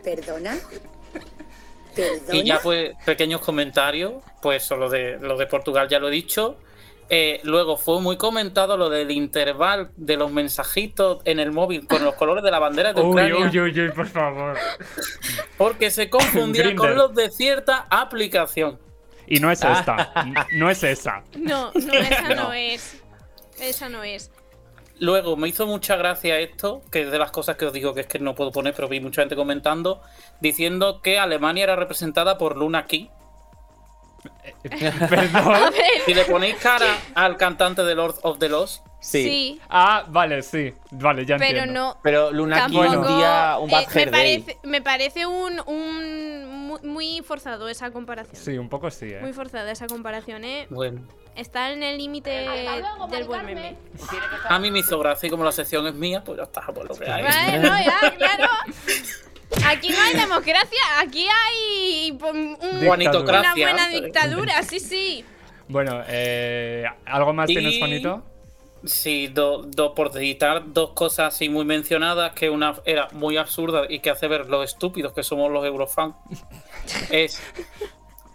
¿perdona? 0.02 0.59
¿Perdona? 1.96 2.35
Y 2.37 2.44
ya 2.44 2.61
pues 2.62 2.92
pequeños 3.04 3.40
comentarios, 3.40 4.12
pues 4.42 4.62
solo 4.62 4.88
de 4.88 5.18
lo 5.20 5.37
de 5.37 5.46
Portugal 5.46 5.88
ya 5.88 5.98
lo 5.98 6.09
he 6.09 6.12
dicho. 6.12 6.59
Eh, 7.09 7.40
luego 7.44 7.76
fue 7.76 8.00
muy 8.00 8.16
comentado 8.16 8.76
lo 8.76 8.90
del 8.90 9.12
intervalo 9.12 9.90
de 9.96 10.16
los 10.16 10.32
mensajitos 10.32 11.18
en 11.24 11.38
el 11.38 11.52
móvil 11.52 11.87
con 11.87 12.04
los 12.04 12.16
colores 12.16 12.42
de 12.42 12.50
la 12.50 12.59
bandera 12.59 12.92
de 12.92 13.00
Uy, 13.00 13.11
Ucrania, 13.11 13.37
uy, 13.37 13.61
uy, 13.61 13.80
uy, 13.80 13.90
por 13.92 14.09
favor. 14.09 14.56
porque 15.56 15.90
se 15.90 16.11
confundía 16.11 16.74
con 16.74 16.96
los 16.96 17.14
de 17.14 17.30
cierta 17.30 17.87
aplicación. 17.90 18.80
Y 19.28 19.38
no 19.40 19.50
es 19.50 19.62
esta. 19.62 20.12
No 20.52 20.68
es 20.70 20.82
esa. 20.82 21.22
No, 21.37 21.70
no, 21.74 21.92
esa 21.94 22.28
no, 22.35 22.35
No. 22.35 22.52
es. 22.52 22.96
Esa 23.61 23.88
no 23.88 24.02
es. 24.02 24.30
Luego 24.98 25.37
me 25.37 25.48
hizo 25.48 25.66
mucha 25.66 25.96
gracia 25.96 26.38
esto, 26.38 26.82
que 26.90 27.02
es 27.02 27.11
de 27.11 27.18
las 27.18 27.30
cosas 27.30 27.56
que 27.56 27.66
os 27.66 27.72
digo 27.72 27.92
que 27.94 28.00
es 28.00 28.06
que 28.06 28.18
no 28.18 28.35
puedo 28.35 28.50
poner, 28.52 28.72
pero 28.74 28.88
vi 28.88 29.00
mucha 29.00 29.22
gente 29.22 29.37
comentando, 29.37 30.00
diciendo 30.40 31.02
que 31.02 31.18
Alemania 31.18 31.64
era 31.64 31.76
representada 31.76 32.38
por 32.38 32.56
Luna 32.56 32.87
Key. 32.87 33.11
Perdón. 35.09 35.72
Si 36.04 36.14
le 36.14 36.24
ponéis 36.24 36.56
cara 36.56 36.98
al 37.14 37.37
cantante 37.37 37.82
de 37.85 37.94
Lord 37.94 38.16
of 38.22 38.38
the 38.38 38.48
Lost, 38.48 38.85
Sí. 38.98 39.22
Sí, 39.22 39.61
Ah, 39.68 40.04
vale, 40.09 40.42
sí. 40.42 40.72
Vale, 40.90 41.24
ya 41.24 41.37
pero 41.37 41.59
entiendo. 41.59 41.80
no. 41.80 41.96
Pero 42.02 42.32
Luna 42.32 42.64
aquí 42.64 42.74
Tampoco. 42.76 43.00
un 43.12 43.18
día 43.18 43.56
un 43.61 43.70
eh, 43.70 43.87
me, 43.94 44.06
parece, 44.09 44.59
me 44.64 44.82
parece 44.82 45.26
un, 45.26 45.61
un 45.66 46.66
mu- 46.66 46.78
muy 46.82 47.20
forzado 47.22 47.68
esa 47.68 47.92
comparación. 47.92 48.35
Sí, 48.42 48.59
un 48.59 48.68
poco 48.68 48.90
sí, 48.90 49.04
Muy 49.20 49.30
eh. 49.30 49.35
forzada 49.35 49.70
esa 49.70 49.87
comparación, 49.87 50.42
¿eh? 50.44 50.66
bueno. 50.70 51.02
Está 51.37 51.70
en 51.70 51.83
el 51.83 51.99
límite 51.99 52.31
del 52.31 53.25
buen 53.25 53.44
meme. 53.44 53.77
A 54.49 54.59
mí 54.59 54.70
me 54.70 54.79
hizo 54.81 54.99
gracia 54.99 55.27
y 55.27 55.31
como 55.31 55.44
la 55.44 55.53
sección 55.53 55.87
es 55.87 55.94
mía, 55.94 56.22
pues 56.25 56.38
ya 56.38 56.44
está, 56.44 56.62
pues 56.72 56.88
lo 56.88 56.94
que 56.94 57.11
hay. 57.11 57.22
Bueno, 57.22 57.77
ya, 57.85 58.16
claro. 58.16 58.49
Aquí 59.66 59.90
no 59.90 60.01
hay 60.03 60.14
democracia, 60.14 60.81
aquí 60.99 61.29
hay 61.29 62.12
pues, 62.18 62.33
un- 62.35 62.59
una 62.61 63.55
buena 63.55 63.88
dictadura, 63.88 64.62
sí, 64.62 64.81
sí. 64.81 65.25
Bueno, 65.68 66.03
eh, 66.09 66.85
¿algo 67.05 67.33
más 67.33 67.51
Y- 67.51 67.55
tienes, 67.55 67.79
Juanito? 67.79 68.22
Sí, 68.85 69.27
do- 69.29 69.62
do- 69.62 69.94
por 69.94 70.12
citar 70.12 70.62
dos 70.72 70.90
cosas 70.92 71.35
así 71.35 71.49
muy 71.49 71.64
mencionadas, 71.64 72.33
que 72.35 72.51
una 72.51 72.77
era 72.85 73.09
muy 73.12 73.37
absurda 73.37 73.83
y 73.88 73.99
que 74.01 74.11
hace 74.11 74.29
ver 74.29 74.46
lo 74.49 74.62
estúpidos 74.62 75.12
que 75.12 75.22
somos 75.22 75.51
los 75.51 75.64
eurofans. 75.64 76.14
es, 77.11 77.42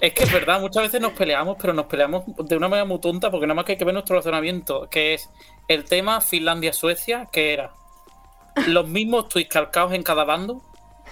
es 0.01 0.13
que 0.13 0.23
es 0.23 0.33
verdad, 0.33 0.59
muchas 0.59 0.83
veces 0.83 0.99
nos 0.99 1.13
peleamos, 1.13 1.57
pero 1.61 1.73
nos 1.73 1.85
peleamos 1.85 2.23
de 2.35 2.57
una 2.57 2.67
manera 2.67 2.85
muy 2.85 2.99
tonta 2.99 3.29
porque 3.29 3.45
nada 3.45 3.53
más 3.53 3.65
que 3.65 3.73
hay 3.73 3.77
que 3.77 3.85
ver 3.85 3.93
nuestro 3.93 4.15
razonamiento, 4.15 4.89
que 4.89 5.13
es 5.13 5.29
el 5.67 5.85
tema 5.85 6.21
Finlandia-Suecia, 6.21 7.29
que 7.31 7.53
era 7.53 7.71
los 8.67 8.87
mismos 8.87 9.29
tweets 9.29 9.49
calcados 9.49 9.93
en 9.93 10.01
cada 10.01 10.23
bando, 10.23 10.63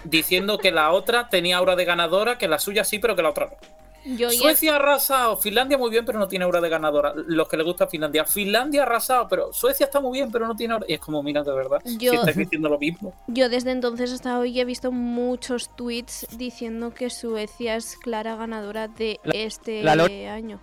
diciendo 0.06 0.58
que 0.58 0.72
la 0.72 0.92
otra 0.92 1.30
tenía 1.30 1.58
aura 1.58 1.76
de 1.76 1.86
ganadora, 1.86 2.40
que 2.40 2.48
la 2.48 2.58
suya 2.58 2.84
sí, 2.84 2.98
pero 2.98 3.16
que 3.16 3.22
la 3.22 3.30
otra 3.30 3.46
no. 3.46 3.79
Yo 4.06 4.30
Suecia 4.32 4.76
arrasado, 4.76 5.38
Finlandia 5.38 5.78
muy 5.78 5.90
bien, 5.90 6.06
pero 6.06 6.20
no 6.20 6.28
tiene 6.28 6.46
aura 6.46 6.62
de 6.62 6.70
ganadora. 6.70 7.14
Los 7.16 7.48
que 7.48 7.58
le 7.58 7.64
gusta 7.64 7.88
Finlandia. 7.88 8.26
Finlandia 8.26 8.84
arrasado, 8.84 9.28
pero 9.28 9.52
Suecia 9.54 9.86
está 9.86 10.00
muy 10.00 10.18
bien, 10.20 10.32
pero 10.32 10.48
no 10.48 10.56
tiene 10.56 10.74
aura. 10.74 10.86
Y 10.88 10.94
es 10.94 11.00
como, 11.00 11.22
mira, 11.24 11.44
de 11.44 11.54
verdad. 11.54 11.82
Yo- 11.86 12.12
Si 12.12 12.18
estáis 12.18 12.38
diciendo 12.38 12.70
lo 12.70 12.78
mismo. 12.80 13.14
Yo 13.28 13.50
desde 13.50 13.72
entonces 13.72 14.12
hasta 14.12 14.40
hoy 14.40 14.60
he 14.60 14.66
visto 14.66 14.92
muchos 14.92 15.76
tweets 15.76 16.28
diciendo 16.38 16.94
que 16.94 17.10
Suecia 17.10 17.76
es 17.76 17.98
clara 17.98 18.36
ganadora 18.36 18.88
de 18.88 19.20
este 19.34 19.84
la 19.84 19.94
año. 19.94 20.60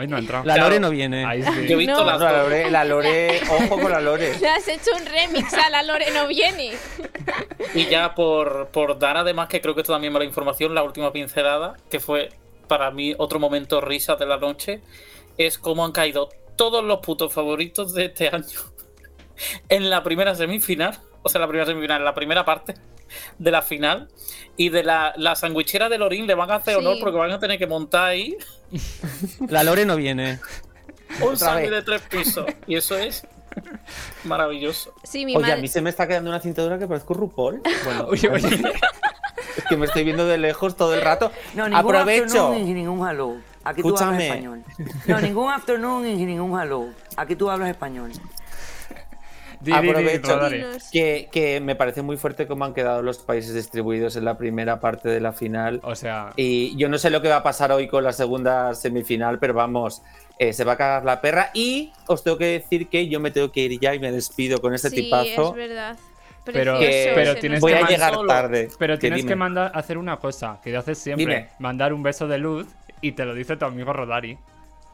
Hoy 0.00 0.06
no 0.08 0.16
ha 0.16 0.18
entrado. 0.20 0.44
La 0.46 0.56
Lore 0.56 0.80
no 0.80 0.88
viene. 0.88 1.26
Ahí 1.26 1.42
Yo 1.42 1.74
he 1.74 1.76
visto 1.76 1.92
No. 1.98 2.04
las 2.04 2.20
La 2.20 2.32
dos. 2.32 2.42
Lore, 2.44 2.70
la 2.70 2.84
Lore, 2.84 3.40
ojo 3.50 3.80
con 3.80 3.90
la 3.90 4.00
Lore. 4.00 4.38
Le 4.40 4.48
has 4.48 4.66
hecho 4.66 4.90
un 4.98 5.04
remix 5.04 5.52
a 5.52 5.68
la 5.68 5.82
Lore 5.82 6.10
no 6.12 6.26
viene. 6.26 6.72
Y 7.74 7.86
ya 7.86 8.14
por, 8.14 8.68
por 8.68 8.98
dar 8.98 9.18
además, 9.18 9.48
que 9.48 9.60
creo 9.60 9.74
que 9.74 9.82
esto 9.82 9.92
también 9.92 10.12
mala 10.12 10.24
información, 10.24 10.74
la 10.74 10.82
última 10.82 11.12
pincelada, 11.12 11.76
que 11.90 12.00
fue 12.00 12.30
para 12.66 12.90
mí 12.90 13.14
otro 13.18 13.38
momento 13.38 13.80
risa 13.82 14.16
de 14.16 14.24
la 14.26 14.38
noche, 14.38 14.80
es 15.36 15.58
cómo 15.58 15.84
han 15.84 15.92
caído 15.92 16.30
todos 16.56 16.82
los 16.82 17.00
putos 17.00 17.32
favoritos 17.34 17.92
de 17.94 18.06
este 18.06 18.28
año 18.28 18.46
en 19.68 19.90
la 19.90 20.02
primera 20.02 20.34
semifinal. 20.34 20.98
O 21.22 21.28
sea, 21.28 21.40
la 21.42 21.46
primera 21.48 21.66
semifinal, 21.66 21.98
en 21.98 22.04
la 22.06 22.14
primera 22.14 22.44
parte 22.46 22.74
de 23.38 23.50
la 23.50 23.62
final. 23.62 24.08
Y 24.56 24.68
de 24.68 24.82
la, 24.82 25.12
la 25.16 25.34
sandwichera 25.36 25.88
de 25.88 25.98
Lorín 25.98 26.26
le 26.26 26.34
van 26.34 26.50
a 26.50 26.56
hacer 26.56 26.74
Sí. 26.74 26.80
honor 26.80 26.98
porque 27.00 27.18
van 27.18 27.30
a 27.30 27.38
tener 27.38 27.58
que 27.58 27.66
montar 27.66 28.08
ahí 28.08 28.36
La 29.48 29.62
Lore 29.64 29.84
no 29.86 29.96
viene. 29.96 30.38
un 31.22 31.36
sándwich 31.36 31.70
de 31.70 31.82
tres 31.82 32.02
pisos. 32.02 32.46
Y 32.66 32.76
eso 32.76 32.96
es 32.96 33.26
maravilloso. 34.24 34.94
Sí, 35.02 35.24
mi 35.24 35.34
Oye, 35.36 35.44
a 35.46 35.48
madre. 35.48 35.62
mí 35.62 35.68
se 35.68 35.80
me 35.80 35.90
está 35.90 36.06
quedando 36.06 36.30
una 36.30 36.40
cintura 36.40 36.78
que 36.78 36.86
parezco 36.86 37.14
RuPaul. 37.14 37.62
Bueno, 37.84 38.04
Oye, 38.08 38.28
oye. 38.28 38.62
es 39.56 39.64
que 39.68 39.76
me 39.76 39.86
estoy 39.86 40.04
viendo 40.04 40.26
de 40.26 40.38
lejos 40.38 40.76
todo 40.76 40.94
el 40.94 41.00
rato. 41.00 41.32
No, 41.54 41.64
ningún 41.68 41.76
Aprovecho. 41.96 42.24
afternoon 42.48 42.68
y 42.68 42.74
ningún 42.74 43.08
hello. 43.08 43.36
Aquí 43.64 43.82
tú 43.82 43.88
hablas 43.88 44.00
Escúchame. 44.22 44.26
español. 44.28 44.64
No, 45.06 45.20
ningún 45.20 45.50
afternoon 45.52 46.06
y 46.06 46.24
ningún 46.26 46.60
hello. 46.60 46.86
Aquí 47.16 47.34
tú 47.36 47.50
hablas 47.50 47.68
español. 47.70 48.12
Di, 49.60 49.72
di, 49.72 49.78
di, 49.82 49.88
Aprovecho 49.90 50.40
que, 50.90 51.28
que 51.30 51.60
me 51.60 51.76
parece 51.76 52.00
muy 52.00 52.16
fuerte 52.16 52.46
cómo 52.46 52.64
han 52.64 52.72
quedado 52.72 53.02
los 53.02 53.18
países 53.18 53.54
distribuidos 53.54 54.16
en 54.16 54.24
la 54.24 54.38
primera 54.38 54.80
parte 54.80 55.08
de 55.10 55.20
la 55.20 55.32
final. 55.32 55.80
O 55.82 55.94
sea, 55.94 56.32
Y 56.36 56.74
yo 56.78 56.88
no 56.88 56.96
sé 56.96 57.10
lo 57.10 57.20
que 57.20 57.28
va 57.28 57.36
a 57.36 57.42
pasar 57.42 57.70
hoy 57.70 57.86
con 57.86 58.02
la 58.04 58.12
segunda 58.14 58.74
semifinal, 58.74 59.38
pero 59.38 59.52
vamos, 59.52 60.02
eh, 60.38 60.54
se 60.54 60.64
va 60.64 60.72
a 60.72 60.76
cagar 60.78 61.04
la 61.04 61.20
perra. 61.20 61.50
Y 61.52 61.92
os 62.06 62.24
tengo 62.24 62.38
que 62.38 62.46
decir 62.46 62.88
que 62.88 63.06
yo 63.08 63.20
me 63.20 63.30
tengo 63.30 63.52
que 63.52 63.60
ir 63.60 63.78
ya 63.78 63.94
y 63.94 63.98
me 63.98 64.10
despido 64.10 64.60
con 64.62 64.72
este 64.72 64.88
sí, 64.88 64.96
tipazo. 65.02 65.50
es 65.50 65.54
verdad. 65.68 65.96
Pero- 66.42 66.78
pero 67.14 67.36
tienes 67.36 67.60
Voy 67.60 67.72
que 67.72 67.76
a 67.78 67.80
va. 67.80 67.84
man- 67.84 67.92
llegar 67.92 68.14
solo. 68.14 68.28
tarde. 68.28 68.68
pero 68.78 68.98
tienes 68.98 69.18
dime. 69.18 69.28
que 69.28 69.36
mandar 69.36 69.72
hacer 69.74 69.98
una 69.98 70.16
cosa 70.16 70.58
que 70.64 70.74
haces 70.74 70.96
siempre. 70.98 71.26
Dime. 71.26 71.48
Mandar 71.58 71.92
un 71.92 72.02
beso 72.02 72.26
de 72.26 72.38
luz 72.38 72.66
y 73.02 73.12
te 73.12 73.26
lo 73.26 73.34
dice 73.34 73.56
tu 73.58 73.66
amigo 73.66 73.92
Rodari. 73.92 74.38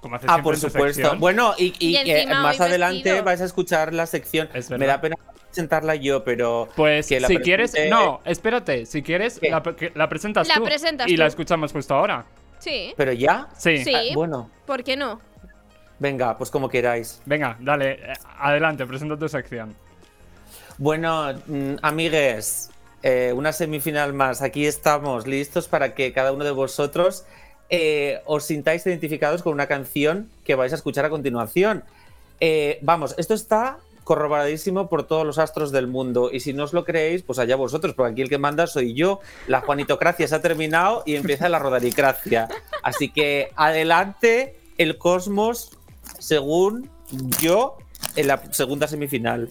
Como 0.01 0.17
Ah, 0.27 0.43
por 0.43 0.57
supuesto. 0.57 0.95
sección. 0.95 1.19
Bueno, 1.21 1.55
y, 1.59 1.75
y 1.79 1.97
Y 1.97 2.05
que 2.05 2.21
encima 2.23 2.43
más 2.43 2.61
adelante 2.61 3.03
vestido. 3.05 3.25
vais 3.25 3.41
a 3.41 3.45
escuchar 3.45 3.93
la 3.95 4.07
sección. 4.07 4.49
Es 4.55 4.71
Me 4.71 4.87
da 4.87 5.01
pena 5.01 5.17
presentarla 5.49 5.95
yo, 5.97 6.23
pero. 6.23 6.69
Pues 6.77 7.09
que 7.09 7.19
la 7.19 7.29
si 7.29 7.39
quieres, 7.39 7.75
no, 7.91 8.21
espérate, 8.25 8.87
si 8.87 9.03
quieres, 9.03 9.41
la, 9.43 9.63
que- 9.63 9.91
la 9.95 10.09
presentas 10.09 10.47
La 10.49 10.57
tú 10.57 10.65
presentas 10.65 11.09
y 11.09 11.17
la 11.17 11.27
escuchamos 11.27 11.73
justo 11.73 11.95
ahora. 11.95 12.25
Sí, 12.59 12.95
¿Pero 12.97 13.13
ya? 13.13 13.49
Sí. 13.57 13.85
Sí. 13.85 13.93
Ah, 13.95 14.15
bueno, 14.15 14.51
¿por 14.67 14.83
qué 14.85 14.97
no? 14.97 15.21
venga, 15.99 16.37
pues 16.37 16.51
como 16.51 16.69
queráis. 16.69 17.23
Venga, 17.25 17.57
dale, 17.61 17.93
eh, 17.93 18.13
adelante, 18.39 18.85
presenta 18.87 19.19
tu 19.19 19.29
sección. 19.29 19.75
Bueno, 20.79 21.33
mm, 21.47 21.77
amigues, 21.83 22.71
eh, 23.03 23.33
una 23.35 23.53
semifinal 23.53 24.13
más. 24.13 24.43
Aquí 24.43 24.67
estamos 24.67 25.27
listos 25.27 25.69
para 25.69 25.95
que 25.95 26.13
cada 26.13 26.33
uno 26.33 26.45
de 26.45 26.51
vosotros 26.51 27.25
eh, 27.71 28.21
os 28.25 28.45
sintáis 28.45 28.87
identificados 28.87 29.43
con 29.43 29.53
una 29.53 29.67
canción 29.67 30.29
que 30.45 30.55
vais 30.55 30.73
a 30.73 30.77
escuchar 30.77 31.05
a 31.05 31.11
continuación. 31.11 31.85
Eh, 32.41 32.79
vamos, 32.83 33.15
esto 33.19 33.35
está 33.35 33.79
corroboradísimo 34.05 34.89
por 34.89 35.05
todos 35.05 35.27
los 35.27 35.39
astros 35.39 35.73
del 35.73 35.89
mundo. 35.89 36.31
Y 36.33 36.41
si 36.41 36.53
no 36.53 36.63
os 36.65 36.73
lo 36.73 36.85
creéis, 36.85 37.23
pues 37.23 37.41
allá 37.41 37.57
vosotros, 37.57 37.93
porque 37.95 38.13
aquí 38.13 38.23
el 38.23 38.29
que 38.29 38.39
manda 38.39 38.69
soy 38.69 38.95
yo. 38.95 39.21
La 39.49 39.61
Juanitocracia 39.63 40.29
se 40.29 40.35
ha 40.35 40.41
terminado 40.41 41.03
y 41.07 41.17
empieza 41.17 41.49
la 41.49 41.59
Rodaricracia. 41.59 42.49
Así 42.85 43.11
que 43.11 43.51
adelante 43.57 44.57
el 44.79 44.97
cosmos 44.97 45.71
según 46.21 46.89
yo 47.41 47.79
en 48.15 48.29
la 48.29 48.41
segunda 48.53 48.87
semifinal. 48.87 49.51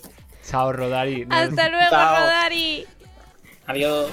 Chao, 0.49 0.71
Rodari. 0.71 1.27
Hasta 1.29 1.69
luego, 1.69 1.89
Chao. 1.89 2.19
Rodari. 2.19 2.85
Adiós. 3.67 4.11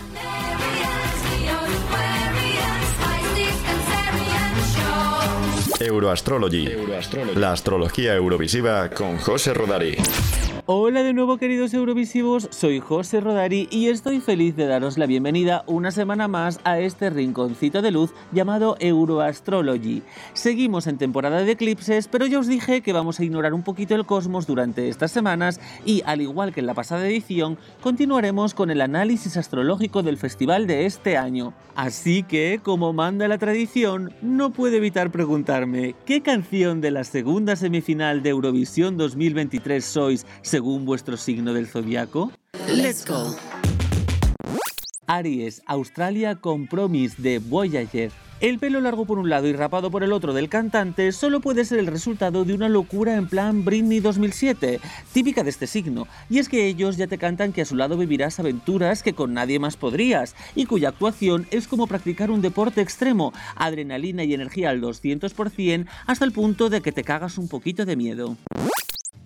Euroastrology. 5.87 6.68
La 7.35 7.53
astrología 7.53 8.14
eurovisiva 8.14 8.88
con 8.90 9.18
José 9.18 9.55
Rodari. 9.55 9.97
Hola 10.66 11.03
de 11.03 11.12
nuevo 11.12 11.38
queridos 11.38 11.75
Eurovisivos, 11.75 12.46
soy 12.53 12.79
José 12.79 13.20
Rodari 13.20 13.66
y 13.72 13.88
estoy 13.88 14.20
feliz 14.20 14.55
de 14.55 14.66
daros 14.66 14.96
la 14.96 15.07
bienvenida 15.07 15.64
una 15.66 15.90
semana 15.90 16.29
más 16.29 16.61
a 16.62 16.79
este 16.79 17.11
rinconcito 17.11 17.83
de 17.83 17.90
luz 17.90 18.14
llamado 18.31 18.77
Euroastrology. 18.79 20.05
Seguimos 20.35 20.87
en 20.87 20.98
temporada 20.98 21.42
de 21.42 21.51
eclipses, 21.51 22.07
pero 22.07 22.27
ya 22.27 22.38
os 22.38 22.46
dije 22.46 22.81
que 22.81 22.92
vamos 22.92 23.18
a 23.18 23.25
ignorar 23.25 23.55
un 23.55 23.64
poquito 23.64 23.96
el 23.96 24.07
cosmos 24.07 24.46
durante 24.46 24.88
estas 24.88 25.11
semanas 25.11 25.61
y 25.85 26.03
al 26.07 26.20
igual 26.20 26.55
que 26.55 26.61
en 26.61 26.66
la 26.66 26.75
pasada 26.75 27.09
edición, 27.09 27.59
continuaremos 27.81 28.55
con 28.55 28.70
el 28.70 28.83
análisis 28.83 29.37
astrológico 29.37 30.05
del 30.05 30.16
festival 30.16 30.68
de 30.68 30.87
este 30.87 31.16
año. 31.16 31.55
Así 31.75 32.22
que, 32.22 32.61
como 32.62 32.92
manda 32.92 33.27
la 33.27 33.38
tradición, 33.38 34.12
no 34.22 34.51
puedo 34.51 34.77
evitar 34.77 35.11
preguntarme, 35.11 35.96
¿qué 36.07 36.20
canción 36.20 36.81
de 36.81 36.92
la 36.92 37.03
segunda 37.03 37.57
semifinal 37.57 38.22
de 38.22 38.31
Eurovisión 38.31 38.96
2023 38.96 39.85
sois 39.85 40.25
según 40.53 40.85
vuestro 40.85 41.17
signo 41.17 41.55
del 41.55 41.67
zodiaco? 41.67 42.31
Let's 42.69 43.07
go. 43.07 43.35
Aries, 45.07 45.62
Australia 45.65 46.35
Compromise 46.35 47.15
de 47.17 47.38
Voyager. 47.38 48.12
El 48.41 48.59
pelo 48.59 48.83
largo 48.83 49.07
por 49.07 49.19
un 49.19 49.31
lado 49.31 49.47
y 49.47 49.55
rapado 49.55 49.91
por 49.91 50.03
el 50.03 50.12
otro 50.12 50.35
del 50.35 50.51
cantante 50.51 51.11
solo 51.12 51.41
puede 51.41 51.65
ser 51.65 51.79
el 51.79 51.87
resultado 51.87 52.45
de 52.45 52.53
una 52.53 52.69
locura 52.69 53.15
en 53.15 53.29
plan 53.29 53.65
Britney 53.65 54.01
2007, 54.01 54.79
típica 55.15 55.43
de 55.43 55.49
este 55.49 55.67
signo, 55.67 56.07
y 56.29 56.38
es 56.38 56.51
que 56.51 56.67
ellos 56.67 56.99
ya 56.99 57.07
te 57.07 57.17
cantan 57.17 57.55
que 57.55 57.62
a 57.62 57.65
su 57.65 57.75
lado 57.75 57.97
vivirás 57.97 58.38
aventuras 58.38 59.03
que 59.03 59.15
con 59.15 59.33
nadie 59.33 59.59
más 59.59 59.79
podrías, 59.79 60.35
y 60.55 60.67
cuya 60.67 60.91
actuación 60.91 61.47
es 61.51 61.67
como 61.67 61.87
practicar 61.87 62.31
un 62.31 62.43
deporte 62.43 62.83
extremo, 62.83 63.33
adrenalina 63.57 64.23
y 64.25 64.35
energía 64.35 64.69
al 64.69 64.83
200% 64.83 65.87
hasta 66.07 66.25
el 66.27 66.33
punto 66.33 66.69
de 66.69 66.83
que 66.83 66.93
te 66.93 67.05
cagas 67.05 67.38
un 67.38 67.49
poquito 67.49 67.87
de 67.87 67.97
miedo. 67.97 68.37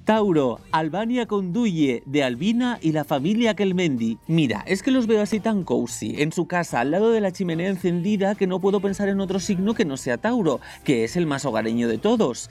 Tauro, 0.06 0.60
Albania 0.70 1.26
Conduye, 1.26 2.04
de 2.06 2.22
Albina 2.22 2.78
y 2.80 2.92
la 2.92 3.02
familia 3.02 3.54
Kelmendi. 3.54 4.18
Mira, 4.28 4.62
es 4.64 4.84
que 4.84 4.92
los 4.92 5.08
veo 5.08 5.20
así 5.20 5.40
tan 5.40 5.64
cozy, 5.64 6.22
en 6.22 6.30
su 6.30 6.46
casa, 6.46 6.78
al 6.78 6.92
lado 6.92 7.10
de 7.10 7.20
la 7.20 7.32
chimenea 7.32 7.68
encendida, 7.68 8.36
que 8.36 8.46
no 8.46 8.60
puedo 8.60 8.78
pensar 8.78 9.08
en 9.08 9.20
otro 9.20 9.40
signo 9.40 9.74
que 9.74 9.84
no 9.84 9.96
sea 9.96 10.16
Tauro, 10.16 10.60
que 10.84 11.02
es 11.02 11.16
el 11.16 11.26
más 11.26 11.44
hogareño 11.44 11.88
de 11.88 11.98
todos. 11.98 12.50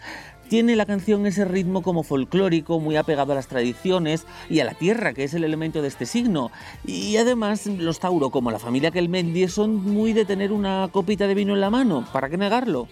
Tiene 0.49 0.75
la 0.75 0.85
canción 0.85 1.25
ese 1.25 1.45
ritmo 1.45 1.81
como 1.81 2.03
folclórico, 2.03 2.81
muy 2.81 2.97
apegado 2.97 3.31
a 3.31 3.35
las 3.35 3.47
tradiciones 3.47 4.25
y 4.49 4.59
a 4.59 4.65
la 4.65 4.73
tierra, 4.73 5.13
que 5.13 5.23
es 5.23 5.33
el 5.33 5.45
elemento 5.45 5.81
de 5.81 5.87
este 5.87 6.05
signo. 6.05 6.51
Y 6.85 7.15
además, 7.15 7.67
los 7.67 8.01
Tauro, 8.01 8.31
como 8.31 8.51
la 8.51 8.59
familia 8.59 8.91
Kelmendi, 8.91 9.47
son 9.47 9.81
muy 9.81 10.11
de 10.11 10.25
tener 10.25 10.51
una 10.51 10.89
copita 10.91 11.25
de 11.25 11.35
vino 11.35 11.53
en 11.53 11.61
la 11.61 11.69
mano, 11.69 12.05
¿para 12.11 12.29
qué 12.29 12.35
negarlo? 12.35 12.89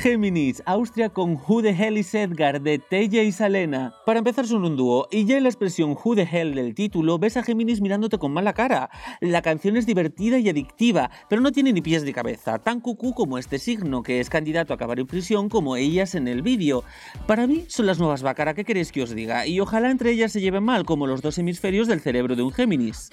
Géminis, 0.00 0.62
Austria 0.64 1.10
con 1.10 1.32
Who 1.34 1.60
the 1.60 1.72
Hell 1.72 1.98
is 1.98 2.14
Edgar 2.14 2.62
de 2.62 2.78
Teja 2.78 3.22
y 3.22 3.32
Salena. 3.32 3.92
Para 4.06 4.20
empezar 4.20 4.46
son 4.46 4.64
un 4.64 4.74
dúo 4.74 5.06
y 5.10 5.26
ya 5.26 5.36
en 5.36 5.42
la 5.42 5.50
expresión 5.50 5.90
Who 5.90 6.16
the 6.16 6.22
Hell 6.22 6.54
del 6.54 6.74
título 6.74 7.18
ves 7.18 7.36
a 7.36 7.42
Géminis 7.42 7.82
mirándote 7.82 8.16
con 8.16 8.32
mala 8.32 8.54
cara. 8.54 8.88
La 9.20 9.42
canción 9.42 9.76
es 9.76 9.84
divertida 9.84 10.38
y 10.38 10.48
adictiva, 10.48 11.10
pero 11.28 11.42
no 11.42 11.52
tiene 11.52 11.74
ni 11.74 11.82
pies 11.82 12.02
ni 12.02 12.14
cabeza, 12.14 12.58
tan 12.60 12.80
cucú 12.80 13.12
como 13.12 13.36
este 13.36 13.58
signo 13.58 14.02
que 14.02 14.20
es 14.20 14.30
candidato 14.30 14.72
a 14.72 14.76
acabar 14.76 14.98
en 14.98 15.06
prisión 15.06 15.50
como 15.50 15.76
ellas 15.76 16.14
en 16.14 16.28
el 16.28 16.40
vídeo. 16.40 16.82
Para 17.26 17.46
mí 17.46 17.66
son 17.68 17.84
las 17.84 17.98
nuevas 17.98 18.22
Bácara, 18.22 18.54
¿qué 18.54 18.64
queréis 18.64 18.92
que 18.92 19.02
os 19.02 19.14
diga? 19.14 19.46
Y 19.46 19.60
ojalá 19.60 19.90
entre 19.90 20.12
ellas 20.12 20.32
se 20.32 20.40
lleven 20.40 20.64
mal 20.64 20.86
como 20.86 21.06
los 21.06 21.20
dos 21.20 21.36
hemisferios 21.36 21.88
del 21.88 22.00
cerebro 22.00 22.36
de 22.36 22.42
un 22.42 22.52
Géminis. 22.52 23.10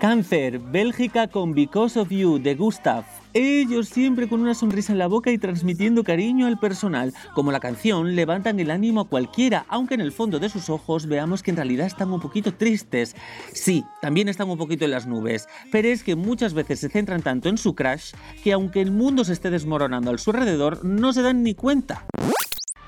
Cáncer, 0.00 0.58
Bélgica 0.58 1.28
con 1.28 1.52
Because 1.52 2.00
of 2.00 2.08
You 2.08 2.38
de 2.38 2.54
Gustav. 2.54 3.04
Ellos 3.34 3.90
siempre 3.90 4.30
con 4.30 4.40
una 4.40 4.54
sonrisa 4.54 4.92
en 4.92 4.98
la 4.98 5.08
boca 5.08 5.30
y 5.30 5.36
transmitiendo 5.36 6.04
cariño 6.04 6.46
al 6.46 6.58
personal. 6.58 7.12
Como 7.34 7.52
la 7.52 7.60
canción, 7.60 8.16
levantan 8.16 8.58
el 8.60 8.70
ánimo 8.70 9.02
a 9.02 9.08
cualquiera, 9.08 9.66
aunque 9.68 9.92
en 9.92 10.00
el 10.00 10.10
fondo 10.10 10.38
de 10.38 10.48
sus 10.48 10.70
ojos 10.70 11.06
veamos 11.06 11.42
que 11.42 11.50
en 11.50 11.58
realidad 11.58 11.86
están 11.86 12.10
un 12.12 12.20
poquito 12.20 12.54
tristes. 12.54 13.14
Sí, 13.52 13.84
también 14.00 14.30
están 14.30 14.48
un 14.48 14.56
poquito 14.56 14.86
en 14.86 14.92
las 14.92 15.06
nubes, 15.06 15.48
pero 15.70 15.88
es 15.88 16.02
que 16.02 16.16
muchas 16.16 16.54
veces 16.54 16.80
se 16.80 16.88
centran 16.88 17.20
tanto 17.20 17.50
en 17.50 17.58
su 17.58 17.74
crash 17.74 18.12
que 18.42 18.54
aunque 18.54 18.80
el 18.80 18.92
mundo 18.92 19.22
se 19.24 19.34
esté 19.34 19.50
desmoronando 19.50 20.12
a 20.12 20.16
su 20.16 20.30
alrededor, 20.30 20.82
no 20.82 21.12
se 21.12 21.20
dan 21.20 21.42
ni 21.42 21.54
cuenta. 21.54 22.06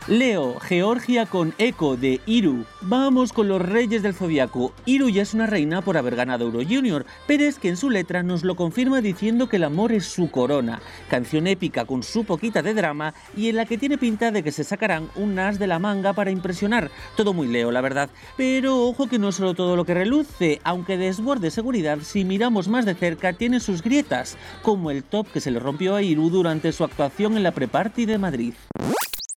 Leo, 0.09 0.59
Georgia 0.59 1.27
con 1.27 1.55
Eco 1.59 1.97
de 1.97 2.21
Iru. 2.27 2.65
Vamos 2.81 3.33
con 3.33 3.47
los 3.47 3.63
reyes 3.63 4.03
del 4.03 4.15
zodiaco. 4.15 4.73
Iru 4.85 5.09
ya 5.09 5.23
es 5.23 5.33
una 5.33 5.47
reina 5.47 5.81
por 5.81 5.97
haber 5.97 6.17
ganado 6.17 6.47
Euro 6.47 6.59
Junior, 6.69 7.07
pero 7.29 7.45
es 7.45 7.61
que 7.61 7.69
en 7.69 7.77
su 7.77 7.89
letra 7.89 8.25
nos 8.25 8.43
lo 8.43 8.57
confirma 8.57 9.01
diciendo 9.01 9.49
que 9.49 9.57
el 9.57 9.65
amor 9.65 9.93
es 9.93 10.07
su 10.07 10.29
corona. 10.29 10.83
Canción 11.09 11.47
épica 11.47 11.85
con 11.85 12.03
su 12.03 12.25
poquita 12.25 12.63
de 12.63 12.75
drama 12.75 13.15
y 13.37 13.49
en 13.49 13.55
la 13.55 13.65
que 13.65 13.79
tiene 13.79 13.97
pinta 13.97 14.33
de 14.33 14.43
que 14.43 14.51
se 14.51 14.65
sacarán 14.65 15.09
un 15.15 15.39
as 15.39 15.61
de 15.61 15.69
la 15.69 15.79
manga 15.79 16.13
para 16.15 16.33
impresionar. 16.33 16.91
Todo 17.17 17.33
muy 17.33 17.47
Leo, 17.47 17.71
la 17.71 17.81
verdad. 17.81 18.11
Pero 18.37 18.83
ojo 18.83 19.07
que 19.07 19.21
no 19.21 19.29
es 19.29 19.37
solo 19.37 19.55
todo 19.55 19.77
lo 19.77 19.85
que 19.85 19.95
reluce, 19.95 20.61
aunque 20.65 20.97
desborde 20.97 21.53
seguridad, 21.53 22.01
si 22.03 22.25
miramos 22.25 22.67
más 22.67 22.87
de 22.87 22.97
cerca 22.97 23.35
tiene 23.35 23.61
sus 23.61 23.83
grietas, 23.83 24.37
como 24.63 24.91
el 24.91 25.05
top 25.05 25.29
que 25.33 25.41
se 25.41 25.53
le 25.53 25.61
rompió 25.61 25.95
a 25.95 26.03
Iru 26.03 26.29
durante 26.29 26.73
su 26.73 26.83
actuación 26.83 27.37
en 27.37 27.45
la 27.45 27.53
pre-party 27.53 28.05
de 28.05 28.19
Madrid. 28.19 28.55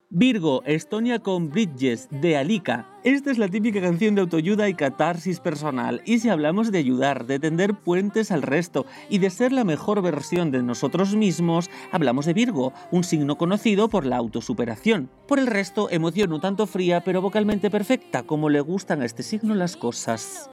Virgo, 0.10 0.62
Estonia 0.66 1.20
con 1.20 1.50
Bridges, 1.50 2.08
de 2.10 2.38
Alika. 2.38 2.88
Esta 3.04 3.32
es 3.32 3.38
la 3.38 3.48
típica 3.48 3.82
canción 3.82 4.16
de 4.16 4.22
autoayuda 4.22 4.70
y 4.70 4.74
catarsis 4.74 5.40
personal. 5.40 6.02
Y 6.06 6.20
si 6.20 6.30
hablamos 6.30 6.72
de 6.72 6.78
ayudar, 6.78 7.26
de 7.26 7.40
tender 7.40 7.74
puentes 7.74 8.32
al 8.32 8.42
resto 8.42 8.86
y 9.10 9.18
de 9.18 9.30
ser 9.30 9.52
la 9.52 9.64
mejor 9.64 10.02
versión 10.02 10.52
de 10.52 10.64
nosotros 10.64 11.16
mismos, 11.16 11.70
hablamos 11.92 12.26
de 12.26 12.34
Virgo, 12.34 12.72
un 12.92 13.04
signo 13.04 13.38
conocido 13.38 13.90
por 13.90 14.06
la 14.06 14.18
autosuperación. 14.18 15.10
Por 15.28 15.40
el 15.40 15.48
resto, 15.48 15.90
emoción 15.90 16.34
un 16.34 16.42
tanto 16.42 16.68
fría 16.68 17.04
pero 17.04 17.22
vocalmente 17.22 17.70
perfecta, 17.70 18.24
como 18.24 18.50
le 18.50 18.62
gustan 18.62 19.02
a 19.02 19.06
este 19.06 19.24
signo 19.24 19.56
las 19.56 19.76
cosas. 19.76 20.50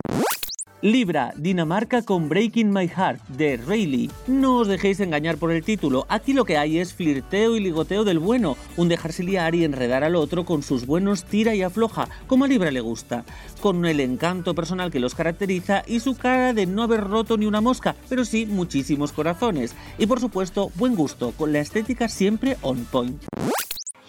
Libra, 0.82 1.32
Dinamarca 1.36 2.02
con 2.02 2.28
Breaking 2.28 2.72
My 2.72 2.88
Heart 2.88 3.20
de 3.28 3.56
Rayleigh. 3.56 4.10
No 4.26 4.56
os 4.56 4.66
dejéis 4.66 4.98
engañar 4.98 5.36
por 5.36 5.52
el 5.52 5.62
título, 5.62 6.06
aquí 6.08 6.32
lo 6.32 6.44
que 6.44 6.58
hay 6.58 6.78
es 6.78 6.92
flirteo 6.92 7.56
y 7.56 7.60
ligoteo 7.60 8.02
del 8.02 8.18
bueno, 8.18 8.56
un 8.76 8.88
dejarse 8.88 9.22
liar 9.22 9.54
y 9.54 9.62
enredar 9.62 10.02
al 10.02 10.16
otro 10.16 10.44
con 10.44 10.64
sus 10.64 10.84
buenos 10.84 11.24
tira 11.24 11.54
y 11.54 11.62
afloja, 11.62 12.08
como 12.26 12.46
a 12.46 12.48
Libra 12.48 12.72
le 12.72 12.80
gusta, 12.80 13.24
con 13.60 13.86
el 13.86 14.00
encanto 14.00 14.56
personal 14.56 14.90
que 14.90 14.98
los 14.98 15.14
caracteriza 15.14 15.84
y 15.86 16.00
su 16.00 16.16
cara 16.16 16.52
de 16.52 16.66
no 16.66 16.82
haber 16.82 17.04
roto 17.04 17.36
ni 17.36 17.46
una 17.46 17.60
mosca, 17.60 17.94
pero 18.08 18.24
sí 18.24 18.44
muchísimos 18.44 19.12
corazones. 19.12 19.76
Y 19.98 20.06
por 20.06 20.18
supuesto, 20.18 20.72
buen 20.74 20.96
gusto, 20.96 21.32
con 21.38 21.52
la 21.52 21.60
estética 21.60 22.08
siempre 22.08 22.56
on 22.60 22.84
point. 22.86 23.22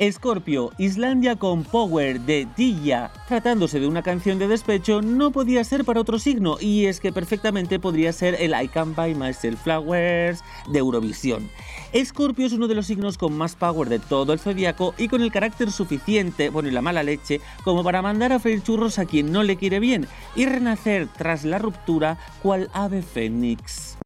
Scorpio, 0.01 0.71
Islandia 0.77 1.35
con 1.35 1.63
Power 1.63 2.19
de 2.21 2.47
Dilla. 2.57 3.11
Tratándose 3.27 3.79
de 3.79 3.87
una 3.87 4.01
canción 4.01 4.39
de 4.39 4.47
despecho, 4.47 5.01
no 5.01 5.31
podía 5.31 5.63
ser 5.63 5.85
para 5.85 6.01
otro 6.01 6.17
signo, 6.17 6.57
y 6.59 6.85
es 6.85 6.99
que 6.99 7.13
perfectamente 7.13 7.79
podría 7.79 8.11
ser 8.11 8.35
el 8.39 8.53
I 8.59 8.67
Can 8.67 8.95
Buy 8.95 9.13
Myself 9.13 9.61
Flowers 9.61 10.43
de 10.71 10.79
Eurovisión. 10.79 11.49
Scorpio 12.03 12.47
es 12.47 12.53
uno 12.53 12.67
de 12.67 12.75
los 12.75 12.87
signos 12.87 13.17
con 13.17 13.37
más 13.37 13.55
power 13.55 13.87
de 13.87 13.99
todo 13.99 14.33
el 14.33 14.39
zodiaco 14.39 14.95
y 14.97 15.07
con 15.07 15.21
el 15.21 15.31
carácter 15.31 15.71
suficiente, 15.71 16.49
bueno, 16.49 16.69
y 16.69 16.71
la 16.71 16.81
mala 16.81 17.03
leche, 17.03 17.39
como 17.63 17.83
para 17.83 18.01
mandar 18.01 18.33
a 18.33 18.39
freír 18.39 18.63
churros 18.63 18.97
a 18.97 19.05
quien 19.05 19.31
no 19.31 19.43
le 19.43 19.57
quiere 19.57 19.79
bien 19.79 20.07
y 20.35 20.45
renacer 20.45 21.07
tras 21.07 21.45
la 21.45 21.59
ruptura 21.59 22.17
cual 22.41 22.69
ave 22.73 23.03
fénix. 23.03 23.97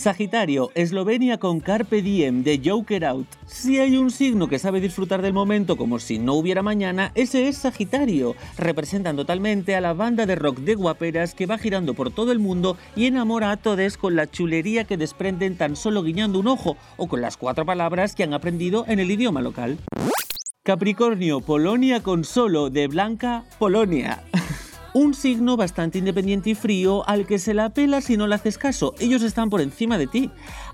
Sagitario, 0.00 0.70
Eslovenia 0.74 1.36
con 1.36 1.60
Carpe 1.60 2.00
Diem 2.00 2.42
de 2.42 2.58
Joker 2.64 3.04
Out. 3.04 3.26
Si 3.44 3.78
hay 3.78 3.98
un 3.98 4.10
signo 4.10 4.48
que 4.48 4.58
sabe 4.58 4.80
disfrutar 4.80 5.20
del 5.20 5.34
momento 5.34 5.76
como 5.76 5.98
si 5.98 6.18
no 6.18 6.32
hubiera 6.32 6.62
mañana, 6.62 7.12
ese 7.14 7.48
es 7.48 7.58
Sagitario. 7.58 8.34
Representan 8.56 9.16
totalmente 9.16 9.76
a 9.76 9.82
la 9.82 9.92
banda 9.92 10.24
de 10.24 10.36
rock 10.36 10.60
de 10.60 10.74
guaperas 10.74 11.34
que 11.34 11.44
va 11.44 11.58
girando 11.58 11.92
por 11.92 12.10
todo 12.10 12.32
el 12.32 12.38
mundo 12.38 12.78
y 12.96 13.04
enamora 13.04 13.50
a 13.50 13.58
todos 13.58 13.98
con 13.98 14.16
la 14.16 14.26
chulería 14.26 14.84
que 14.84 14.96
desprenden 14.96 15.58
tan 15.58 15.76
solo 15.76 16.02
guiñando 16.02 16.40
un 16.40 16.48
ojo 16.48 16.78
o 16.96 17.06
con 17.06 17.20
las 17.20 17.36
cuatro 17.36 17.66
palabras 17.66 18.14
que 18.14 18.24
han 18.24 18.32
aprendido 18.32 18.86
en 18.88 19.00
el 19.00 19.10
idioma 19.10 19.42
local. 19.42 19.76
Capricornio, 20.62 21.42
Polonia 21.42 22.02
con 22.02 22.24
solo 22.24 22.70
de 22.70 22.88
Blanca, 22.88 23.44
Polonia. 23.58 24.24
Un 24.92 25.14
signo 25.14 25.56
bastante 25.56 25.98
independiente 25.98 26.50
y 26.50 26.54
frío 26.56 27.08
al 27.08 27.24
que 27.24 27.38
se 27.38 27.54
la 27.54 27.70
pela 27.70 28.00
si 28.00 28.16
no 28.16 28.26
le 28.26 28.34
haces 28.34 28.58
caso. 28.58 28.94
Ellos 28.98 29.22
están 29.22 29.48
por 29.48 29.60
encima 29.60 29.98
de 29.98 30.08
ti. 30.08 30.30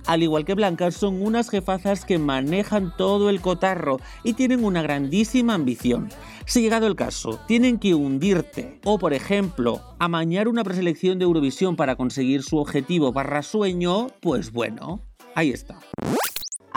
Al 0.06 0.22
igual 0.22 0.46
que 0.46 0.54
Blanca, 0.54 0.90
son 0.90 1.20
unas 1.20 1.50
jefazas 1.50 2.06
que 2.06 2.18
manejan 2.18 2.94
todo 2.96 3.28
el 3.28 3.42
cotarro 3.42 4.00
y 4.24 4.32
tienen 4.32 4.64
una 4.64 4.80
grandísima 4.80 5.52
ambición. 5.52 6.08
Si 6.46 6.62
llegado 6.62 6.86
el 6.86 6.96
caso, 6.96 7.38
tienen 7.46 7.78
que 7.78 7.94
hundirte 7.94 8.80
o, 8.84 8.98
por 8.98 9.12
ejemplo, 9.12 9.82
amañar 9.98 10.48
una 10.48 10.64
preselección 10.64 11.18
de 11.18 11.24
Eurovisión 11.24 11.76
para 11.76 11.96
conseguir 11.96 12.42
su 12.42 12.56
objetivo 12.56 13.12
barra 13.12 13.42
sueño, 13.42 14.06
pues 14.20 14.50
bueno, 14.50 15.02
ahí 15.34 15.50
está. 15.50 15.78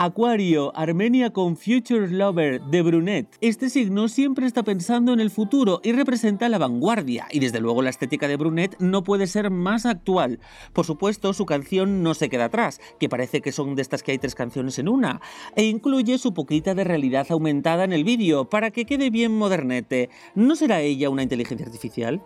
Acuario, 0.02 0.74
Armenia 0.74 1.28
con 1.28 1.58
Future 1.58 2.08
Lover 2.08 2.62
de 2.62 2.80
Brunet. 2.80 3.36
Este 3.42 3.68
signo 3.68 4.08
siempre 4.08 4.46
está 4.46 4.62
pensando 4.62 5.12
en 5.12 5.20
el 5.20 5.28
futuro 5.28 5.82
y 5.84 5.92
representa 5.92 6.48
la 6.48 6.56
vanguardia, 6.56 7.26
y 7.30 7.38
desde 7.38 7.60
luego 7.60 7.82
la 7.82 7.90
estética 7.90 8.26
de 8.26 8.38
Brunet 8.38 8.76
no 8.78 9.04
puede 9.04 9.26
ser 9.26 9.50
más 9.50 9.84
actual. 9.84 10.40
Por 10.72 10.86
supuesto, 10.86 11.34
su 11.34 11.44
canción 11.44 12.02
no 12.02 12.14
se 12.14 12.30
queda 12.30 12.46
atrás, 12.46 12.80
que 12.98 13.10
parece 13.10 13.42
que 13.42 13.52
son 13.52 13.74
de 13.74 13.82
estas 13.82 14.02
que 14.02 14.12
hay 14.12 14.18
tres 14.18 14.34
canciones 14.34 14.78
en 14.78 14.88
una, 14.88 15.20
e 15.54 15.64
incluye 15.64 16.16
su 16.16 16.32
poquita 16.32 16.74
de 16.74 16.84
realidad 16.84 17.26
aumentada 17.28 17.84
en 17.84 17.92
el 17.92 18.04
vídeo, 18.04 18.48
para 18.48 18.70
que 18.70 18.86
quede 18.86 19.10
bien 19.10 19.36
modernete. 19.36 20.08
¿No 20.34 20.56
será 20.56 20.80
ella 20.80 21.10
una 21.10 21.24
inteligencia 21.24 21.66
artificial? 21.66 22.22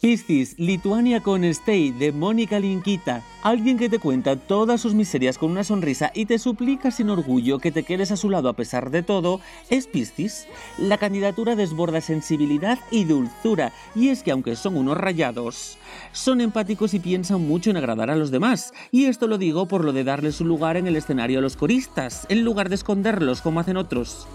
Piscis, 0.00 0.58
Lituania 0.58 1.22
con 1.22 1.44
Stay 1.44 1.90
de 1.90 2.10
Mónica 2.10 2.58
Linkita. 2.58 3.22
Alguien 3.42 3.76
que 3.76 3.90
te 3.90 3.98
cuenta 3.98 4.36
todas 4.36 4.80
sus 4.80 4.94
miserias 4.94 5.36
con 5.36 5.50
una 5.50 5.62
sonrisa 5.62 6.10
y 6.14 6.24
te 6.24 6.38
suplica 6.38 6.90
sin 6.90 7.10
orgullo 7.10 7.58
que 7.58 7.70
te 7.70 7.82
quedes 7.82 8.10
a 8.10 8.16
su 8.16 8.30
lado 8.30 8.48
a 8.48 8.54
pesar 8.54 8.90
de 8.90 9.02
todo, 9.02 9.42
es 9.68 9.86
Piscis. 9.86 10.46
La 10.78 10.96
candidatura 10.96 11.54
desborda 11.54 12.00
sensibilidad 12.00 12.78
y 12.90 13.04
dulzura, 13.04 13.72
y 13.94 14.08
es 14.08 14.22
que 14.22 14.30
aunque 14.30 14.56
son 14.56 14.78
unos 14.78 14.96
rayados, 14.96 15.76
son 16.12 16.40
empáticos 16.40 16.94
y 16.94 16.98
piensan 16.98 17.46
mucho 17.46 17.68
en 17.68 17.76
agradar 17.76 18.08
a 18.08 18.16
los 18.16 18.30
demás. 18.30 18.72
Y 18.90 19.04
esto 19.04 19.26
lo 19.26 19.36
digo 19.36 19.66
por 19.66 19.84
lo 19.84 19.92
de 19.92 20.04
darles 20.04 20.36
su 20.36 20.46
lugar 20.46 20.78
en 20.78 20.86
el 20.86 20.96
escenario 20.96 21.40
a 21.40 21.42
los 21.42 21.58
coristas, 21.58 22.26
en 22.30 22.42
lugar 22.42 22.70
de 22.70 22.76
esconderlos 22.76 23.42
como 23.42 23.60
hacen 23.60 23.76
otros. 23.76 24.26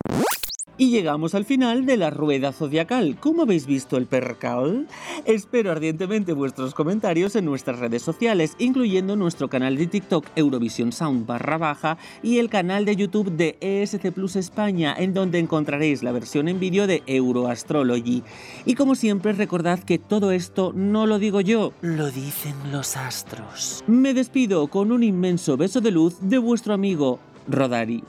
Y 0.77 0.89
llegamos 0.89 1.35
al 1.35 1.45
final 1.45 1.85
de 1.85 1.95
la 1.95 2.09
rueda 2.09 2.51
zodiacal. 2.51 3.17
¿Cómo 3.19 3.43
habéis 3.43 3.65
visto 3.65 3.95
el 3.95 4.07
percal? 4.07 4.87
Espero 5.23 5.71
ardientemente 5.71 6.33
vuestros 6.33 6.73
comentarios 6.73 7.37
en 7.37 7.45
nuestras 7.45 7.79
redes 7.79 8.01
sociales, 8.01 8.55
incluyendo 8.59 9.15
nuestro 9.15 9.49
canal 9.49 9.77
de 9.77 9.87
TikTok 9.87 10.25
Eurovisión 10.35 10.91
Sound 10.91 11.25
baja 11.25 11.97
y 12.21 12.39
el 12.39 12.49
canal 12.49 12.83
de 12.83 12.97
YouTube 12.97 13.31
de 13.31 13.57
ESC 13.61 14.11
Plus 14.11 14.35
España, 14.35 14.93
en 14.97 15.13
donde 15.13 15.39
encontraréis 15.39 16.03
la 16.03 16.11
versión 16.11 16.49
en 16.49 16.59
vídeo 16.59 16.87
de 16.87 17.03
Euroastrology. 17.07 18.23
Y 18.65 18.75
como 18.75 18.95
siempre, 18.95 19.31
recordad 19.31 19.79
que 19.79 19.97
todo 19.97 20.31
esto 20.31 20.73
no 20.75 21.07
lo 21.07 21.19
digo 21.19 21.39
yo, 21.39 21.71
lo 21.81 22.11
dicen 22.11 22.53
los 22.73 22.97
astros. 22.97 23.83
Me 23.87 24.13
despido 24.13 24.67
con 24.67 24.91
un 24.91 25.03
inmenso 25.03 25.55
beso 25.55 25.79
de 25.79 25.91
luz 25.91 26.17
de 26.19 26.37
vuestro 26.37 26.73
amigo 26.73 27.19
Rodari. 27.47 28.03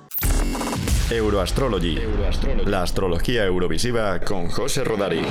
Euroastrology. 1.11 1.99
La 2.65 2.83
astrología 2.83 3.45
eurovisiva 3.45 4.19
con 4.21 4.49
José 4.49 4.85
Rodari. 4.85 5.23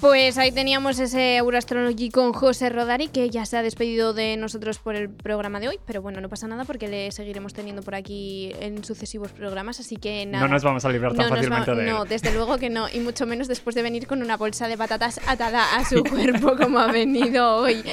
Pues 0.00 0.38
ahí 0.38 0.50
teníamos 0.50 0.98
ese 0.98 1.36
Euroastrology 1.36 2.08
con 2.10 2.32
José 2.32 2.70
Rodari, 2.70 3.08
que 3.08 3.28
ya 3.28 3.44
se 3.44 3.58
ha 3.58 3.62
despedido 3.62 4.14
de 4.14 4.38
nosotros 4.38 4.78
por 4.78 4.94
el 4.96 5.10
programa 5.10 5.60
de 5.60 5.68
hoy, 5.68 5.78
pero 5.86 6.00
bueno, 6.00 6.22
no 6.22 6.30
pasa 6.30 6.48
nada 6.48 6.64
porque 6.64 6.88
le 6.88 7.12
seguiremos 7.12 7.52
teniendo 7.52 7.82
por 7.82 7.94
aquí 7.94 8.50
en 8.60 8.82
sucesivos 8.82 9.30
programas, 9.32 9.78
así 9.78 9.96
que 9.96 10.24
nada. 10.24 10.46
No 10.46 10.54
nos 10.54 10.64
vamos 10.64 10.86
a 10.86 10.88
librar 10.88 11.12
tan 11.12 11.28
No 11.28 11.34
fácilmente 11.36 11.74
de 11.74 11.82
él. 11.82 11.90
No, 11.90 12.06
desde 12.06 12.32
luego 12.32 12.56
que 12.56 12.70
no, 12.70 12.88
y 12.88 13.00
mucho 13.00 13.26
menos 13.26 13.46
después 13.46 13.76
de 13.76 13.82
venir 13.82 14.06
con 14.06 14.22
una 14.22 14.38
bolsa 14.38 14.68
de 14.68 14.78
patatas 14.78 15.20
atada 15.26 15.76
a 15.76 15.84
su 15.84 16.02
cuerpo 16.10 16.56
como 16.56 16.78
ha 16.78 16.90
venido 16.90 17.56
hoy. 17.56 17.84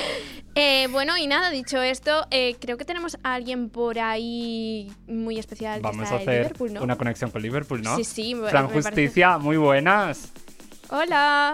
Eh, 0.55 0.87
bueno, 0.89 1.17
y 1.17 1.27
nada, 1.27 1.49
dicho 1.49 1.81
esto, 1.81 2.25
eh, 2.31 2.55
creo 2.61 2.77
que 2.77 2.85
tenemos 2.85 3.17
a 3.23 3.33
alguien 3.33 3.69
por 3.69 3.99
ahí 3.99 4.89
muy 5.07 5.37
especial. 5.39 5.79
que 5.81 5.83
Vamos 5.83 6.03
está 6.03 6.15
a 6.15 6.19
hacer 6.19 6.33
Liverpool, 6.43 6.73
¿no? 6.73 6.83
una 6.83 6.95
conexión 6.95 7.31
con 7.31 7.41
Liverpool, 7.41 7.81
¿no? 7.81 7.97
Sí, 7.97 8.05
sí, 8.05 8.33
Fran 8.33 8.67
parece- 8.69 8.81
Justicia, 8.91 9.37
muy 9.39 9.57
buenas. 9.57 10.31
Hola. 10.89 11.53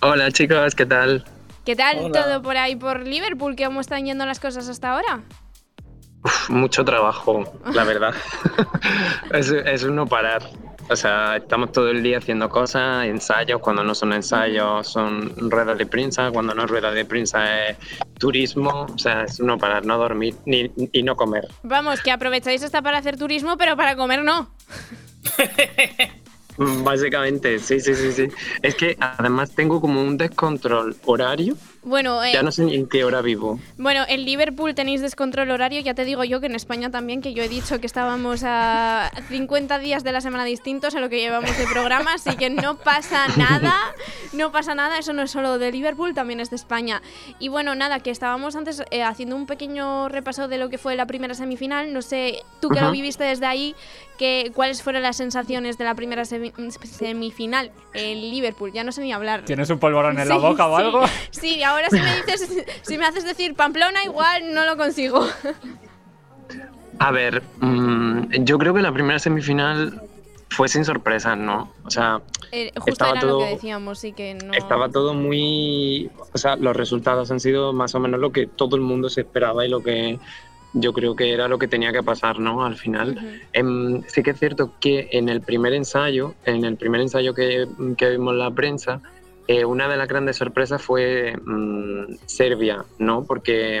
Hola 0.00 0.30
chicos, 0.30 0.74
¿qué 0.74 0.86
tal? 0.86 1.24
¿Qué 1.64 1.74
tal 1.74 1.98
Hola. 1.98 2.22
todo 2.22 2.42
por 2.42 2.56
ahí 2.56 2.76
por 2.76 3.00
Liverpool? 3.06 3.56
¿Cómo 3.56 3.80
están 3.80 4.04
yendo 4.04 4.24
las 4.26 4.38
cosas 4.38 4.68
hasta 4.68 4.92
ahora? 4.92 5.22
Uf, 6.22 6.50
mucho 6.50 6.84
trabajo, 6.84 7.44
la 7.72 7.84
verdad. 7.84 8.14
es, 9.32 9.50
es 9.50 9.82
un 9.84 9.96
no 9.96 10.06
parar. 10.06 10.42
O 10.88 10.94
sea, 10.94 11.36
estamos 11.36 11.72
todo 11.72 11.90
el 11.90 12.00
día 12.00 12.18
haciendo 12.18 12.48
cosas, 12.48 13.06
ensayos, 13.06 13.60
cuando 13.60 13.82
no 13.82 13.92
son 13.92 14.12
ensayos 14.12 14.86
son 14.86 15.50
ruedas 15.50 15.76
de 15.76 15.86
prensa, 15.86 16.30
cuando 16.30 16.54
no 16.54 16.62
es 16.62 16.70
ruedas 16.70 16.94
de 16.94 17.04
prensa 17.04 17.66
es 17.70 17.76
turismo, 18.20 18.86
o 18.94 18.96
sea, 18.98 19.24
es 19.24 19.40
un 19.40 19.48
no 19.48 19.58
parar, 19.58 19.84
no 19.84 19.98
dormir 19.98 20.36
ni, 20.44 20.70
y 20.92 21.02
no 21.02 21.16
comer. 21.16 21.48
Vamos, 21.64 22.00
que 22.02 22.12
aprovecháis 22.12 22.62
hasta 22.62 22.82
para 22.82 22.98
hacer 22.98 23.16
turismo, 23.16 23.56
pero 23.56 23.76
para 23.76 23.96
comer 23.96 24.22
no. 24.22 24.48
Básicamente, 26.84 27.58
sí, 27.58 27.80
sí, 27.80 27.94
sí, 27.94 28.12
sí. 28.12 28.28
Es 28.62 28.74
que 28.74 28.96
además 29.00 29.54
tengo 29.54 29.80
como 29.80 30.02
un 30.02 30.16
descontrol 30.16 30.96
horario, 31.04 31.56
Bueno, 31.86 32.22
eh, 32.24 32.32
ya 32.32 32.42
no 32.42 32.50
sé 32.50 32.64
en 32.64 32.88
qué 32.88 33.04
hora 33.04 33.22
vivo. 33.22 33.60
Bueno, 33.78 34.02
en 34.08 34.24
Liverpool 34.24 34.74
tenéis 34.74 35.00
descontrol 35.00 35.52
horario, 35.52 35.80
ya 35.80 35.94
te 35.94 36.04
digo 36.04 36.24
yo 36.24 36.40
que 36.40 36.46
en 36.46 36.56
España 36.56 36.90
también, 36.90 37.22
que 37.22 37.32
yo 37.32 37.44
he 37.44 37.48
dicho 37.48 37.78
que 37.80 37.86
estábamos 37.86 38.42
a 38.44 39.08
50 39.28 39.78
días 39.78 40.02
de 40.02 40.10
la 40.10 40.20
semana 40.20 40.44
distintos 40.44 40.96
a 40.96 41.00
lo 41.00 41.08
que 41.08 41.20
llevamos 41.20 41.56
de 41.56 41.64
programa, 41.72 42.14
así 42.14 42.34
que 42.36 42.50
no 42.50 42.76
pasa 42.76 43.28
nada, 43.36 43.72
no 44.32 44.50
pasa 44.50 44.74
nada, 44.74 44.98
eso 44.98 45.12
no 45.12 45.22
es 45.22 45.30
solo 45.30 45.58
de 45.58 45.70
Liverpool, 45.70 46.12
también 46.12 46.40
es 46.40 46.50
de 46.50 46.56
España. 46.56 47.02
Y 47.38 47.46
bueno, 47.48 47.76
nada, 47.76 48.00
que 48.00 48.10
estábamos 48.10 48.56
antes 48.56 48.82
eh, 48.90 49.04
haciendo 49.04 49.36
un 49.36 49.46
pequeño 49.46 50.08
repaso 50.08 50.48
de 50.48 50.58
lo 50.58 50.68
que 50.68 50.78
fue 50.78 50.96
la 50.96 51.06
primera 51.06 51.34
semifinal, 51.34 51.92
no 51.92 52.02
sé, 52.02 52.42
tú 52.60 52.68
que 52.68 52.80
lo 52.80 52.90
viviste 52.90 53.22
desde 53.22 53.46
ahí, 53.46 53.76
que, 54.18 54.50
¿cuáles 54.56 54.82
fueron 54.82 55.02
las 55.02 55.18
sensaciones 55.18 55.78
de 55.78 55.84
la 55.84 55.94
primera 55.94 56.22
semi- 56.24 56.52
semifinal 56.84 57.70
en 57.94 58.20
Liverpool? 58.30 58.72
Ya 58.72 58.82
no 58.82 58.90
sé 58.90 59.02
ni 59.02 59.12
hablar. 59.12 59.44
¿Tienes 59.44 59.70
un 59.70 59.78
polvorón 59.78 60.18
en 60.18 60.28
la 60.28 60.34
Sí, 60.34 60.40
boca 60.40 60.66
o 60.66 60.76
algo? 60.76 61.04
Sí, 61.30 61.62
ahora 61.62 61.75
si 61.90 61.96
me 62.00 62.16
dices, 62.16 62.64
si 62.82 62.98
me 62.98 63.06
haces 63.06 63.24
decir 63.24 63.54
Pamplona, 63.54 64.04
igual 64.04 64.54
no 64.54 64.64
lo 64.64 64.76
consigo. 64.76 65.26
A 66.98 67.10
ver, 67.10 67.42
mm, 67.60 68.44
yo 68.44 68.58
creo 68.58 68.72
que 68.74 68.80
la 68.82 68.92
primera 68.92 69.18
semifinal 69.18 70.00
fue 70.48 70.68
sin 70.68 70.84
sorpresas, 70.84 71.36
¿no? 71.36 71.72
O 71.84 71.90
sea, 71.90 72.20
Eh, 72.52 72.70
justo 72.76 72.90
Estaba 72.92 73.10
era 73.12 73.22
lo 73.22 73.28
todo- 73.28 73.38
que 73.40 73.54
decíamos, 73.54 73.98
sí 73.98 74.12
que 74.12 74.34
no. 74.34 74.54
estaba 74.54 74.88
todo 74.88 75.12
muy... 75.12 76.08
O 76.32 76.38
sea, 76.38 76.56
los 76.56 76.74
resultados 76.76 77.30
han 77.30 77.40
sido 77.40 77.72
más 77.72 77.94
o 77.94 78.00
menos 78.00 78.20
lo 78.20 78.30
que 78.32 78.46
todo 78.46 78.76
el 78.76 78.82
mundo 78.82 79.10
se 79.10 79.22
esperaba 79.22 79.66
y 79.66 79.68
lo 79.68 79.82
que 79.82 80.18
yo 80.72 80.92
creo 80.92 81.16
que 81.16 81.32
era 81.32 81.48
lo 81.48 81.58
que 81.58 81.68
tenía 81.68 81.92
que 81.92 82.02
pasar, 82.02 82.38
¿no? 82.38 82.64
Al 82.64 82.76
final. 82.76 83.40
Em, 83.52 84.02
sí 84.06 84.22
que 84.22 84.30
es 84.30 84.38
cierto 84.38 84.72
que 84.80 85.08
en 85.12 85.28
el 85.28 85.40
primer 85.42 85.72
ensayo, 85.74 86.34
en 86.44 86.64
el 86.64 86.76
primer 86.76 87.00
ensayo 87.00 87.34
que, 87.34 87.66
que 87.98 88.10
vimos 88.10 88.34
la 88.34 88.50
prensa, 88.50 89.00
eh, 89.46 89.64
una 89.64 89.88
de 89.88 89.96
las 89.96 90.08
grandes 90.08 90.36
sorpresas 90.36 90.82
fue 90.82 91.36
mm, 91.36 92.16
Serbia, 92.26 92.84
¿no? 92.98 93.24
Porque, 93.24 93.80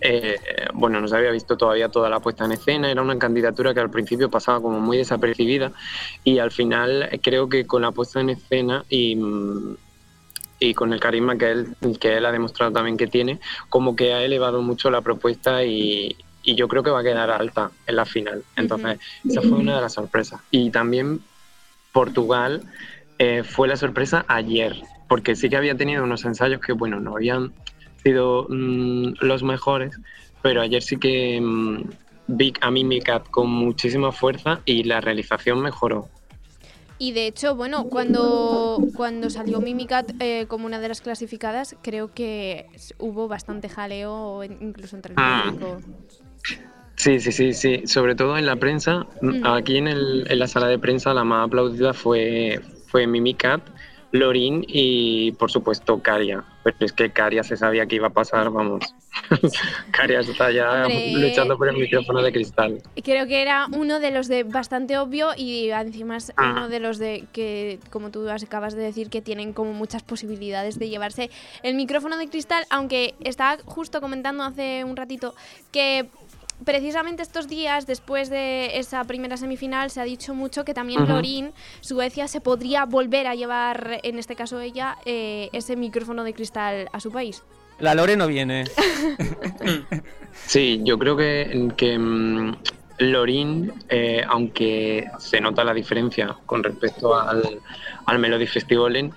eh, 0.00 0.36
bueno, 0.74 1.00
no 1.00 1.08
se 1.08 1.16
había 1.16 1.30
visto 1.30 1.56
todavía 1.56 1.88
toda 1.88 2.10
la 2.10 2.20
puesta 2.20 2.44
en 2.44 2.52
escena, 2.52 2.90
era 2.90 3.00
una 3.00 3.18
candidatura 3.18 3.72
que 3.72 3.80
al 3.80 3.90
principio 3.90 4.30
pasaba 4.30 4.60
como 4.60 4.80
muy 4.80 4.98
desapercibida 4.98 5.72
y 6.24 6.38
al 6.38 6.50
final 6.50 7.08
eh, 7.10 7.20
creo 7.22 7.48
que 7.48 7.66
con 7.66 7.82
la 7.82 7.92
puesta 7.92 8.20
en 8.20 8.30
escena 8.30 8.84
y, 8.90 9.16
mm, 9.16 9.76
y 10.60 10.74
con 10.74 10.92
el 10.92 11.00
carisma 11.00 11.36
que 11.38 11.50
él, 11.50 11.76
que 11.98 12.16
él 12.18 12.26
ha 12.26 12.32
demostrado 12.32 12.72
también 12.72 12.96
que 12.96 13.06
tiene, 13.06 13.40
como 13.70 13.96
que 13.96 14.12
ha 14.12 14.22
elevado 14.22 14.60
mucho 14.60 14.90
la 14.90 15.00
propuesta 15.00 15.64
y, 15.64 16.16
y 16.42 16.54
yo 16.54 16.68
creo 16.68 16.82
que 16.82 16.90
va 16.90 17.00
a 17.00 17.02
quedar 17.04 17.30
alta 17.30 17.70
en 17.86 17.96
la 17.96 18.04
final. 18.04 18.44
Entonces, 18.56 18.98
esa 19.26 19.40
fue 19.40 19.52
una 19.52 19.76
de 19.76 19.80
las 19.80 19.94
sorpresas. 19.94 20.40
Y 20.50 20.70
también 20.70 21.20
Portugal 21.92 22.62
eh, 23.18 23.42
fue 23.44 23.68
la 23.68 23.76
sorpresa 23.76 24.24
ayer, 24.28 24.76
porque 25.08 25.34
sí 25.36 25.48
que 25.48 25.56
había 25.56 25.76
tenido 25.76 26.02
unos 26.04 26.24
ensayos 26.24 26.60
que, 26.60 26.72
bueno, 26.72 27.00
no 27.00 27.14
habían 27.16 27.52
sido 28.02 28.46
mm, 28.48 29.14
los 29.20 29.42
mejores, 29.42 29.98
pero 30.42 30.60
ayer 30.60 30.82
sí 30.82 30.96
que 30.98 31.40
mm, 31.40 31.82
vi 32.28 32.52
a 32.60 32.70
Mimicat 32.70 33.28
con 33.30 33.50
muchísima 33.50 34.12
fuerza 34.12 34.60
y 34.64 34.84
la 34.84 35.00
realización 35.00 35.60
mejoró. 35.60 36.08
Y 36.98 37.12
de 37.12 37.26
hecho, 37.26 37.56
bueno, 37.56 37.88
cuando, 37.88 38.80
cuando 38.94 39.28
salió 39.28 39.60
Mimicat 39.60 40.12
eh, 40.20 40.46
como 40.46 40.66
una 40.66 40.78
de 40.80 40.88
las 40.88 41.00
clasificadas, 41.00 41.76
creo 41.82 42.12
que 42.14 42.66
hubo 42.98 43.26
bastante 43.26 43.68
jaleo 43.68 44.42
incluso 44.44 44.94
entre 44.96 45.14
el 45.14 45.20
Ah. 45.20 45.52
público. 45.52 45.82
Sí, 46.96 47.18
sí, 47.18 47.32
sí, 47.32 47.52
sí. 47.52 47.86
Sobre 47.88 48.14
todo 48.14 48.38
en 48.38 48.46
la 48.46 48.56
prensa. 48.56 49.06
Mm. 49.20 49.44
Aquí 49.44 49.76
en, 49.78 49.88
el- 49.88 50.24
en 50.30 50.38
la 50.38 50.46
sala 50.46 50.68
de 50.68 50.78
prensa 50.78 51.12
la 51.12 51.24
más 51.24 51.46
aplaudida 51.48 51.92
fue, 51.92 52.60
fue 52.94 53.08
Mimicat, 53.08 53.60
Lorin 54.12 54.64
y 54.68 55.32
por 55.32 55.50
supuesto 55.50 56.00
Caria. 56.00 56.44
Pero 56.62 56.76
es 56.78 56.92
que 56.92 57.10
Caria 57.10 57.42
se 57.42 57.56
sabía 57.56 57.86
que 57.86 57.96
iba 57.96 58.06
a 58.06 58.10
pasar, 58.12 58.50
vamos. 58.50 58.84
Caria 59.90 60.20
está 60.20 60.52
ya 60.52 60.84
Hombre. 60.86 61.10
luchando 61.14 61.58
por 61.58 61.68
el 61.68 61.76
micrófono 61.76 62.22
de 62.22 62.30
cristal. 62.30 62.80
Creo 63.02 63.26
que 63.26 63.42
era 63.42 63.66
uno 63.72 63.98
de 63.98 64.12
los 64.12 64.28
de 64.28 64.44
bastante 64.44 64.96
obvio 64.96 65.30
y 65.36 65.70
encima 65.70 66.18
es 66.18 66.32
Ah. 66.36 66.52
uno 66.52 66.68
de 66.68 66.78
los 66.78 66.98
de 66.98 67.24
que, 67.32 67.80
como 67.90 68.10
tú 68.12 68.30
acabas 68.30 68.76
de 68.76 68.82
decir, 68.82 69.10
que 69.10 69.20
tienen 69.20 69.52
como 69.52 69.72
muchas 69.72 70.04
posibilidades 70.04 70.78
de 70.78 70.88
llevarse 70.88 71.30
el 71.64 71.74
micrófono 71.74 72.16
de 72.16 72.28
cristal, 72.28 72.64
aunque 72.70 73.16
estaba 73.24 73.60
justo 73.64 74.00
comentando 74.00 74.44
hace 74.44 74.84
un 74.84 74.96
ratito 74.96 75.34
que 75.72 76.06
precisamente 76.64 77.22
estos 77.22 77.48
días, 77.48 77.86
después 77.86 78.30
de 78.30 78.78
esa 78.78 79.02
primera 79.04 79.36
semifinal, 79.36 79.90
se 79.90 80.00
ha 80.00 80.04
dicho 80.04 80.34
mucho 80.34 80.64
que 80.64 80.74
también 80.74 81.02
Ujú. 81.02 81.12
Lorin, 81.12 81.52
Suecia, 81.80 82.28
se 82.28 82.40
podría 82.40 82.84
volver 82.84 83.26
a 83.26 83.34
llevar, 83.34 84.00
en 84.02 84.18
este 84.18 84.36
caso 84.36 84.60
ella, 84.60 84.96
eh, 85.04 85.48
ese 85.52 85.76
micrófono 85.76 86.24
de 86.24 86.34
cristal 86.34 86.88
a 86.92 87.00
su 87.00 87.10
país. 87.10 87.42
La 87.80 87.94
Lore 87.94 88.16
no 88.16 88.26
viene. 88.26 88.64
Sí, 90.46 90.80
yo 90.84 90.98
creo 90.98 91.16
que, 91.16 91.70
que 91.76 91.96
mm, 91.96 92.56
Lorin, 92.98 93.72
eh, 93.88 94.24
aunque 94.28 95.08
se 95.18 95.40
nota 95.40 95.62
la 95.64 95.72
diferencia 95.72 96.36
con 96.44 96.62
respecto 96.62 97.14
al, 97.14 97.60
al 98.06 98.18
Melody 98.18 98.46
Festival, 98.46 99.12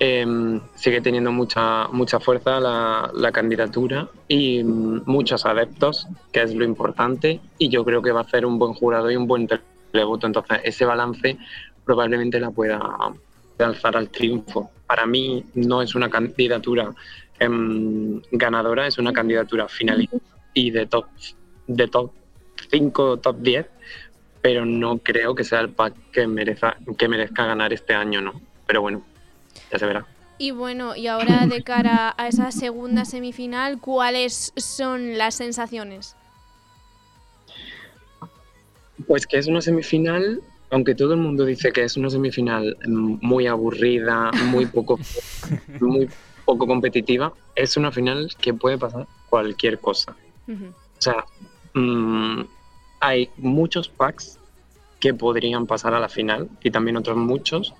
eh, 0.00 0.60
sigue 0.74 1.00
teniendo 1.00 1.32
mucha, 1.32 1.88
mucha 1.88 2.20
fuerza 2.20 2.60
la, 2.60 3.10
la 3.14 3.32
candidatura 3.32 4.08
y 4.28 4.62
mm, 4.62 5.02
muchos 5.06 5.44
adeptos, 5.44 6.06
que 6.32 6.42
es 6.42 6.54
lo 6.54 6.64
importante, 6.64 7.40
y 7.58 7.68
yo 7.68 7.84
creo 7.84 8.02
que 8.02 8.12
va 8.12 8.20
a 8.20 8.28
ser 8.28 8.46
un 8.46 8.58
buen 8.58 8.74
jurado 8.74 9.10
y 9.10 9.16
un 9.16 9.26
buen 9.26 9.48
televoto. 9.92 10.26
Entonces, 10.26 10.60
ese 10.64 10.84
balance 10.84 11.38
probablemente 11.84 12.38
la 12.38 12.50
pueda 12.50 12.80
alzar 13.58 13.96
al 13.96 14.10
triunfo. 14.10 14.70
Para 14.86 15.06
mí 15.06 15.44
no 15.54 15.82
es 15.82 15.94
una 15.94 16.08
candidatura 16.08 16.94
em, 17.38 18.20
ganadora, 18.30 18.86
es 18.86 18.98
una 18.98 19.12
candidatura 19.12 19.68
finalista 19.68 20.16
y 20.54 20.70
de 20.70 20.86
top 20.86 21.06
de 21.66 21.86
top 21.88 22.12
5 22.70 23.18
top 23.18 23.36
10, 23.40 23.66
pero 24.40 24.64
no 24.64 24.98
creo 24.98 25.34
que 25.34 25.44
sea 25.44 25.60
el 25.60 25.70
pack 25.70 25.94
que 26.12 26.26
merezca, 26.26 26.76
que 26.96 27.08
merezca 27.08 27.46
ganar 27.46 27.72
este 27.72 27.94
año, 27.94 28.20
¿no? 28.20 28.40
Pero 28.66 28.82
bueno, 28.82 29.02
ya 29.70 29.78
se 29.78 29.86
verá. 29.86 30.06
Y 30.38 30.52
bueno, 30.52 30.94
y 30.94 31.08
ahora 31.08 31.46
de 31.46 31.62
cara 31.62 32.14
a 32.16 32.28
esa 32.28 32.52
segunda 32.52 33.04
semifinal, 33.04 33.80
¿cuáles 33.80 34.52
son 34.56 35.18
las 35.18 35.34
sensaciones? 35.34 36.14
Pues 39.06 39.26
que 39.26 39.38
es 39.38 39.48
una 39.48 39.60
semifinal, 39.60 40.40
aunque 40.70 40.94
todo 40.94 41.14
el 41.14 41.20
mundo 41.20 41.44
dice 41.44 41.72
que 41.72 41.82
es 41.82 41.96
una 41.96 42.08
semifinal 42.08 42.76
muy 42.86 43.48
aburrida, 43.48 44.30
muy 44.46 44.66
poco, 44.66 44.98
muy 45.80 46.08
poco 46.44 46.66
competitiva, 46.68 47.32
es 47.56 47.76
una 47.76 47.90
final 47.90 48.30
que 48.40 48.54
puede 48.54 48.78
pasar 48.78 49.08
cualquier 49.28 49.80
cosa. 49.80 50.14
O 50.48 51.00
sea, 51.00 51.24
mm, 51.74 52.42
hay 53.00 53.28
muchos 53.36 53.88
packs 53.88 54.38
que 55.00 55.14
podrían 55.14 55.66
pasar 55.66 55.94
a 55.94 56.00
la 56.00 56.08
final 56.08 56.48
y 56.62 56.70
también 56.70 56.96
otros 56.96 57.16
muchos 57.16 57.74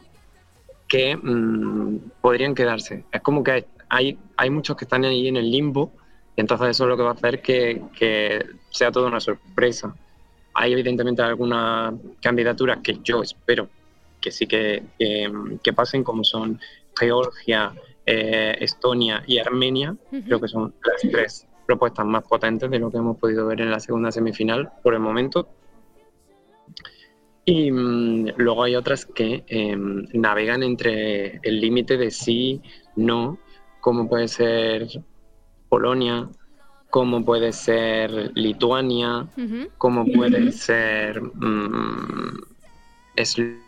que 0.88 1.16
mm, 1.16 1.98
podrían 2.20 2.54
quedarse. 2.54 3.04
Es 3.12 3.20
como 3.20 3.44
que 3.44 3.66
hay, 3.88 4.18
hay, 4.36 4.50
muchos 4.50 4.76
que 4.76 4.84
están 4.84 5.04
ahí 5.04 5.28
en 5.28 5.36
el 5.36 5.50
limbo 5.50 5.92
y 6.36 6.40
entonces 6.40 6.68
eso 6.70 6.84
es 6.84 6.88
lo 6.88 6.96
que 6.96 7.02
va 7.02 7.10
a 7.10 7.14
hacer 7.14 7.42
que, 7.42 7.82
que 7.96 8.44
sea 8.70 8.90
toda 8.90 9.08
una 9.08 9.20
sorpresa. 9.20 9.94
Hay 10.54 10.72
evidentemente 10.72 11.22
algunas 11.22 11.94
candidaturas 12.20 12.78
que 12.82 12.98
yo 13.02 13.22
espero 13.22 13.68
que 14.20 14.30
sí 14.30 14.46
que, 14.46 14.82
que, 14.98 15.30
que 15.62 15.72
pasen, 15.72 16.02
como 16.02 16.24
son 16.24 16.60
Georgia, 16.98 17.72
eh, 18.06 18.56
Estonia 18.60 19.22
y 19.26 19.38
Armenia. 19.38 19.96
Creo 20.10 20.40
que 20.40 20.48
son 20.48 20.74
las 20.84 21.12
tres 21.12 21.46
propuestas 21.66 22.06
más 22.06 22.24
potentes 22.24 22.70
de 22.70 22.78
lo 22.78 22.90
que 22.90 22.98
hemos 22.98 23.18
podido 23.18 23.46
ver 23.46 23.60
en 23.60 23.70
la 23.70 23.80
segunda 23.80 24.10
semifinal 24.10 24.70
por 24.82 24.94
el 24.94 25.00
momento. 25.00 25.48
Y 27.48 27.72
mm, 27.72 28.34
luego 28.36 28.64
hay 28.64 28.76
otras 28.76 29.06
que 29.06 29.42
em, 29.46 30.06
navegan 30.12 30.62
entre 30.62 31.40
el 31.42 31.60
límite 31.62 31.96
de 31.96 32.10
sí, 32.10 32.60
no, 32.94 33.38
como 33.80 34.06
puede 34.06 34.28
ser 34.28 34.86
Polonia, 35.70 36.28
como 36.90 37.24
puede 37.24 37.54
ser 37.54 38.32
Lituania, 38.34 39.26
Ujú. 39.34 39.70
como 39.78 40.04
puede 40.12 40.52
ser 40.52 41.22
mm, 41.22 42.38
Eslovenia 43.16 43.62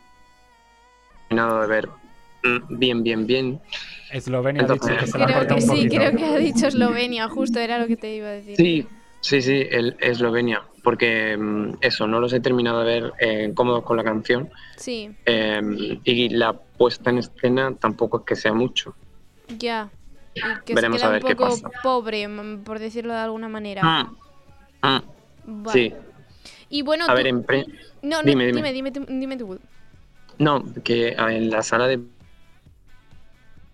de 1.31 1.67
ver 1.67 1.89
mm, 2.43 2.79
bien, 2.79 3.03
bien, 3.03 3.27
bien. 3.27 3.61
Eslovenia 4.11 4.65
ha 4.65 4.69
dicho 4.69 4.89
que 4.99 5.07
se 5.07 5.17
la 5.17 5.25
Creo 5.27 5.47
que 5.47 5.55
un 5.55 5.61
sí, 5.61 5.67
poquito. 5.69 5.97
creo 5.97 6.17
que 6.19 6.25
ha 6.27 6.37
dicho 6.37 6.67
Eslovenia, 6.67 7.29
justo 7.29 7.59
era 7.61 7.79
lo 7.79 7.87
que 7.87 7.97
te 7.97 8.15
iba 8.15 8.29
a 8.29 8.33
decir. 8.33 8.57
Sí, 8.59 8.87
sí, 9.23 9.41
sí, 9.41 9.67
el 9.71 9.97
Eslovenia, 10.01 10.65
porque 10.83 11.37
mm, 11.37 11.75
eso, 11.81 12.07
no 12.07 12.21
los 12.21 12.33
he 12.33 12.41
terminado 12.41 12.81
de 12.81 12.85
ver 13.01 13.13
eh, 13.21 13.53
cómodos 13.55 13.85
con 13.85 13.97
la 13.97 14.05
canción 14.05 14.51
Sí, 14.77 15.11
eh, 15.27 15.61
y 16.05 16.29
la 16.31 16.53
puesta 16.53 17.11
en 17.11 17.19
escena 17.19 17.75
tampoco 17.75 18.19
es 18.21 18.25
que 18.25 18.37
sea 18.37 18.53
mucho. 18.53 18.95
ya. 19.59 19.91
Y 20.35 20.41
que 20.65 20.75
Veremos 20.75 21.01
se 21.01 21.07
a 21.07 21.09
queda 21.09 21.13
ver 21.15 21.25
un 21.25 21.29
qué 21.29 21.37
poco 21.37 21.51
pasa. 21.63 21.71
pobre, 21.83 22.29
mm, 22.29 22.63
por 22.63 22.79
decirlo 22.79 23.13
de 23.13 23.19
alguna 23.19 23.49
manera. 23.49 23.83
Mm, 24.83 24.99
Vale. 25.63 25.73
Sí, 25.73 25.95
Y 26.69 26.83
bueno, 26.83 27.05
a 27.05 27.09
tú- 27.09 27.15
ver, 27.15 27.27
en 27.27 27.43
pre- 27.43 27.67
no, 28.03 28.19
no, 28.19 28.23
dime, 28.23 28.47
dime, 28.47 28.73
dime. 28.73 28.91
dime, 28.91 29.07
dime 29.21 29.37
tú. 29.37 29.59
no, 30.39 30.65
que 30.85 31.15
a- 31.19 31.35
en 31.35 31.51
la 31.51 31.63
sala 31.63 31.87
de 31.89 32.01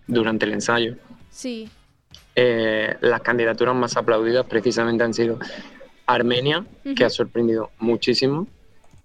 durante 0.07 0.45
el 0.45 0.53
ensayo 0.53 0.95
Sí. 1.29 1.69
eh, 2.35 2.95
las 3.01 3.21
candidaturas 3.21 3.75
más 3.75 3.95
aplaudidas 3.97 4.45
precisamente 4.47 5.03
han 5.03 5.13
sido 5.13 5.39
Armenia, 6.07 6.65
que 6.95 7.05
ha 7.05 7.09
sorprendido 7.09 7.69
muchísimo, 7.79 8.47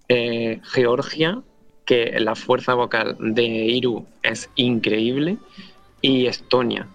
eh, 0.09 0.59
Georgia, 0.63 1.41
que 1.85 2.19
la 2.19 2.35
fuerza 2.35 2.73
vocal 2.73 3.17
de 3.19 3.43
Iru 3.43 4.05
es 4.23 4.49
increíble, 4.55 5.37
y 6.01 6.25
Estonia, 6.27 6.87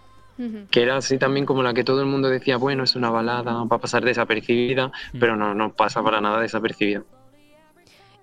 que 0.71 0.83
era 0.83 0.97
así 0.97 1.19
también 1.19 1.47
como 1.47 1.63
la 1.63 1.75
que 1.75 1.83
todo 1.83 2.01
el 2.01 2.07
mundo 2.07 2.29
decía, 2.29 2.57
bueno, 2.59 2.85
es 2.85 2.95
una 2.95 3.11
balada, 3.11 3.65
va 3.65 3.77
a 3.77 3.81
pasar 3.81 4.05
desapercibida, 4.05 4.93
pero 5.19 5.37
no, 5.37 5.55
no 5.55 5.73
pasa 5.73 6.03
para 6.03 6.21
nada 6.21 6.41
desapercibida. 6.41 7.03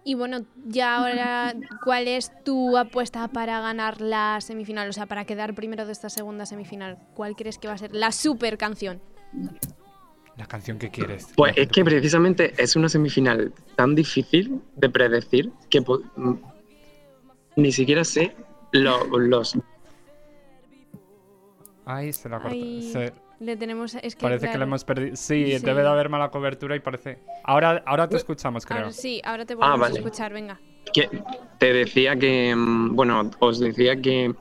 Y 0.08 0.14
bueno, 0.14 0.46
ya 0.68 0.98
ahora, 0.98 1.56
¿cuál 1.84 2.08
es 2.08 2.32
tu 2.44 2.78
apuesta 2.78 3.28
para 3.28 3.60
ganar 3.60 4.02
la 4.02 4.40
semifinal? 4.40 4.88
O 4.88 4.94
sea, 4.94 5.08
para 5.08 5.26
quedar 5.26 5.56
primero 5.56 5.88
de 5.88 5.92
esta 5.92 6.12
segunda 6.12 6.46
semifinal. 6.46 7.00
¿Cuál 7.16 7.36
crees 7.36 7.58
que 7.58 7.68
va 7.68 7.74
a 7.74 7.78
ser 7.80 7.96
la 7.96 8.12
super 8.12 8.60
canción? 8.60 9.02
La 10.38 10.46
canción 10.48 10.78
que 10.78 10.90
quieres. 10.90 11.28
Pues 11.36 11.54
es 11.56 11.68
que 11.70 11.84
precisamente 11.86 12.54
es 12.58 12.76
una 12.76 12.90
semifinal 12.90 13.54
tan 13.76 13.96
difícil 13.96 14.62
de 14.76 14.90
predecir 14.90 15.52
que 15.70 15.80
mm, 15.82 16.34
ni 17.56 17.72
siquiera 17.72 18.04
sé 18.04 18.36
lo- 18.72 19.06
los... 19.18 19.58
Ay, 21.86 22.12
se 22.14 22.28
la 22.30 22.40
corta. 22.40 22.56
Se- 22.56 23.14
le 23.40 23.56
tenemos. 23.58 23.96
Es 23.96 24.16
que, 24.16 24.22
Parece 24.22 24.50
que 24.50 24.58
la 24.58 24.64
hemos 24.64 24.84
perdido. 24.84 25.16
Sí, 25.16 25.58
Sí. 25.60 25.66
debe 25.66 25.82
de 25.82 25.88
haber 25.88 26.10
mala 26.10 26.30
cobertura 26.32 26.76
y 26.76 26.80
parece. 26.80 27.20
Ahora, 27.44 27.84
ahora 27.86 28.08
te 28.10 28.16
escuchamos, 28.18 28.66
creo. 28.66 28.80
ahora 28.80 28.92
sí, 28.92 29.22
ahora 29.26 29.46
te 29.46 29.54
Ah, 29.54 29.58
volvemos 29.58 29.80
vale. 29.82 29.96
a 29.96 29.98
escuchar, 30.00 30.34
venga. 30.34 30.60
que 30.94 31.10
te 31.60 31.74
decía 31.74 32.16
que, 32.16 32.56
mm, 32.56 32.96
bueno, 32.96 33.30
os 33.40 33.60
decía 33.60 33.98
que, 34.02 34.34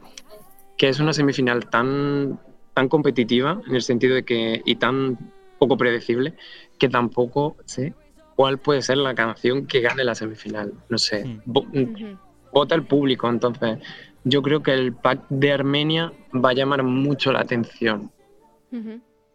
que 0.76 0.88
es 0.88 1.01
una 1.01 1.12
semifinal 1.12 1.68
tan, 1.68 2.38
tan 2.74 2.88
competitiva 2.88 3.61
en 3.66 3.74
el 3.74 3.82
sentido 3.82 4.14
de 4.14 4.24
que, 4.24 4.62
y 4.64 4.76
tan 4.76 5.18
poco 5.59 5.76
predecible, 5.76 6.34
que 6.78 6.88
tampoco 6.88 7.57
sé 7.64 7.94
cuál 8.36 8.59
puede 8.59 8.82
ser 8.82 8.98
la 8.98 9.14
canción 9.14 9.66
que 9.66 9.80
gane 9.80 10.05
la 10.05 10.14
semifinal. 10.14 10.72
No 10.88 10.98
sé, 10.98 11.40
vo- 11.46 11.66
Ujú. 11.68 12.18
vota 12.52 12.74
el 12.74 12.84
público, 12.84 13.28
entonces 13.28 13.78
yo 14.24 14.42
creo 14.42 14.62
que 14.62 14.72
el 14.72 14.92
pack 14.94 15.20
de 15.28 15.52
Armenia 15.52 16.12
va 16.34 16.50
a 16.50 16.55
llamar 16.55 16.82
mucho 16.82 17.30
la 17.32 17.40
atención. 17.40 18.11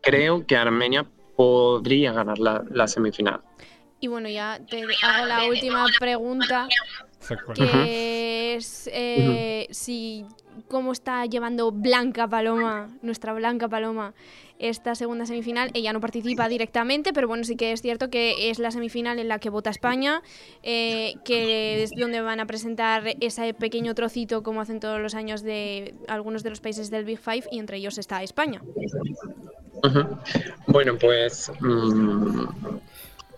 Creo 0.02 0.46
que 0.46 0.56
Armenia 0.58 1.06
podría 1.36 2.12
ganar 2.14 2.40
la, 2.40 2.64
la 2.70 2.88
semifinal. 2.88 3.42
Y 4.02 4.08
bueno, 4.08 4.30
ya 4.30 4.60
te 4.70 4.84
hago 5.02 5.26
la 5.26 5.46
última 5.46 5.86
pregunta, 6.00 6.68
que 7.54 7.64
es 8.56 8.90
eh, 8.94 9.68
si 9.72 10.26
cómo 10.68 10.92
está 10.92 11.26
llevando 11.26 11.72
Blanca 11.72 12.28
Paloma, 12.28 12.90
nuestra 13.02 13.34
Blanca 13.34 13.68
Paloma, 13.68 14.14
esta 14.60 14.94
segunda 14.96 15.26
semifinal. 15.26 15.72
Ella 15.74 15.94
no 15.94 16.02
participa 16.02 16.48
directamente, 16.50 17.14
pero 17.14 17.28
bueno, 17.28 17.44
sí 17.44 17.56
que 17.56 17.72
es 17.72 17.82
cierto 17.82 18.10
que 18.10 18.50
es 18.50 18.60
la 18.60 18.72
semifinal 18.72 19.20
en 19.20 19.28
la 19.28 19.40
que 19.40 19.50
vota 19.50 19.70
España, 19.70 20.22
eh, 20.64 21.16
que 21.24 21.84
es 21.84 21.92
donde 21.92 22.22
van 22.22 22.40
a 22.40 22.46
presentar 22.46 23.04
ese 23.22 23.54
pequeño 23.54 23.96
trocito, 23.96 24.44
como 24.44 24.62
hacen 24.62 24.80
todos 24.80 25.00
los 25.00 25.16
años, 25.16 25.42
de 25.42 25.96
algunos 26.08 26.44
de 26.44 26.50
los 26.50 26.60
países 26.60 26.90
del 26.90 27.06
Big 27.06 27.20
Five, 27.20 27.46
y 27.52 27.60
entre 27.60 27.78
ellos 27.78 27.98
está 27.98 28.22
España. 28.22 28.62
Bueno, 30.68 30.98
pues 31.00 31.52
mm, 31.62 32.44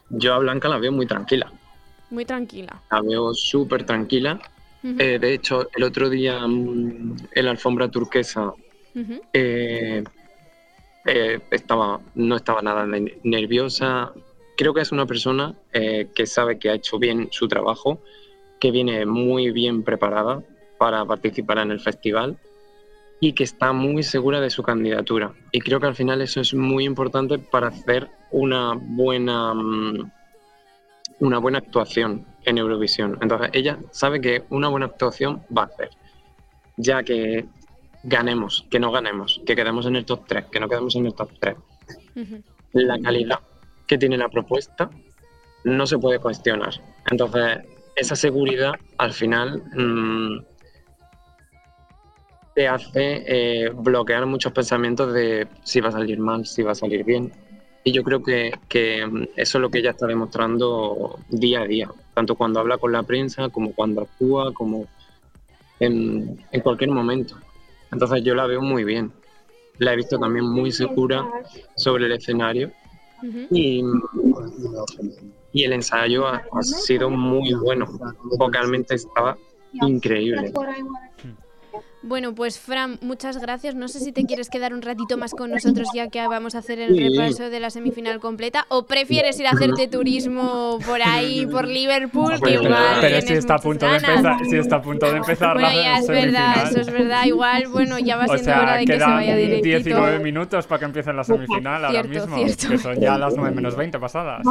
yo 0.10 0.34
a 0.34 0.40
Blanca 0.40 0.68
la 0.70 0.80
veo 0.80 0.92
muy 0.92 1.06
tranquila. 1.06 1.52
Muy 2.10 2.26
tranquila. 2.26 2.82
La 2.92 3.02
veo 3.02 3.34
súper 3.34 3.86
tranquila. 3.86 4.40
Eh, 5.00 5.20
de 5.20 5.34
hecho, 5.34 5.70
el 5.76 5.84
otro 5.84 6.10
día 6.10 6.46
mm, 6.48 7.16
en 7.34 7.46
la 7.46 7.52
alfombra 7.52 7.90
turquesa 7.90 8.54
eh, 9.34 10.04
eh, 11.06 11.40
estaba, 11.52 12.00
no 12.16 12.36
estaba 12.36 12.62
nada 12.62 12.86
ne- 12.86 13.18
nerviosa. 13.24 14.12
Creo 14.58 14.74
que 14.74 14.82
es 14.82 14.92
una 14.92 15.06
persona 15.06 15.56
eh, 15.74 16.10
que 16.14 16.26
sabe 16.26 16.60
que 16.60 16.70
ha 16.70 16.74
hecho 16.74 17.00
bien 17.00 17.30
su 17.32 17.48
trabajo, 17.48 18.02
que 18.60 18.72
viene 18.72 19.06
muy 19.06 19.52
bien 19.52 19.84
preparada 19.84 20.44
para 20.78 21.06
participar 21.06 21.60
en 21.60 21.72
el 21.72 21.80
festival 21.80 22.38
y 23.20 23.34
que 23.34 23.44
está 23.44 23.72
muy 23.72 24.04
segura 24.04 24.42
de 24.42 24.50
su 24.50 24.64
candidatura. 24.64 25.32
Y 25.52 25.60
creo 25.60 25.80
que 25.80 25.88
al 25.88 25.96
final 25.96 26.22
eso 26.22 26.42
es 26.42 26.54
muy 26.54 26.86
importante 26.86 27.38
para 27.38 27.68
hacer 27.68 28.10
una 28.32 28.74
buena, 28.76 29.54
mm, 29.54 30.12
una 31.20 31.38
buena 31.38 31.60
actuación 31.60 32.26
en 32.46 32.58
Eurovisión. 32.58 33.18
Entonces 33.22 33.50
ella 33.54 33.80
sabe 33.92 34.22
que 34.22 34.44
una 34.50 34.68
buena 34.68 34.88
actuación 34.88 35.44
va 35.56 35.64
a 35.64 35.66
hacer, 35.66 35.90
ya 36.78 37.04
que 37.04 37.46
ganemos, 38.04 38.66
que 38.70 38.80
no 38.80 38.92
ganemos, 38.92 39.42
que 39.46 39.56
quedemos 39.56 39.86
en 39.86 39.96
el 39.96 40.06
top 40.06 40.26
3, 40.28 40.46
que 40.52 40.60
no 40.60 40.68
quedemos 40.68 40.96
en 40.96 41.06
el 41.06 41.14
top 41.14 41.32
3. 41.40 41.56
Ujú. 42.16 42.44
La 42.74 43.00
calidad 43.00 43.40
que 43.88 43.98
tiene 43.98 44.18
la 44.18 44.30
propuesta 44.30 44.90
no 45.64 45.86
se 45.86 45.98
puede 45.98 46.20
cuestionar. 46.20 46.74
Entonces, 47.10 47.60
esa 47.96 48.16
seguridad 48.16 48.74
al 48.98 49.14
final 49.14 49.62
mm, 49.76 50.44
te 52.56 52.68
hace 52.68 53.24
eh, 53.28 53.70
bloquear 53.70 54.26
muchos 54.26 54.52
pensamientos 54.52 55.14
de 55.14 55.48
si 55.64 55.82
va 55.82 55.90
a 55.90 55.94
salir 55.94 56.20
mal, 56.20 56.46
si 56.46 56.64
va 56.64 56.72
a 56.72 56.76
salir 56.76 57.04
bien. 57.04 57.32
Y 57.84 57.92
yo 57.92 58.04
creo 58.04 58.22
que, 58.22 58.52
que, 58.68 59.06
mm, 59.06 59.24
eso 59.36 59.58
es 59.58 59.62
lo 59.62 59.70
que 59.70 59.80
ella 59.80 59.92
está 59.92 60.08
demostrando 60.08 61.20
día 61.30 61.62
a 61.62 61.66
día, 61.66 61.90
tanto 62.14 62.36
cuando 62.36 62.60
habla 62.60 62.78
con 62.78 62.92
la 62.92 63.04
prensa, 63.04 63.50
como 63.50 63.74
cuando 63.74 64.02
actúa, 64.02 64.54
como 64.54 64.88
en, 65.80 66.40
en 66.52 66.62
cualquier 66.62 66.92
momento. 66.92 67.36
Entonces 67.92 68.24
yo 68.24 68.36
la 68.36 68.46
veo 68.46 68.62
muy 68.62 68.84
bien. 68.84 69.12
La 69.80 69.94
he 69.94 69.96
visto 69.96 70.20
también 70.20 70.46
muy 70.46 70.72
segura 70.72 71.26
sobre 71.76 72.06
el 72.06 72.12
escenario 72.12 72.72
y, 73.50 73.84
y 75.54 75.64
el 75.64 75.74
ensayo 75.74 76.28
ha, 76.28 76.44
ha 76.52 76.62
sido 76.62 77.10
muy 77.10 77.54
bueno. 77.54 77.88
Vocalmente 78.38 78.96
estaba 78.96 79.38
increíble. 79.74 80.54
Bueno, 82.04 82.34
pues 82.34 82.60
Fran, 82.60 82.98
muchas 83.02 83.38
gracias. 83.38 83.76
No 83.76 83.88
sé 83.88 84.00
si 84.00 84.12
te 84.12 84.26
quieres 84.26 84.50
quedar 84.50 84.74
un 84.74 84.82
ratito 84.82 85.18
más 85.18 85.32
con 85.32 85.52
nosotros 85.52 85.88
ya 85.94 86.08
que 86.10 86.20
vamos 86.28 86.56
a 86.56 86.60
hacer 86.60 86.80
el 86.80 86.96
Sí. 86.96 87.10
repaso 87.10 87.50
de 87.52 87.60
la 87.60 87.70
semifinal 87.70 88.20
completa 88.20 88.66
o 88.70 88.86
prefieres 88.86 89.40
ir 89.40 89.46
a 89.46 89.52
hacerte 89.52 89.88
turismo 89.88 90.80
por 90.86 91.00
ahí, 91.04 91.46
por 91.46 91.68
Liverpool, 91.68 92.34
que 92.36 92.40
Pero, 92.42 92.64
igual 92.64 92.98
pero 93.02 93.22
si 93.22 93.34
está 93.34 93.56
a 93.56 93.60
punto 93.60 93.86
de 93.86 93.96
empezar, 93.98 94.38
si 94.50 94.56
está 94.58 94.76
a 94.78 94.82
punto 94.82 95.06
de 95.12 95.18
empezar 95.18 95.54
Bueno, 95.54 95.70
la 95.70 95.76
ya 95.76 95.98
es 96.00 96.08
verdad, 96.08 96.68
eso 96.72 96.82
es 96.82 96.92
verdad. 96.92 97.26
Igual, 97.26 97.68
bueno, 97.68 98.00
ya 98.00 98.18
va 98.18 98.26
O 98.26 98.34
siendo 98.38 98.52
hora 98.52 98.68
sea, 98.72 98.78
de 98.78 98.86
que 98.86 98.94
se 98.94 99.06
vaya 99.06 99.36
directito. 99.36 99.68
19 99.78 100.20
minutos 100.20 100.66
para 100.68 100.80
que 100.80 100.86
empiece 100.86 101.14
la 101.14 101.24
semifinal 101.24 101.86
ahora 101.86 102.02
Cierto, 102.04 102.28
mismo, 102.28 102.36
cierto. 102.38 102.68
que 102.70 102.78
son 102.80 103.00
ya 103.00 103.18
las 103.18 103.36
9 103.36 103.56
menos 103.56 103.76
20 103.76 104.00
pasadas. 104.00 104.42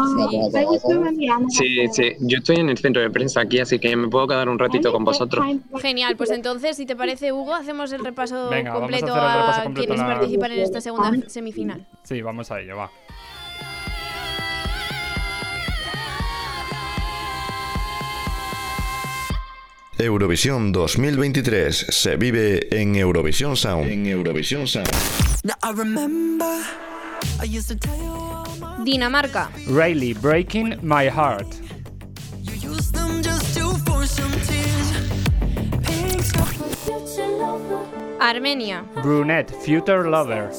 Sí, 1.48 1.86
sí, 1.92 2.12
yo 2.20 2.38
estoy 2.38 2.56
en 2.56 2.68
el 2.70 2.78
centro 2.78 3.02
de 3.02 3.10
prensa 3.10 3.40
aquí, 3.42 3.58
así 3.58 3.78
que 3.78 3.94
me 3.96 4.08
puedo 4.08 4.26
quedar 4.28 4.48
un 4.48 4.58
ratito 4.58 4.92
con 4.92 5.04
vosotros. 5.04 5.44
Genial, 5.80 6.16
pues 6.16 6.30
entonces, 6.30 6.76
si 6.76 6.86
te 6.86 6.94
parece, 6.96 7.32
Hugo, 7.40 7.54
hacemos 7.54 7.92
el 7.92 8.04
repaso 8.04 8.48
Venga, 8.50 8.72
vamos 8.72 8.88
a 8.88 8.90
completo 8.90 9.14
hacer 9.14 9.22
el 9.30 9.40
repaso 9.40 9.60
a 9.60 9.74
quienes 9.74 9.98
la- 9.98 10.06
participan 10.06 10.52
en 10.52 10.58
esta 10.60 10.80
segunda 10.80 11.12
semifinal. 11.28 11.86
Sí, 12.02 12.20
vamos 12.22 12.50
a 12.50 12.60
ello, 12.60 12.76
va. 12.76 12.90
Eurovisión 19.98 20.72
2023 20.72 21.86
se 21.90 22.16
vive 22.16 22.68
en 22.70 22.96
Eurovisión 22.96 23.56
Sound. 23.56 23.86
En 23.90 24.06
Eurovisión 24.06 24.66
Sound. 24.66 24.88
Dinamarca, 28.84 29.50
Rayleigh, 29.68 30.14
Breaking 30.14 30.78
My 30.82 31.04
Heart. 31.10 31.48
Armenia, 38.20 38.84
Brunette, 39.00 39.50
Future 39.64 40.06
Lover. 40.06 40.50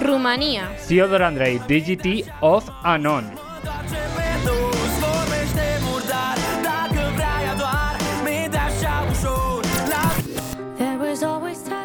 Rumanía, 0.00 0.70
Theodore 0.88 1.22
Andrei, 1.24 1.58
DGT 1.58 2.24
of 2.40 2.66
Anon. 2.82 3.30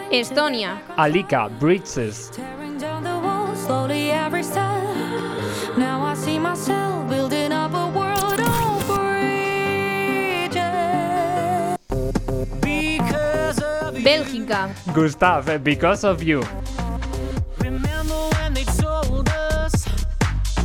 Estonia, 0.09 0.81
Alika, 0.95 1.49
Bridges. 1.59 2.31
Bélgica, 14.45 14.69
Gustav, 14.93 15.63
Because 15.63 16.03
of 16.03 16.21
You. 16.23 16.41
Remember 17.59 18.29
when 18.37 18.53
they 18.53 18.63
told 18.63 19.27
us 19.29 19.85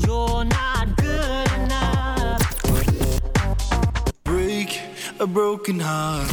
you're 0.07 0.45
not 0.45 0.97
good 0.97 1.53
enough? 1.53 2.43
Break 4.25 4.81
a 5.19 5.27
broken 5.27 5.81
heart. 5.81 6.29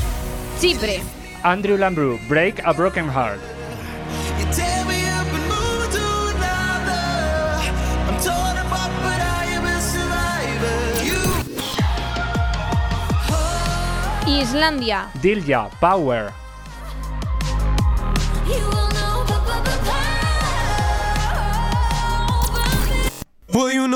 Chipre, 0.60 1.02
Andrew 1.43 1.78
Lambrou, 1.78 2.20
Break 2.28 2.60
a 2.66 2.74
Broken 2.74 3.08
Heart. 3.08 3.39
You 4.39 4.45
tear 4.52 4.86
me 4.86 5.08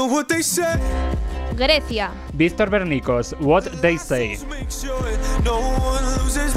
know 0.02 0.14
what 0.14 0.28
they 0.28 0.42
say. 0.42 0.80
Grecia, 1.56 2.12
Víctor 2.36 2.70
Bernicos, 2.70 3.34
What 3.40 3.66
They 3.82 3.98
Say. 3.98 4.38
Make 4.50 4.72
sure 4.72 5.06
no 5.46 5.60
one 5.60 6.04
loses 6.18 6.56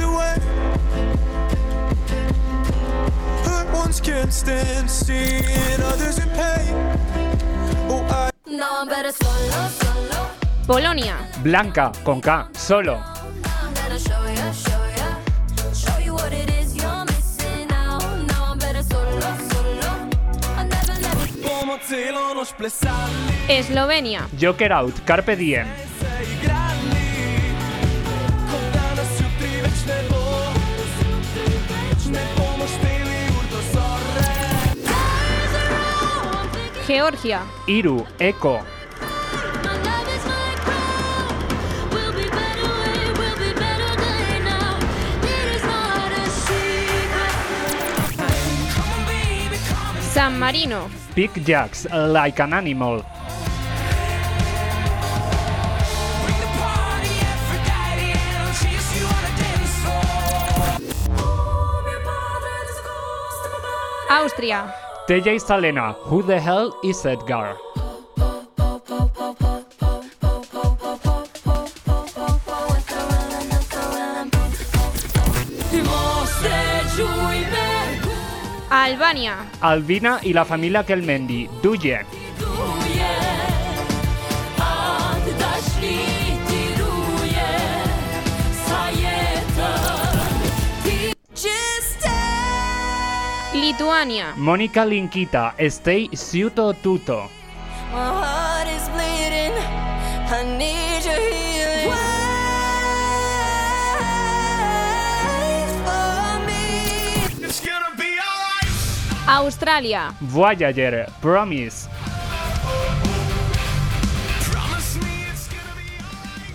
Eslovenia, 23.47 24.27
Joker 24.41 24.73
Out, 24.73 25.01
Carpe 25.05 25.37
Diem. 25.37 25.67
Georgia, 36.87 37.43
Iru, 37.67 38.07
Echo. 38.19 38.65
San 50.13 50.39
Marino, 50.39 50.89
Big 51.15 51.31
Jacks, 51.47 51.87
uh, 51.93 52.09
Like 52.09 52.41
an 52.41 52.53
Animal. 52.55 53.05
Austria, 64.11 64.73
TJ 65.09 65.39
Salena, 65.41 65.93
Who 66.09 66.23
the 66.23 66.41
Hell 66.41 66.75
is 66.83 67.05
Edgar? 67.05 67.57
Albania, 78.85 79.37
Albina 79.63 80.21
y 80.23 80.35
la 80.35 80.45
familia 80.45 80.85
Kelmendi, 80.85 81.49
Duye. 81.63 82.01
Lituania, 93.55 94.35
Mónica 94.37 94.85
Linkita, 94.85 95.55
Stay 95.57 96.11
Ciuto 96.13 96.75
Tuto. 96.75 97.31
Australia. 109.35 110.15
Voyager, 110.21 111.07
Promise. 111.21 111.89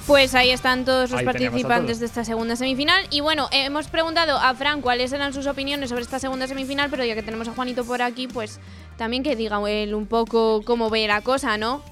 Pues 0.08 0.34
ahí 0.34 0.50
están 0.50 0.86
todos 0.86 1.12
los 1.12 1.22
participantes 1.22 2.00
de 2.00 2.08
esta 2.08 2.24
segunda 2.24 2.56
semifinal. 2.56 3.06
Y 3.12 3.20
bueno, 3.20 3.48
hemos 3.52 3.88
preguntado 3.90 4.38
a 4.38 4.56
Fran 4.56 4.82
cuáles 4.82 5.14
eran 5.14 5.34
sus 5.34 5.46
opiniones 5.46 5.90
sobre 5.90 6.02
esta 6.02 6.18
segunda 6.18 6.48
semifinal, 6.48 6.90
pero 6.90 7.06
ya 7.06 7.14
que 7.14 7.22
tenemos 7.22 7.48
a 7.48 7.52
Juanito 7.52 7.86
por 7.86 8.02
aquí, 8.02 8.28
pues 8.28 8.60
también 8.98 9.22
que 9.22 9.36
diga 9.36 9.60
él 9.70 9.94
un 9.94 10.08
poco 10.08 10.62
cómo 10.66 10.90
ve 10.90 11.06
la 11.06 11.22
cosa, 11.22 11.58
¿no? 11.58 11.84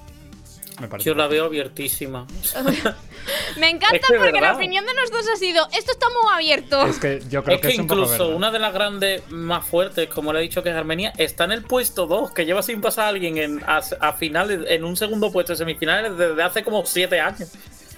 Me 0.80 0.88
parece. 0.88 1.08
Yo 1.08 1.14
la 1.14 1.26
veo 1.26 1.44
abiertísima. 1.46 2.26
Me 3.58 3.68
encanta 3.68 3.96
Es 3.96 4.06
que 4.06 4.14
es 4.14 4.20
porque 4.22 4.40
la 4.40 4.54
opinión 4.54 4.86
de 4.86 4.94
los 4.94 5.10
dos 5.10 5.26
ha 5.32 5.36
sido, 5.36 5.66
esto 5.76 5.92
está 5.92 6.06
muy 6.10 6.32
abierto. 6.34 6.86
Es 6.86 6.98
que 6.98 7.20
yo 7.28 7.42
creo 7.44 7.56
Es 7.56 7.62
que, 7.62 7.68
que 7.68 7.74
es 7.74 7.80
un 7.80 7.86
poco 7.86 8.02
incluso 8.02 8.28
una 8.28 8.50
de 8.50 8.58
las 8.58 8.72
grandes 8.72 9.28
más 9.30 9.66
fuertes, 9.66 10.08
como 10.08 10.32
le 10.32 10.38
he 10.38 10.42
dicho 10.42 10.62
que 10.62 10.70
es 10.70 10.76
Armenia, 10.76 11.12
está 11.18 11.44
en 11.44 11.52
el 11.52 11.62
puesto 11.62 12.06
2, 12.06 12.30
que 12.32 12.44
lleva 12.46 12.62
sin 12.62 12.80
pasar 12.80 13.06
a 13.06 13.08
alguien 13.08 13.36
en, 13.38 13.62
a, 13.66 13.80
a 14.00 14.12
finales, 14.14 14.60
en 14.68 14.84
un 14.84 14.96
segundo 14.96 15.30
puesto 15.32 15.52
de 15.52 15.56
semifinales 15.56 16.16
desde 16.16 16.42
hace 16.42 16.62
como 16.62 16.84
7 16.86 17.20
años. 17.20 17.50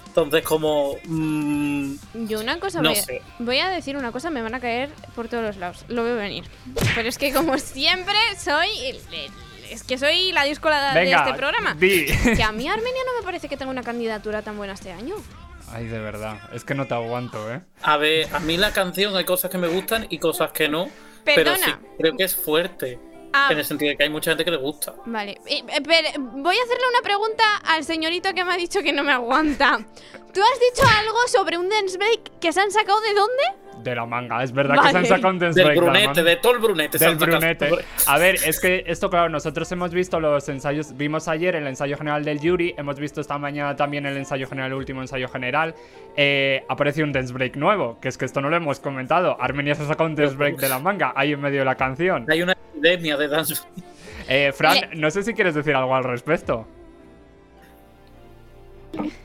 Entonces, 0.07 0.43
como. 0.43 0.97
mm, 1.05 1.93
Yo 2.27 2.41
una 2.41 2.59
cosa 2.59 2.81
No 2.81 2.89
voy, 2.89 2.97
a, 2.99 3.01
sé. 3.03 3.21
voy 3.39 3.59
a 3.59 3.69
decir 3.69 3.95
una 3.95 4.11
cosa, 4.11 4.29
me 4.29 4.41
van 4.41 4.53
a 4.55 4.59
caer 4.59 4.89
por 5.15 5.29
todos 5.29 5.43
los 5.43 5.55
lados. 5.55 5.85
Lo 5.87 6.03
veo 6.03 6.17
venir. 6.17 6.43
Pero 6.95 7.07
es 7.07 7.17
que 7.17 7.31
como 7.31 7.57
siempre 7.57 8.15
soy 8.37 8.67
el- 8.87 8.97
el- 9.13 9.31
es 9.71 9.83
que 9.83 9.97
soy 9.97 10.31
la 10.31 10.43
discola 10.43 10.93
de 10.93 10.99
Venga, 10.99 11.23
este 11.25 11.33
programa. 11.37 11.73
di. 11.75 12.05
Que 12.05 12.43
a 12.43 12.51
mí 12.51 12.67
Armenia 12.67 13.01
no 13.05 13.19
me 13.19 13.23
parece 13.25 13.47
que 13.49 13.57
tenga 13.57 13.71
una 13.71 13.83
candidatura 13.83 14.41
tan 14.41 14.57
buena 14.57 14.73
este 14.73 14.91
año. 14.91 15.15
Ay, 15.71 15.87
de 15.87 15.99
verdad. 15.99 16.37
Es 16.53 16.63
que 16.65 16.75
no 16.75 16.85
te 16.87 16.93
aguanto, 16.93 17.51
¿eh? 17.51 17.61
a 17.81 17.97
ver, 17.97 18.27
a 18.33 18.39
mí 18.41 18.57
la 18.57 18.71
canción 18.71 19.15
hay 19.15 19.23
cosas 19.23 19.49
que 19.49 19.57
me 19.57 19.67
gustan 19.67 20.05
y 20.09 20.17
cosas 20.19 20.51
que 20.51 20.67
no. 20.67 20.89
Pero 21.23 21.43
Perdona. 21.53 21.65
sí, 21.65 21.71
creo 21.97 22.17
que 22.17 22.23
es 22.23 22.35
fuerte. 22.35 22.99
Ah. 23.33 23.49
En 23.51 23.57
el 23.57 23.65
sentido 23.65 23.89
de 23.89 23.97
que 23.97 24.03
hay 24.03 24.09
mucha 24.09 24.31
gente 24.31 24.43
que 24.45 24.51
le 24.51 24.57
gusta. 24.57 24.93
Vale, 25.05 25.39
eh, 25.45 25.63
pero 25.65 26.09
voy 26.19 26.55
a 26.55 26.63
hacerle 26.63 26.83
una 26.91 27.01
pregunta 27.03 27.43
al 27.65 27.83
señorito 27.83 28.33
que 28.33 28.43
me 28.43 28.53
ha 28.53 28.57
dicho 28.57 28.81
que 28.81 28.93
no 28.93 29.03
me 29.03 29.11
aguanta. 29.13 29.79
¿Tú 30.33 30.41
has 30.41 30.59
dicho 30.59 30.87
algo 30.99 31.17
sobre 31.27 31.57
un 31.57 31.69
dance 31.69 31.97
break 31.97 32.39
que 32.39 32.53
se 32.53 32.61
han 32.61 32.71
sacado 32.71 32.99
de 33.01 33.13
dónde? 33.13 33.43
De 33.83 33.95
la 33.95 34.05
manga. 34.05 34.43
Es 34.43 34.51
verdad 34.51 34.75
que 34.81 34.91
se 34.91 34.97
han 34.97 35.05
sacado 35.05 35.29
un 35.29 35.39
dance 35.39 35.59
Del 35.59 35.69
break 35.69 35.79
de 35.79 35.85
la 35.85 35.91
brunete, 35.91 36.23
de 36.23 36.35
todo 36.37 36.53
el 36.53 36.59
brunete. 36.59 36.97
Del 36.97 37.19
sacado. 37.19 37.77
A 38.07 38.17
ver, 38.17 38.35
es 38.35 38.59
que 38.59 38.83
esto, 38.87 39.09
claro, 39.09 39.29
nosotros 39.29 39.71
hemos 39.71 39.91
visto 39.91 40.19
los 40.19 40.47
ensayos, 40.49 40.95
vimos 40.95 41.27
ayer 41.27 41.55
el 41.55 41.67
ensayo 41.67 41.97
general 41.97 42.23
del 42.23 42.39
Yuri, 42.39 42.75
hemos 42.77 42.99
visto 42.99 43.21
esta 43.21 43.37
mañana 43.37 43.75
también 43.75 44.05
el 44.05 44.15
ensayo 44.17 44.47
general, 44.47 44.71
el 44.71 44.77
último 44.77 45.01
ensayo 45.01 45.27
general. 45.27 45.73
Eh, 46.15 46.63
apareció 46.69 47.03
un 47.03 47.11
dance 47.11 47.33
break 47.33 47.55
nuevo, 47.55 47.97
que 47.99 48.09
es 48.09 48.17
que 48.17 48.25
esto 48.25 48.39
no 48.39 48.49
lo 48.49 48.55
hemos 48.55 48.79
comentado. 48.79 49.35
Armenia 49.41 49.75
se 49.75 49.83
ha 49.83 49.87
sacado 49.87 50.09
un 50.09 50.15
dance 50.15 50.35
break 50.35 50.57
de 50.57 50.69
la 50.69 50.79
manga, 50.79 51.13
ahí 51.15 51.33
en 51.33 51.41
medio 51.41 51.59
de 51.59 51.65
la 51.65 51.75
canción. 51.75 52.25
Hay 52.29 52.41
una 52.41 52.53
epidemia 52.53 53.17
de 53.21 53.27
dance. 53.27 53.55
Eh, 54.27 54.51
Fran, 54.53 54.77
no 54.95 55.09
sé 55.11 55.23
si 55.23 55.33
quieres 55.33 55.55
decir 55.55 55.75
algo 55.75 55.95
al 55.95 56.03
respecto. 56.03 56.65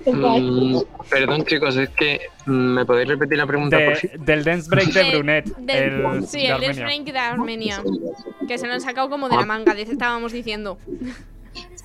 Mm, 0.06 0.78
perdón, 1.10 1.44
chicos, 1.44 1.76
es 1.76 1.88
que 1.90 2.20
mm, 2.46 2.50
¿me 2.52 2.84
podéis 2.86 3.08
repetir 3.08 3.36
la 3.38 3.46
pregunta, 3.46 3.78
por 3.84 4.20
del 4.20 4.44
dance 4.44 4.70
break 4.70 4.92
de 4.92 5.02
De- 5.04 5.10
Brunet, 5.10 5.56
del- 5.56 5.76
el, 6.06 6.26
sí, 6.26 6.38
de 6.46 6.52
el 6.52 6.60
dance 6.60 6.80
break 6.84 7.04
de 7.04 7.18
Armenia. 7.18 7.82
Que 8.46 8.58
se 8.58 8.66
lo 8.68 8.74
han 8.74 8.80
sacado 8.80 9.10
como 9.10 9.28
de 9.28 9.36
la 9.36 9.44
manga, 9.44 9.74
dice- 9.74 9.92
estábamos 9.92 10.32
diciendo. 10.32 10.78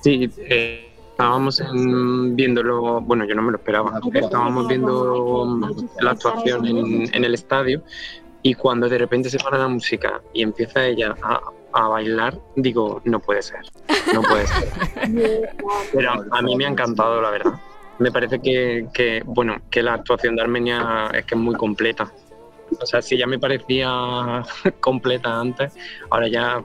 Sí, 0.02 0.30
eh, 0.38 0.92
estábamos 1.10 1.60
en- 1.60 2.36
viéndolo, 2.36 3.00
bueno, 3.00 3.24
yo 3.24 3.34
no 3.34 3.42
me 3.42 3.50
lo 3.50 3.58
esperaba, 3.58 4.00
estábamos 4.14 4.68
viendo 4.68 5.58
la 6.00 6.10
actuación 6.12 6.66
en, 6.66 7.14
en 7.14 7.24
el 7.24 7.34
estadio 7.34 7.82
y 8.42 8.54
cuando 8.54 8.88
de 8.88 8.98
repente 8.98 9.28
se 9.28 9.38
para 9.38 9.58
la 9.58 9.68
música 9.68 10.20
y 10.32 10.42
empieza 10.42 10.84
ella 10.86 11.16
a, 11.22 11.40
a 11.72 11.88
bailar, 11.88 12.38
digo, 12.56 13.00
no 13.04 13.20
puede 13.20 13.42
ser, 13.42 13.60
no 14.12 14.22
puede 14.22 14.46
ser. 14.46 14.68
Pero 15.92 16.12
a 16.30 16.42
mí 16.42 16.56
me 16.56 16.66
ha 16.66 16.68
encantado, 16.68 17.20
la 17.20 17.30
verdad. 17.30 17.54
Me 17.98 18.10
parece 18.10 18.40
que, 18.40 18.86
que, 18.92 19.22
bueno, 19.24 19.56
que 19.70 19.82
la 19.82 19.94
actuación 19.94 20.36
de 20.36 20.42
Armenia 20.42 21.10
es 21.14 21.24
que 21.24 21.34
es 21.34 21.40
muy 21.40 21.54
completa. 21.54 22.12
O 22.80 22.86
sea, 22.86 23.02
si 23.02 23.16
ya 23.16 23.26
me 23.26 23.38
parecía 23.38 24.42
completa 24.80 25.38
antes, 25.38 25.74
ahora 26.10 26.28
ya 26.28 26.64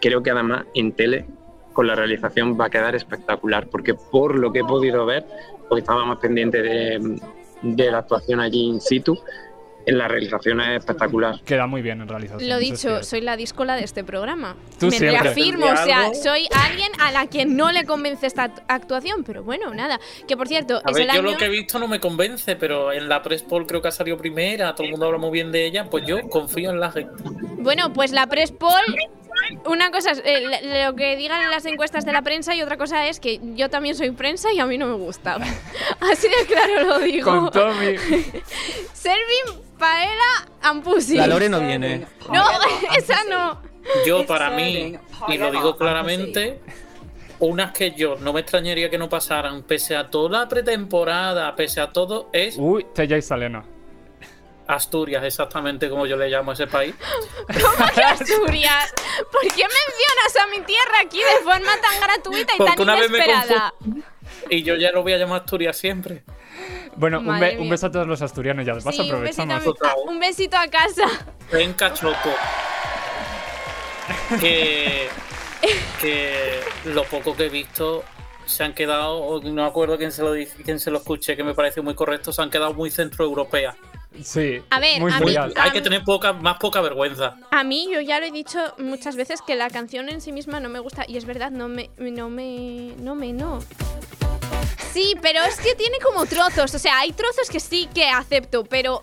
creo 0.00 0.22
que 0.22 0.30
además 0.30 0.64
en 0.74 0.92
tele 0.92 1.26
con 1.72 1.86
la 1.86 1.94
realización 1.94 2.58
va 2.58 2.66
a 2.66 2.70
quedar 2.70 2.94
espectacular, 2.94 3.68
porque 3.68 3.94
por 3.94 4.38
lo 4.38 4.52
que 4.52 4.60
he 4.60 4.64
podido 4.64 5.06
ver, 5.06 5.24
porque 5.68 5.80
estaba 5.80 6.04
más 6.04 6.18
pendiente 6.18 6.60
de, 6.62 7.20
de 7.62 7.90
la 7.90 7.98
actuación 7.98 8.40
allí 8.40 8.64
in 8.64 8.80
situ, 8.80 9.18
la 9.86 10.08
realización 10.08 10.60
es 10.60 10.78
espectacular. 10.78 11.40
Queda 11.44 11.66
muy 11.66 11.82
bien 11.82 12.00
en 12.00 12.08
realización. 12.08 12.48
Lo 12.48 12.56
es 12.56 12.60
dicho, 12.60 13.02
soy 13.02 13.20
la 13.20 13.36
díscola 13.36 13.74
de 13.76 13.84
este 13.84 14.04
programa. 14.04 14.56
Tú 14.78 14.86
Me 14.86 14.92
siempre. 14.98 15.20
reafirmo, 15.22 15.66
o 15.66 15.76
sea, 15.76 16.14
soy 16.14 16.48
alguien 16.66 16.90
a 17.00 17.10
la 17.10 17.26
que 17.26 17.44
no 17.46 17.72
le 17.72 17.84
convence 17.84 18.26
esta 18.26 18.44
act- 18.54 18.62
actuación, 18.68 19.24
pero 19.24 19.42
bueno, 19.42 19.72
nada. 19.74 19.98
Que 20.28 20.36
por 20.36 20.48
cierto, 20.48 20.80
A 20.84 20.90
es 20.90 20.96
ver, 20.96 21.02
el 21.02 21.14
yo 21.14 21.20
año... 21.20 21.30
lo 21.32 21.36
que 21.36 21.46
he 21.46 21.50
visto 21.50 21.78
no 21.78 21.88
me 21.88 21.98
convence, 22.00 22.56
pero 22.56 22.92
en 22.92 23.08
la 23.08 23.22
Press 23.22 23.42
Poll 23.42 23.66
creo 23.66 23.82
que 23.82 23.88
ha 23.88 23.92
salido 23.92 24.16
primera, 24.16 24.74
todo 24.74 24.84
el 24.84 24.90
mundo 24.92 25.06
habla 25.06 25.18
muy 25.18 25.30
bien 25.30 25.50
de 25.52 25.66
ella, 25.66 25.86
pues 25.90 26.04
yo 26.06 26.20
confío 26.28 26.70
en 26.70 26.78
la 26.80 26.92
gente. 26.92 27.22
Bueno, 27.58 27.92
pues 27.92 28.12
la 28.12 28.26
Press 28.28 28.52
Poll, 28.52 28.82
una 29.66 29.90
cosa 29.90 30.12
es 30.12 30.22
eh, 30.24 30.84
lo 30.86 30.94
que 30.94 31.16
digan 31.16 31.42
en 31.42 31.50
las 31.50 31.64
encuestas 31.66 32.04
de 32.04 32.12
la 32.12 32.22
prensa 32.22 32.54
y 32.54 32.62
otra 32.62 32.76
cosa 32.76 33.06
es 33.08 33.18
que 33.20 33.40
yo 33.54 33.68
también 33.70 33.94
soy 33.96 34.10
prensa 34.12 34.52
y 34.52 34.58
a 34.60 34.66
mí 34.66 34.78
no 34.78 34.86
me 34.86 34.94
gusta. 34.94 35.36
Así 36.00 36.28
de 36.28 36.46
claro 36.46 36.84
lo 36.86 36.98
digo. 37.00 37.30
Con 37.30 37.50
Tommy. 37.50 37.96
Serving 38.92 39.62
and 40.62 40.82
pussy. 40.82 41.16
La 41.16 41.26
Lore 41.26 41.48
no 41.48 41.60
viene. 41.60 42.06
No, 42.32 42.44
esa 42.96 43.24
no. 43.24 43.62
Yo, 44.06 44.26
para 44.26 44.50
mí, 44.50 44.96
y 45.28 45.38
lo 45.38 45.50
digo 45.50 45.76
claramente, 45.76 46.60
unas 47.40 47.72
que 47.72 47.90
yo 47.92 48.16
no 48.16 48.32
me 48.32 48.40
extrañaría 48.40 48.88
que 48.88 48.98
no 48.98 49.08
pasaran, 49.08 49.62
pese 49.64 49.96
a 49.96 50.08
toda 50.08 50.40
la 50.40 50.48
pretemporada, 50.48 51.54
pese 51.56 51.80
a 51.80 51.92
todo, 51.92 52.30
es 52.32 52.56
Uy, 52.58 52.86
Tella 52.94 53.16
y 53.16 53.22
Salena. 53.22 53.64
Asturias, 54.68 55.24
exactamente 55.24 55.90
como 55.90 56.06
yo 56.06 56.16
le 56.16 56.28
llamo 56.28 56.52
a 56.52 56.54
ese 56.54 56.66
país. 56.66 56.94
¿Cómo 57.46 57.90
que 57.92 58.02
Asturias? 58.02 58.94
¿Por 59.30 59.42
qué 59.42 59.64
mencionas 59.64 60.36
a 60.40 60.46
mi 60.46 60.60
tierra 60.64 61.00
aquí 61.04 61.18
de 61.18 61.42
forma 61.42 61.72
tan 61.80 62.00
gratuita 62.00 62.54
y 62.54 62.58
Porque 62.58 62.72
tan 62.74 62.82
una 62.82 62.96
vez 62.96 63.10
me 63.10 63.18
inesperada? 63.18 63.74
Y 64.48 64.62
yo 64.62 64.76
ya 64.76 64.92
lo 64.92 65.02
voy 65.02 65.12
a 65.12 65.18
llamar 65.18 65.40
Asturias 65.40 65.76
siempre. 65.76 66.22
Bueno, 66.96 67.20
un, 67.20 67.38
be- 67.40 67.56
beso 67.68 67.86
a 67.86 67.90
todos 67.90 68.06
los 68.06 68.20
asturianos, 68.22 68.64
ya 68.66 68.74
después 68.74 68.94
Sí, 68.96 69.10
un 69.10 69.22
besito, 69.22 69.42
a 69.42 69.56
aprovechamos. 69.56 69.96
mi- 70.06 70.12
un 70.12 70.20
besito 70.20 70.56
a 70.56 70.66
casa. 70.68 71.04
Venga, 71.50 71.92
Choco. 71.94 72.16
Que, 74.40 75.08
que 76.00 76.60
lo 76.86 77.04
poco 77.04 77.36
que 77.36 77.46
he 77.46 77.48
visto 77.48 78.02
se 78.46 78.64
han 78.64 78.74
quedado, 78.74 79.40
no 79.42 79.52
me 79.52 79.64
acuerdo 79.64 79.96
quién 79.96 80.10
se 80.10 80.22
lo 80.22 80.32
dice, 80.32 80.62
quién 80.64 80.80
se 80.80 80.90
lo 80.90 80.98
escuché, 80.98 81.36
que 81.36 81.44
me 81.44 81.54
parece 81.54 81.80
muy 81.80 81.94
correcto, 81.94 82.32
se 82.32 82.42
han 82.42 82.50
quedado 82.50 82.74
muy 82.74 82.90
centroeuropeas. 82.90 83.76
Sí, 84.22 84.60
A 84.68 84.80
ver, 84.80 85.00
muy 85.00 85.10
a 85.12 85.20
mí-. 85.20 85.34
Hay 85.56 85.70
que 85.70 85.80
tener 85.80 86.02
poca, 86.04 86.32
más 86.34 86.58
poca 86.58 86.80
vergüenza. 86.82 87.36
A 87.50 87.64
mí, 87.64 87.88
yo 87.90 88.00
ya 88.00 88.18
lo 88.20 88.26
he 88.26 88.30
dicho 88.32 88.58
muchas 88.78 89.16
veces 89.16 89.40
que 89.40 89.54
la 89.56 89.70
canción 89.70 90.08
en 90.10 90.20
sí 90.20 90.32
misma 90.32 90.60
no 90.60 90.68
me 90.68 90.80
gusta. 90.80 91.04
Y 91.08 91.16
es 91.16 91.24
verdad, 91.24 91.50
no 91.50 91.68
me. 91.68 91.88
No 91.96 92.28
me. 92.28 92.92
No 92.98 93.14
me. 93.14 93.32
No. 93.32 93.60
Sí, 94.92 95.14
pero 95.22 95.40
es 95.42 95.56
que 95.56 95.74
tiene 95.74 95.98
como 96.04 96.26
trozos. 96.26 96.74
O 96.74 96.78
sea, 96.78 96.98
hay 96.98 97.12
trozos 97.12 97.48
que 97.50 97.60
sí 97.60 97.88
que 97.94 98.08
acepto, 98.08 98.64
pero. 98.64 99.02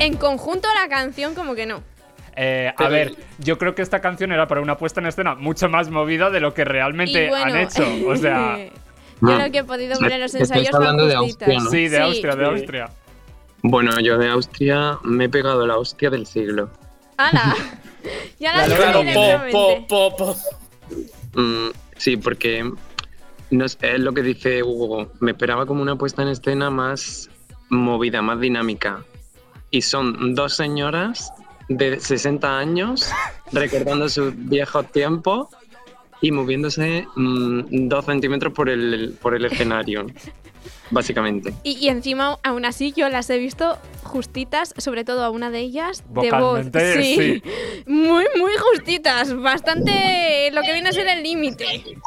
En 0.00 0.16
conjunto 0.16 0.68
la 0.74 0.88
canción, 0.88 1.34
como 1.34 1.54
que 1.54 1.66
no. 1.66 1.82
Eh, 2.36 2.72
a 2.76 2.88
ver, 2.88 3.16
yo 3.38 3.58
creo 3.58 3.74
que 3.74 3.82
esta 3.82 4.00
canción 4.00 4.30
era 4.30 4.46
para 4.46 4.60
una 4.60 4.78
puesta 4.78 5.00
en 5.00 5.06
escena 5.06 5.34
mucho 5.34 5.68
más 5.68 5.90
movida 5.90 6.30
de 6.30 6.38
lo 6.38 6.54
que 6.54 6.64
realmente 6.64 7.28
bueno, 7.28 7.52
han 7.52 7.56
hecho. 7.56 7.84
O 8.06 8.14
sea, 8.14 8.56
yo 9.20 9.38
lo 9.38 9.50
que 9.50 9.58
he 9.58 9.64
podido 9.64 9.98
ver 9.98 10.12
en 10.12 10.20
los 10.20 10.34
ensayos 10.34 10.72
hablando 10.72 11.06
de. 11.06 11.16
Austria, 11.16 11.58
¿no? 11.58 11.70
sí, 11.70 11.88
de 11.88 11.96
Sí. 11.96 12.02
Austria, 12.02 12.36
de. 12.36 12.44
Austria. 12.44 12.90
Bueno, 13.62 13.98
yo 14.00 14.18
de 14.18 14.28
Austria 14.28 14.98
me 15.02 15.24
he 15.24 15.28
pegado 15.28 15.66
la 15.66 15.78
hostia 15.78 16.10
del 16.10 16.26
siglo. 16.26 16.70
¡Hala! 17.16 17.56
ya 18.38 18.56
la 18.56 18.68
La 18.68 18.76
Claro, 18.76 19.02
po, 19.50 19.86
po, 19.88 20.16
po, 20.16 20.16
po. 20.16 20.36
Mm, 21.40 21.70
sí, 21.96 22.16
porque 22.16 22.70
no 23.50 23.68
sé, 23.68 23.94
es 23.94 24.00
lo 24.00 24.12
que 24.12 24.22
dice 24.22 24.62
Hugo. 24.62 25.10
Me 25.20 25.32
esperaba 25.32 25.66
como 25.66 25.82
una 25.82 25.96
puesta 25.96 26.22
en 26.22 26.28
escena 26.28 26.70
más 26.70 27.30
movida, 27.70 28.22
más 28.22 28.40
dinámica. 28.40 29.04
Y 29.70 29.82
son 29.82 30.34
dos 30.34 30.54
señoras 30.54 31.32
de 31.68 32.00
60 32.00 32.58
años 32.58 33.10
recordando 33.52 34.08
sus 34.08 34.32
viejos 34.34 34.90
tiempos 34.92 35.48
y 36.20 36.32
moviéndose 36.32 37.06
mm, 37.14 37.88
dos 37.88 38.04
centímetros 38.04 38.52
por 38.52 38.68
el, 38.68 39.16
por 39.20 39.34
el 39.34 39.44
escenario, 39.44 40.06
básicamente. 40.90 41.54
Y, 41.62 41.72
y 41.78 41.88
encima, 41.88 42.38
aún 42.42 42.64
así, 42.64 42.92
yo 42.92 43.08
las 43.08 43.30
he 43.30 43.38
visto 43.38 43.78
justitas, 44.02 44.74
sobre 44.78 45.04
todo 45.04 45.22
a 45.22 45.30
una 45.30 45.50
de 45.50 45.60
ellas, 45.60 46.02
de 46.08 46.30
voz. 46.30 46.66
Sí. 46.72 47.42
Muy, 47.86 48.24
muy 48.38 48.52
justitas. 48.58 49.34
Bastante 49.34 50.50
lo 50.52 50.62
que 50.62 50.72
viene 50.72 50.88
a 50.90 50.92
ser 50.92 51.08
el 51.08 51.22
límite. 51.22 51.98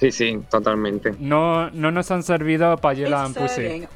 Sí, 0.00 0.10
sí, 0.10 0.38
totalmente. 0.50 1.14
No, 1.18 1.68
no 1.70 1.90
nos 1.90 2.10
han 2.10 2.22
servido 2.22 2.74
payela 2.78 3.26
en 3.26 3.34
pussy. 3.34 3.86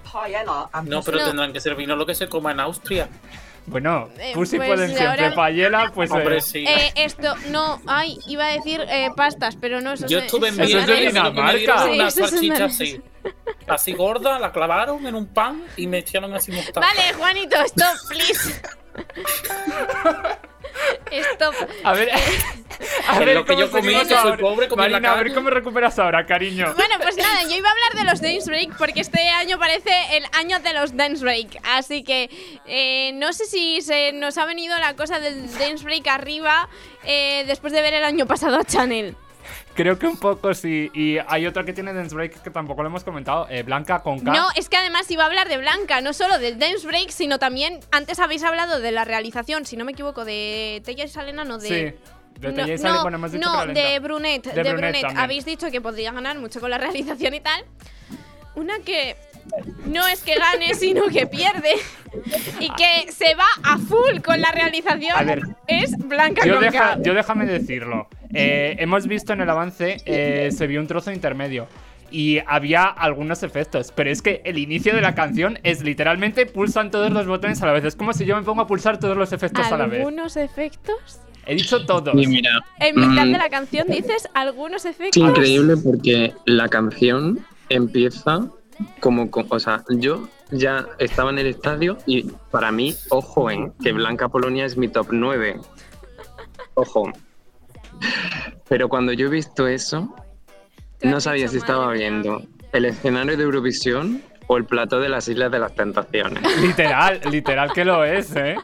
No, 0.84 1.02
pero 1.02 1.18
No. 1.18 1.24
tendrán 1.24 1.52
que 1.54 1.60
ser 1.60 1.74
vino 1.76 1.96
lo 1.96 2.04
que 2.04 2.14
se 2.14 2.28
coma 2.28 2.52
en 2.52 2.60
Austria. 2.60 3.08
Bueno, 3.66 4.10
Eh, 4.18 4.32
pussy 4.34 4.58
pues 4.58 4.68
pueden 4.68 4.94
siempre, 4.94 5.24
ahora- 5.24 5.34
payela, 5.34 5.90
pues. 5.94 6.10
eh, 6.10 6.14
Hombre, 6.14 6.40
sí. 6.42 6.66
Eh, 6.68 6.92
esto, 6.96 7.34
no, 7.50 7.80
ay, 7.86 8.18
iba 8.26 8.44
a 8.44 8.52
decir 8.52 8.82
eh, 8.86 9.08
pastas, 9.16 9.56
pero 9.56 9.80
no, 9.80 9.94
eso 9.94 10.06
Yo 10.06 10.18
es- 10.18 10.24
estuve 10.26 10.48
en 10.48 10.60
es 10.60 10.68
Eso 10.68 10.78
es 10.80 10.86
Viena 10.86 11.30
Dinamarca. 11.30 11.84
Sí, 11.84 11.90
unas 11.94 12.14
salchichas 12.14 12.60
así. 12.74 13.00
así 13.66 13.92
gorda, 13.94 14.38
la 14.38 14.52
clavaron 14.52 15.06
en 15.06 15.14
un 15.14 15.26
pan 15.26 15.62
y 15.78 15.86
me 15.86 15.96
echaron 15.98 16.34
así 16.34 16.52
mostaza. 16.52 16.80
Vale, 16.80 17.14
Juanito, 17.16 17.56
stop, 17.64 17.96
please. 18.10 18.60
Stop. 21.10 21.54
A 21.84 21.92
ver, 21.92 22.10
a 22.10 23.12
Es 23.12 23.18
ver 23.18 23.34
lo 23.34 23.44
que 23.44 23.56
yo 23.56 23.70
comí, 23.70 23.94
que 23.94 24.04
soy 24.16 24.36
pobre, 24.38 24.68
comí 24.68 24.84
en 24.84 24.92
la 24.92 24.98
Marina, 25.00 25.12
a 25.12 25.22
ver 25.22 25.34
cómo 25.34 25.50
recuperas 25.50 25.98
ahora, 25.98 26.26
cariño. 26.26 26.72
Bueno, 26.74 26.94
pues 27.00 27.16
nada, 27.16 27.42
yo 27.42 27.56
iba 27.56 27.68
a 27.68 27.72
hablar 27.72 27.94
de 27.94 28.10
los 28.10 28.20
Dance 28.20 28.50
Break 28.50 28.76
porque 28.76 29.00
este 29.00 29.28
año 29.28 29.58
parece 29.58 29.90
el 30.16 30.24
año 30.32 30.58
de 30.60 30.72
los 30.72 30.96
Dance 30.96 31.22
Break. 31.22 31.60
Así 31.64 32.02
que 32.02 32.28
eh, 32.66 33.12
no 33.14 33.32
sé 33.32 33.46
si 33.46 33.80
se 33.80 34.12
nos 34.12 34.38
ha 34.38 34.46
venido 34.46 34.76
la 34.78 34.94
cosa 34.96 35.20
del 35.20 35.46
Dance 35.58 35.84
Break 35.84 36.06
arriba 36.08 36.68
eh, 37.04 37.44
después 37.46 37.72
de 37.72 37.80
ver 37.82 37.94
el 37.94 38.04
año 38.04 38.26
pasado 38.26 38.58
a 38.58 38.64
Chanel. 38.64 39.16
Creo 39.74 39.98
que 39.98 40.06
un 40.06 40.16
poco 40.16 40.54
sí. 40.54 40.90
Y 40.94 41.18
hay 41.26 41.46
otra 41.46 41.64
que 41.64 41.72
tiene 41.72 41.92
Dance 41.92 42.14
Break 42.14 42.42
que 42.42 42.50
tampoco 42.50 42.82
lo 42.82 42.88
hemos 42.88 43.04
comentado. 43.04 43.46
eh, 43.50 43.62
Blanca 43.62 44.00
con 44.00 44.20
K. 44.20 44.32
No, 44.32 44.46
es 44.56 44.68
que 44.68 44.76
además 44.76 45.10
iba 45.10 45.24
a 45.24 45.26
hablar 45.26 45.48
de 45.48 45.58
Blanca, 45.58 46.00
no 46.00 46.12
solo 46.12 46.38
del 46.38 46.58
Dance 46.58 46.86
Break, 46.86 47.10
sino 47.10 47.38
también, 47.38 47.80
antes 47.90 48.18
habéis 48.18 48.42
hablado 48.42 48.80
de 48.80 48.92
la 48.92 49.04
realización, 49.04 49.66
si 49.66 49.76
no 49.76 49.84
me 49.84 49.92
equivoco, 49.92 50.24
de 50.24 50.82
Tella 50.84 51.04
y 51.04 51.08
Salena, 51.08 51.44
no 51.44 51.58
de... 51.58 51.68
Sí. 51.68 52.10
De 52.40 52.52
no, 52.52 52.66
y 52.66 52.78
Sale, 52.78 52.94
no, 52.94 53.02
bueno, 53.02 53.16
hemos 53.16 53.30
dicho 53.30 53.48
no, 53.48 53.64
que 53.64 53.72
de 53.72 53.98
Brunet, 54.00 54.42
De 54.42 54.62
de, 54.64 54.72
Brunet. 54.72 55.04
Habéis 55.16 55.44
dicho 55.44 55.70
que 55.70 55.80
podría 55.80 56.10
ganar 56.10 56.36
mucho 56.38 56.58
con 56.58 56.68
la 56.68 56.78
realización 56.84 57.32
y 57.32 57.40
tal. 57.40 57.64
Una 58.56 58.80
que 58.80 59.16
no 59.86 60.06
es 60.06 60.22
que 60.22 60.34
gane, 60.36 60.74
sino 60.74 61.06
que 61.08 61.26
pierde. 61.26 61.70
Y 62.60 62.68
que 62.70 63.10
se 63.12 63.34
va 63.34 63.44
a 63.64 63.76
full 63.78 64.20
con 64.24 64.40
la 64.40 64.50
realización. 64.52 65.12
A 65.16 65.22
ver, 65.24 65.42
es 65.66 65.96
Blanca 65.98 66.46
Yo, 66.46 66.54
con 66.54 66.62
deja- 66.64 66.98
yo 67.02 67.12
déjame 67.14 67.44
decirlo. 67.46 68.08
Eh, 68.32 68.76
hemos 68.78 69.06
visto 69.06 69.32
en 69.32 69.40
el 69.40 69.50
avance, 69.50 69.96
eh, 70.06 70.50
se 70.52 70.66
vio 70.66 70.80
un 70.80 70.86
trozo 70.86 71.10
intermedio. 71.12 71.66
Y 72.10 72.38
había 72.46 72.84
algunos 72.84 73.42
efectos, 73.42 73.92
pero 73.94 74.10
es 74.10 74.22
que 74.22 74.40
el 74.44 74.58
inicio 74.58 74.94
de 74.94 75.00
la 75.00 75.16
canción 75.16 75.58
es 75.64 75.82
literalmente 75.82 76.46
pulsan 76.46 76.92
todos 76.92 77.10
los 77.10 77.26
botones 77.26 77.60
a 77.62 77.66
la 77.66 77.72
vez. 77.72 77.84
Es 77.84 77.96
como 77.96 78.12
si 78.12 78.24
yo 78.24 78.36
me 78.36 78.42
pongo 78.42 78.62
a 78.62 78.66
pulsar 78.68 79.00
todos 79.00 79.16
los 79.16 79.32
efectos 79.32 79.66
a 79.72 79.76
la 79.76 79.86
vez. 79.86 79.98
¿Algunos 80.00 80.36
efectos? 80.36 81.20
He 81.46 81.56
dicho 81.56 81.84
todos. 81.84 82.14
Y 82.14 82.26
mira, 82.28 82.50
En 82.78 82.94
mitad 82.94 83.26
mm, 83.26 83.32
de 83.32 83.38
la 83.38 83.48
canción 83.50 83.88
dices 83.88 84.28
algunos 84.34 84.84
Es 84.84 84.92
efectos. 84.92 85.16
increíble 85.22 85.74
porque 85.76 86.32
la 86.46 86.68
canción 86.68 87.44
empieza 87.68 88.48
como, 89.00 89.30
co- 89.30 89.44
o 89.48 89.58
sea, 89.58 89.84
yo 89.88 90.28
ya 90.50 90.86
estaba 90.98 91.30
en 91.30 91.38
el 91.38 91.46
estadio 91.46 91.98
y 92.06 92.24
para 92.50 92.70
mí, 92.72 92.94
ojo, 93.10 93.50
en 93.50 93.72
que 93.82 93.92
Blanca 93.92 94.28
Polonia 94.28 94.64
es 94.64 94.76
mi 94.76 94.88
top 94.88 95.08
9. 95.10 95.60
Ojo. 96.74 97.10
Pero 98.68 98.88
cuando 98.88 99.12
yo 99.12 99.26
he 99.26 99.30
visto 99.30 99.66
eso, 99.66 100.14
no 101.02 101.20
sabía 101.20 101.48
si 101.48 101.58
estaba 101.58 101.90
viendo 101.92 102.42
el 102.72 102.86
escenario 102.86 103.36
de 103.36 103.44
Eurovisión 103.44 104.22
o 104.46 104.56
el 104.56 104.64
plató 104.64 105.00
de 105.00 105.08
las 105.08 105.28
Islas 105.28 105.50
de 105.52 105.58
las 105.58 105.74
Tentaciones. 105.74 106.42
Literal, 106.62 107.20
literal 107.30 107.72
que 107.72 107.84
lo 107.84 108.04
es, 108.04 108.34
¿eh? 108.36 108.56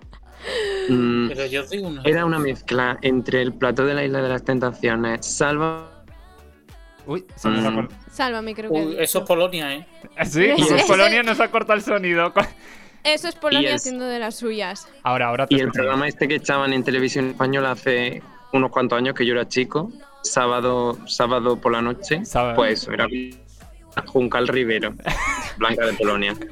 Mm, 0.89 1.29
Pero 1.29 1.47
yo 1.47 1.63
digo 1.67 1.89
una. 1.89 2.03
era 2.05 2.25
una 2.25 2.39
mezcla 2.39 2.99
entre 3.03 3.43
el 3.43 3.53
plató 3.53 3.85
de 3.85 3.95
la 3.95 4.05
Isla 4.05 4.23
de 4.23 4.29
las 4.31 4.43
Tentaciones, 4.45 5.25
Salva 5.27 5.90
Uy, 7.11 7.25
se 7.35 7.49
nos 7.49 7.65
ha 7.65 7.71
Mm. 7.71 7.75
cortado. 7.75 8.01
Sálvame, 8.13 8.55
creo 8.55 8.71
que. 8.73 8.79
Uy, 8.79 8.97
eso 9.01 9.19
es 9.19 9.25
Polonia, 9.25 9.75
¿eh? 9.75 9.87
Sí, 10.27 10.47
pues 10.57 10.85
Polonia 10.85 11.23
nos 11.25 11.41
ha 11.41 11.51
cortado 11.51 11.75
el 11.77 11.83
sonido. 11.83 12.33
Eso 13.03 13.29
es 13.29 13.35
Polonia 13.35 13.71
el- 13.71 13.77
haciendo 13.77 14.05
de 14.05 14.19
las 14.19 14.37
suyas. 14.37 14.87
Ahora, 15.03 15.29
ahora 15.29 15.47
te 15.47 15.55
Y 15.57 15.61
el 15.61 15.71
programa 15.73 16.07
este 16.07 16.29
que 16.29 16.35
echaban 16.37 16.73
en 16.75 16.85
televisión 16.85 17.31
española 17.31 17.71
hace 17.73 18.23
unos 18.53 18.71
cuantos 18.71 18.99
años 18.99 19.15
que 19.15 19.25
yo 19.27 19.33
era 19.33 19.49
chico, 19.49 19.91
sábado, 20.23 20.99
sábado 21.07 21.57
por 21.59 21.73
la 21.73 21.81
noche, 21.83 22.25
Sábado. 22.27 22.55
pues 22.57 22.83
eso, 22.83 22.93
era 22.93 23.07
Juncal 24.07 24.47
Rivero, 24.49 24.95
Blanca 25.57 25.87
de 25.87 25.95
Polonia. 25.95 26.35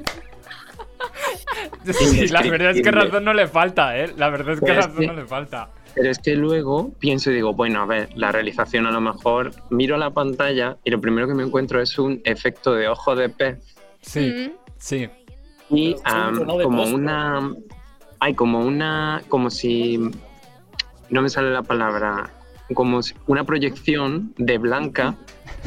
Sí, 1.92 2.26
la 2.28 2.42
verdad 2.42 2.72
es 2.72 2.82
que 2.82 2.90
razón 2.90 3.24
no 3.24 3.32
le 3.32 3.46
falta, 3.46 3.96
¿eh? 3.98 4.12
La 4.16 4.28
verdad 4.30 4.54
es 4.54 4.60
que 4.60 4.66
Pero 4.66 4.80
es 4.80 4.86
razón 4.86 5.06
no 5.06 5.12
le 5.14 5.24
falta. 5.26 5.68
Pero 5.94 6.10
es 6.10 6.18
que 6.18 6.36
luego 6.36 6.92
pienso 6.98 7.30
y 7.30 7.34
digo, 7.34 7.54
bueno, 7.54 7.80
a 7.82 7.86
ver, 7.86 8.08
la 8.14 8.30
realización 8.30 8.86
a 8.86 8.90
lo 8.90 9.00
mejor, 9.00 9.50
miro 9.70 9.96
la 9.96 10.10
pantalla 10.10 10.76
y 10.84 10.90
lo 10.90 11.00
primero 11.00 11.26
que 11.26 11.34
me 11.34 11.42
encuentro 11.42 11.80
es 11.82 11.98
un 11.98 12.20
efecto 12.24 12.74
de 12.74 12.88
ojo 12.88 13.16
de 13.16 13.28
pez 13.28 13.58
Sí, 14.00 14.52
sí. 14.76 15.08
y 15.70 15.94
como 16.62 16.84
una... 16.84 17.52
Hay 18.20 18.34
como 18.34 18.60
una... 18.60 19.22
como 19.28 19.50
si... 19.50 19.98
no 21.10 21.22
me 21.22 21.28
sale 21.28 21.50
la 21.50 21.62
palabra, 21.62 22.30
como 22.74 23.02
si- 23.02 23.14
una 23.26 23.44
proyección 23.44 24.34
de 24.38 24.58
Blanca, 24.58 25.16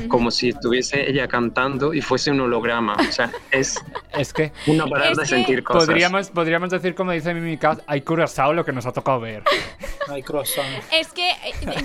como 0.07 0.31
si 0.31 0.49
estuviese 0.49 1.09
ella 1.09 1.27
cantando 1.27 1.93
y 1.93 2.01
fuese 2.01 2.31
un 2.31 2.41
holograma. 2.41 2.95
O 2.95 3.11
sea, 3.11 3.31
es 3.51 3.75
Es 4.17 4.33
que 4.33 4.51
una 4.67 4.85
parar 4.87 5.11
Es 5.11 5.17
de 5.17 5.23
que 5.23 5.29
sentir 5.29 5.63
cosas. 5.63 5.85
podríamos, 5.85 6.29
podríamos 6.29 6.69
decir, 6.69 6.95
como 6.95 7.11
dice 7.11 7.33
Mimica, 7.33 7.77
hay 7.87 8.01
curazao 8.01 8.53
lo 8.53 8.65
que 8.65 8.71
nos 8.71 8.85
ha 8.85 8.91
tocado 8.91 9.19
ver. 9.19 9.43
Hay 10.09 10.23
croissant. 10.23 10.67
Es 10.91 11.09
que 11.13 11.29
eh, 11.29 11.35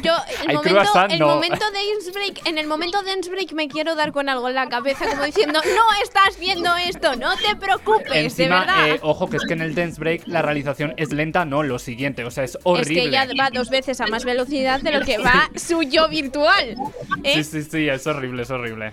yo, 0.03 0.15
el 0.43 0.51
Hay 0.51 0.57
momento, 0.57 1.07
el 1.11 1.19
no. 1.19 1.27
momento 1.29 1.65
de 1.71 1.79
Dance 1.93 2.11
Break, 2.13 2.47
en 2.47 2.59
el 2.59 2.67
momento 2.67 3.03
de 3.03 3.11
Dance 3.11 3.31
Break 3.31 3.53
me 3.53 3.69
quiero 3.69 3.95
dar 3.95 4.13
con 4.13 4.29
algo 4.29 4.49
en 4.49 4.55
la 4.55 4.69
cabeza, 4.69 5.05
como 5.09 5.25
diciendo, 5.25 5.61
no 5.65 6.03
estás 6.03 6.39
viendo 6.41 6.75
esto, 6.77 7.15
no 7.17 7.37
te 7.37 7.55
preocupes, 7.57 8.37
de 8.37 8.49
verdad. 8.49 8.89
eh, 8.89 8.99
ojo, 9.03 9.29
que 9.29 9.37
es 9.37 9.45
que 9.47 9.53
en 9.53 9.61
el 9.63 9.75
Dance 9.75 10.01
Break 10.01 10.23
la 10.27 10.43
realización 10.43 10.95
es 10.97 11.13
lenta, 11.13 11.45
no 11.45 11.63
lo 11.63 11.79
siguiente. 11.79 12.25
O 12.25 12.31
sea, 12.31 12.45
es 12.45 12.57
es 12.57 12.59
horrible. 12.65 12.95
que 12.95 13.09
ella 13.09 13.27
va 13.39 13.51
dos 13.51 13.69
veces 13.71 14.01
a 14.01 14.07
más 14.07 14.25
velocidad 14.25 14.81
de 14.81 14.93
lo 14.93 15.05
que 15.05 15.19
va 15.19 15.51
su 15.55 15.83
yo 15.83 16.09
virtual. 16.09 16.75
¿eh? 17.23 17.43
Sí, 17.43 17.45
sí, 17.45 17.63
sí, 17.71 17.86
es 17.95 18.07
horrible, 18.07 18.43
es 18.43 18.51
horrible. 18.51 18.93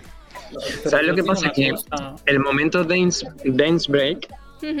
¿Sabes 0.84 1.06
lo 1.06 1.14
que 1.14 1.24
pasa? 1.24 1.50
Que 1.52 1.72
el 2.26 2.40
momento 2.40 2.84
dance, 2.84 3.26
dance 3.44 3.90
break, 3.90 4.28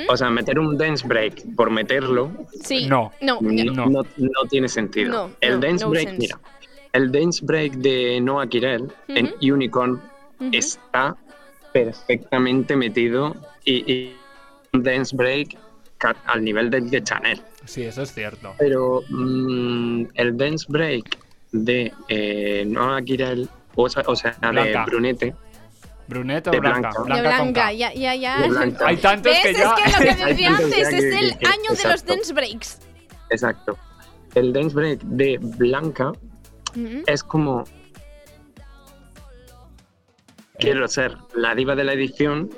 o 0.08 0.16
sea, 0.16 0.30
meter 0.30 0.58
un 0.58 0.76
dance 0.78 1.06
break 1.06 1.42
por 1.56 1.70
meterlo, 1.70 2.30
Sí. 2.62 2.86
No. 2.86 3.12
No. 3.20 3.38
no, 3.40 3.86
No. 3.86 4.04
tiene 4.48 4.68
sentido. 4.68 5.10
No, 5.12 5.30
el 5.40 5.54
no, 5.54 5.60
dance 5.66 5.84
no 5.84 5.90
break, 5.90 6.08
sense. 6.08 6.20
mira, 6.20 6.38
el 6.92 7.10
dance 7.12 7.44
break 7.44 7.72
de 7.74 8.20
Noah 8.20 8.46
Kirel 8.46 8.90
en 9.08 9.34
Unicorn 9.42 10.00
está 10.52 11.16
perfectamente 11.72 12.76
metido 12.76 13.34
y, 13.64 13.92
y 13.92 14.16
un 14.72 14.82
dance 14.82 15.14
break 15.14 15.56
al 16.26 16.44
nivel 16.44 16.70
del 16.70 16.90
de 16.90 17.02
Chanel. 17.02 17.40
Sí, 17.64 17.82
eso 17.82 18.02
es 18.02 18.12
cierto. 18.12 18.54
Pero 18.58 19.02
mm, 19.08 20.04
el 20.14 20.36
dance 20.36 20.66
break 20.68 21.18
de 21.52 21.92
eh, 22.08 22.64
Noah 22.66 23.00
Kirel, 23.02 23.48
o 23.76 23.88
sea, 23.88 24.02
o 24.06 24.14
sea 24.16 24.32
de 24.40 24.48
Blanca. 24.50 24.84
Brunete, 24.86 25.34
¿Brunete 26.06 26.50
o 26.50 26.52
De 26.52 26.60
blanca? 26.60 26.90
blanca. 27.02 27.14
De 27.14 27.20
blanca, 27.22 27.72
ya, 27.72 27.92
ya, 27.94 28.14
ya. 28.14 28.40
de 28.42 28.48
Blanca. 28.48 28.86
Hay 28.86 28.96
tantos 28.98 29.32
¿Ves? 29.32 29.42
que 29.42 29.50
Es 29.52 29.58
ya. 29.58 29.74
que 29.74 29.90
lo 30.30 30.36
que 30.36 30.46
antes 30.46 30.78
es 30.92 31.04
el 31.04 31.38
que- 31.38 31.46
año 31.46 31.62
de 31.62 31.68
los 31.70 31.84
exacto. 31.84 32.14
dance 32.14 32.32
breaks. 32.34 32.78
Exacto. 33.30 33.78
El 34.34 34.52
dance 34.52 34.74
break 34.74 35.00
de 35.02 35.38
Blanca 35.40 36.12
es 37.06 37.22
como. 37.22 37.64
Quiero 40.58 40.86
ser 40.88 41.16
la 41.34 41.54
diva 41.54 41.74
de 41.74 41.84
la 41.84 41.92
edición 41.94 42.50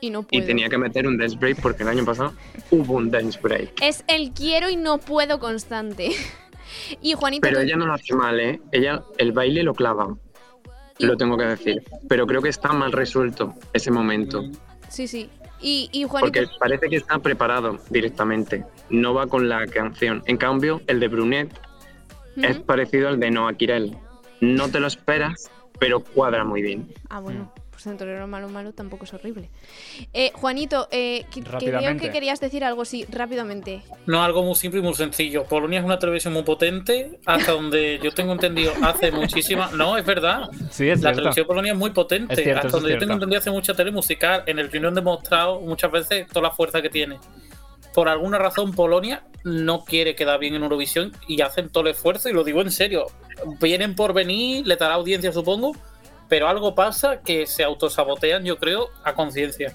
Y 0.00 0.10
no 0.10 0.20
y 0.30 0.38
puedo. 0.38 0.46
tenía 0.46 0.68
que 0.68 0.76
meter 0.78 1.06
un 1.06 1.16
dance 1.16 1.36
break 1.36 1.60
porque 1.62 1.82
el 1.82 1.88
año 1.88 2.04
pasado 2.04 2.34
hubo 2.70 2.94
un 2.94 3.10
dance 3.10 3.38
break. 3.40 3.72
Es 3.80 4.04
el 4.06 4.32
quiero 4.32 4.68
y 4.70 4.76
no 4.76 4.98
puedo 4.98 5.38
constante. 5.38 6.10
Y 7.00 7.14
Juanito, 7.14 7.40
Pero 7.40 7.60
tú- 7.60 7.64
ella 7.64 7.76
no 7.76 7.86
lo 7.86 7.94
hace 7.94 8.14
mal, 8.14 8.38
¿eh? 8.38 8.60
Ella 8.72 9.02
el 9.16 9.32
baile 9.32 9.62
lo 9.62 9.72
clava. 9.72 10.14
Lo 10.98 11.16
tengo 11.16 11.36
que 11.36 11.44
decir. 11.44 11.82
Pero 12.08 12.26
creo 12.26 12.42
que 12.42 12.48
está 12.48 12.72
mal 12.72 12.92
resuelto 12.92 13.54
ese 13.72 13.90
momento. 13.90 14.42
sí, 14.88 15.06
sí. 15.06 15.30
Y, 15.60 15.88
y 15.90 16.04
Juanito, 16.04 16.32
Porque 16.40 16.46
parece 16.60 16.88
que 16.88 16.96
está 16.96 17.18
preparado 17.18 17.80
directamente. 17.90 18.64
No 18.90 19.12
va 19.12 19.26
con 19.26 19.48
la 19.48 19.66
canción. 19.66 20.22
En 20.26 20.36
cambio, 20.36 20.80
el 20.86 21.00
de 21.00 21.08
Brunet 21.08 21.52
es 22.36 22.60
parecido 22.60 23.08
al 23.08 23.18
de 23.18 23.32
Noah 23.32 23.54
Kirel. 23.54 23.96
No 24.40 24.68
te 24.68 24.78
lo 24.78 24.86
esperas, 24.86 25.50
pero 25.80 25.98
cuadra 25.98 26.44
muy 26.44 26.62
bien. 26.62 26.88
Ah, 27.08 27.18
bueno, 27.18 27.52
pues 27.78 27.86
en 27.86 27.96
Torero 27.96 28.26
Malo 28.26 28.48
Malo 28.48 28.72
tampoco 28.72 29.04
es 29.04 29.14
horrible. 29.14 29.50
Eh, 30.12 30.32
Juanito, 30.34 30.88
eh, 30.90 31.26
que, 31.32 31.42
creo 31.44 31.60
querías 32.10 32.40
decir 32.40 32.64
algo, 32.64 32.84
sí, 32.84 33.06
rápidamente. 33.08 33.82
No, 34.04 34.20
algo 34.24 34.42
muy 34.42 34.56
simple 34.56 34.80
y 34.80 34.82
muy 34.82 34.94
sencillo. 34.94 35.44
Polonia 35.44 35.78
es 35.78 35.84
una 35.84 35.96
televisión 35.96 36.32
muy 36.32 36.42
potente, 36.42 37.20
hasta 37.24 37.52
donde 37.52 38.00
yo 38.02 38.10
tengo 38.10 38.32
entendido 38.32 38.72
hace 38.82 39.12
muchísima. 39.12 39.70
No, 39.76 39.96
es 39.96 40.04
verdad. 40.04 40.48
Sí, 40.72 40.88
es 40.88 41.02
La 41.02 41.10
cierto. 41.10 41.18
televisión 41.18 41.46
polonia 41.46 41.72
es 41.72 41.78
muy 41.78 41.90
potente. 41.90 42.34
Es 42.34 42.42
cierto, 42.42 42.66
hasta 42.66 42.70
donde 42.78 42.88
yo 42.88 42.92
cierto. 42.94 43.04
tengo 43.04 43.12
entendido 43.14 43.38
hace 43.38 43.50
mucha 43.52 43.74
tele 43.74 43.92
musical. 43.92 44.42
En 44.46 44.58
el 44.58 44.72
cine 44.72 44.88
han 44.88 44.94
demostrado 44.94 45.60
muchas 45.60 45.92
veces 45.92 46.26
toda 46.26 46.48
la 46.48 46.50
fuerza 46.50 46.82
que 46.82 46.90
tiene. 46.90 47.20
Por 47.94 48.08
alguna 48.08 48.38
razón, 48.38 48.72
Polonia 48.72 49.22
no 49.44 49.84
quiere 49.84 50.16
quedar 50.16 50.40
bien 50.40 50.56
en 50.56 50.64
Eurovisión 50.64 51.12
y 51.28 51.40
hacen 51.42 51.68
todo 51.68 51.84
el 51.84 51.90
esfuerzo, 51.90 52.28
y 52.28 52.32
lo 52.32 52.42
digo 52.42 52.60
en 52.60 52.72
serio. 52.72 53.06
Vienen 53.60 53.94
por 53.94 54.14
venir, 54.14 54.66
le 54.66 54.74
dará 54.74 54.94
audiencia, 54.94 55.32
supongo, 55.32 55.76
pero 56.28 56.48
algo 56.48 56.74
pasa 56.74 57.20
que 57.22 57.46
se 57.46 57.64
autosabotean, 57.64 58.44
yo 58.44 58.58
creo, 58.58 58.88
a 59.04 59.14
conciencia. 59.14 59.72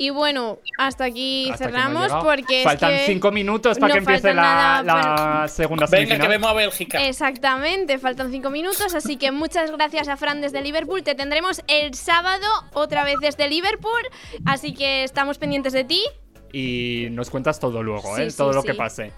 Y 0.00 0.10
bueno, 0.10 0.58
hasta 0.78 1.06
aquí 1.06 1.50
Hasta 1.50 1.64
aquí 1.66 1.74
hemos 1.76 2.02
cerramos 2.06 2.24
porque 2.24 2.58
es 2.60 2.64
Faltan 2.64 2.90
que 2.92 2.98
cinco 3.06 3.32
minutos 3.32 3.78
para 3.80 3.88
no 3.88 3.94
que 3.94 3.98
empiece 3.98 4.32
la, 4.32 4.42
nada 4.42 4.82
la 4.84 4.92
para- 4.92 5.48
segunda 5.48 5.86
Venga, 5.86 5.96
semifinal. 5.96 6.20
que 6.20 6.28
vemos 6.28 6.50
a 6.50 6.52
Bélgica. 6.54 7.04
Exactamente, 7.04 7.98
faltan 7.98 8.30
cinco 8.30 8.48
minutos, 8.50 8.94
así 8.94 9.16
que 9.16 9.32
muchas 9.32 9.72
gracias 9.72 10.06
a 10.06 10.16
Fran 10.16 10.40
desde 10.40 10.62
Liverpool. 10.62 11.02
Te 11.02 11.16
tendremos 11.16 11.62
el 11.66 11.94
sábado 11.94 12.46
otra 12.74 13.02
vez 13.02 13.16
desde 13.20 13.48
Liverpool, 13.48 14.02
así 14.46 14.72
que 14.72 15.02
estamos 15.02 15.36
pendientes 15.38 15.72
de 15.72 15.82
ti. 15.82 16.04
Y 16.52 17.08
nos 17.10 17.28
cuentas 17.28 17.58
todo 17.58 17.82
luego, 17.82 18.14
Sí, 18.14 18.22
¿eh? 18.22 18.30
sí, 18.30 18.36
todo 18.36 18.52
lo 18.52 18.62
que 18.62 18.74
pase. 18.74 19.12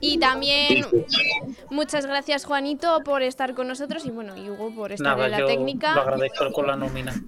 Y 0.00 0.18
también 0.18 0.84
muchas 1.70 2.06
gracias 2.06 2.44
Juanito 2.44 3.02
por 3.04 3.22
estar 3.22 3.54
con 3.54 3.68
nosotros 3.68 4.04
y 4.06 4.10
bueno, 4.10 4.36
y 4.36 4.48
Hugo 4.50 4.74
por 4.74 4.92
estar 4.92 5.16
Nada, 5.16 5.26
en 5.26 5.30
la 5.32 5.38
yo 5.40 5.46
técnica. 5.46 5.94
lo 5.94 6.02
agradezco 6.02 6.52
con 6.52 6.66
la 6.66 6.76
nómina. 6.76 7.14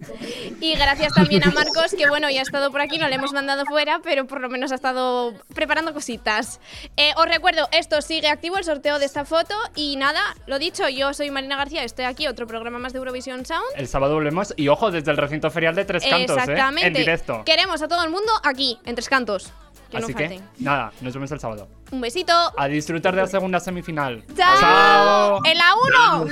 Y 0.61 0.74
gracias 0.74 1.12
también 1.14 1.46
a 1.46 1.52
Marcos, 1.52 1.94
que 1.96 2.09
bueno, 2.09 2.28
ya 2.30 2.40
ha 2.40 2.42
estado 2.42 2.72
por 2.72 2.80
aquí, 2.80 2.98
no 2.98 3.09
le 3.09 3.14
hemos 3.14 3.32
mandado 3.32 3.64
fuera, 3.64 4.00
pero 4.02 4.26
por 4.26 4.40
lo 4.40 4.48
menos 4.48 4.72
ha 4.72 4.74
estado 4.74 5.32
preparando 5.54 5.92
cositas. 5.94 6.61
Eh, 6.96 7.12
os 7.16 7.26
recuerdo, 7.26 7.68
esto 7.70 8.02
sigue 8.02 8.28
activo, 8.28 8.56
el 8.59 8.64
sorteo 8.64 8.98
de 8.98 9.04
esta 9.06 9.24
foto. 9.24 9.54
Y 9.76 9.96
nada, 9.96 10.20
lo 10.46 10.59
dicho, 10.59 10.88
yo 10.88 11.14
soy 11.14 11.30
Marina 11.30 11.56
García, 11.56 11.84
estoy 11.84 12.06
aquí, 12.06 12.26
otro 12.26 12.46
programa 12.48 12.78
más 12.78 12.92
de 12.92 12.98
Eurovisión 12.98 13.46
Sound. 13.46 13.62
El 13.76 13.86
sábado 13.86 14.14
volvemos 14.14 14.52
y 14.56 14.66
ojo, 14.68 14.90
desde 14.90 15.11
el 15.12 15.16
recinto 15.16 15.50
ferial 15.50 15.74
de 15.76 15.84
Tres 15.84 16.04
Cantos, 16.04 16.36
¿eh? 16.36 16.40
Exactamente. 16.40 16.86
En 16.88 16.94
directo. 16.94 17.42
Queremos 17.44 17.80
a 17.82 17.88
todo 17.88 18.02
el 18.02 18.11
mundo 18.11 18.32
aquí, 18.42 18.78
en 18.84 18.94
Tres 18.96 19.09
Cantos. 19.09 19.52
Que 19.91 19.97
Así 19.97 20.12
no 20.12 20.18
que, 20.18 20.41
nada, 20.59 20.93
nos 21.01 21.14
vemos 21.14 21.30
el 21.32 21.41
sábado. 21.41 21.68
Un 21.91 22.01
besito. 22.01 22.32
A 22.57 22.68
disfrutar 22.68 23.14
de 23.14 23.22
la 23.22 23.26
segunda 23.26 23.59
semifinal. 23.59 24.22
¡Chao! 24.36 25.41
¡En 25.45 25.57
la 25.57 25.74
1! 25.76 26.24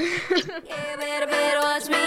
better, 0.99 1.27
better 1.27 1.59
watch 1.61 1.89
me 1.89 2.07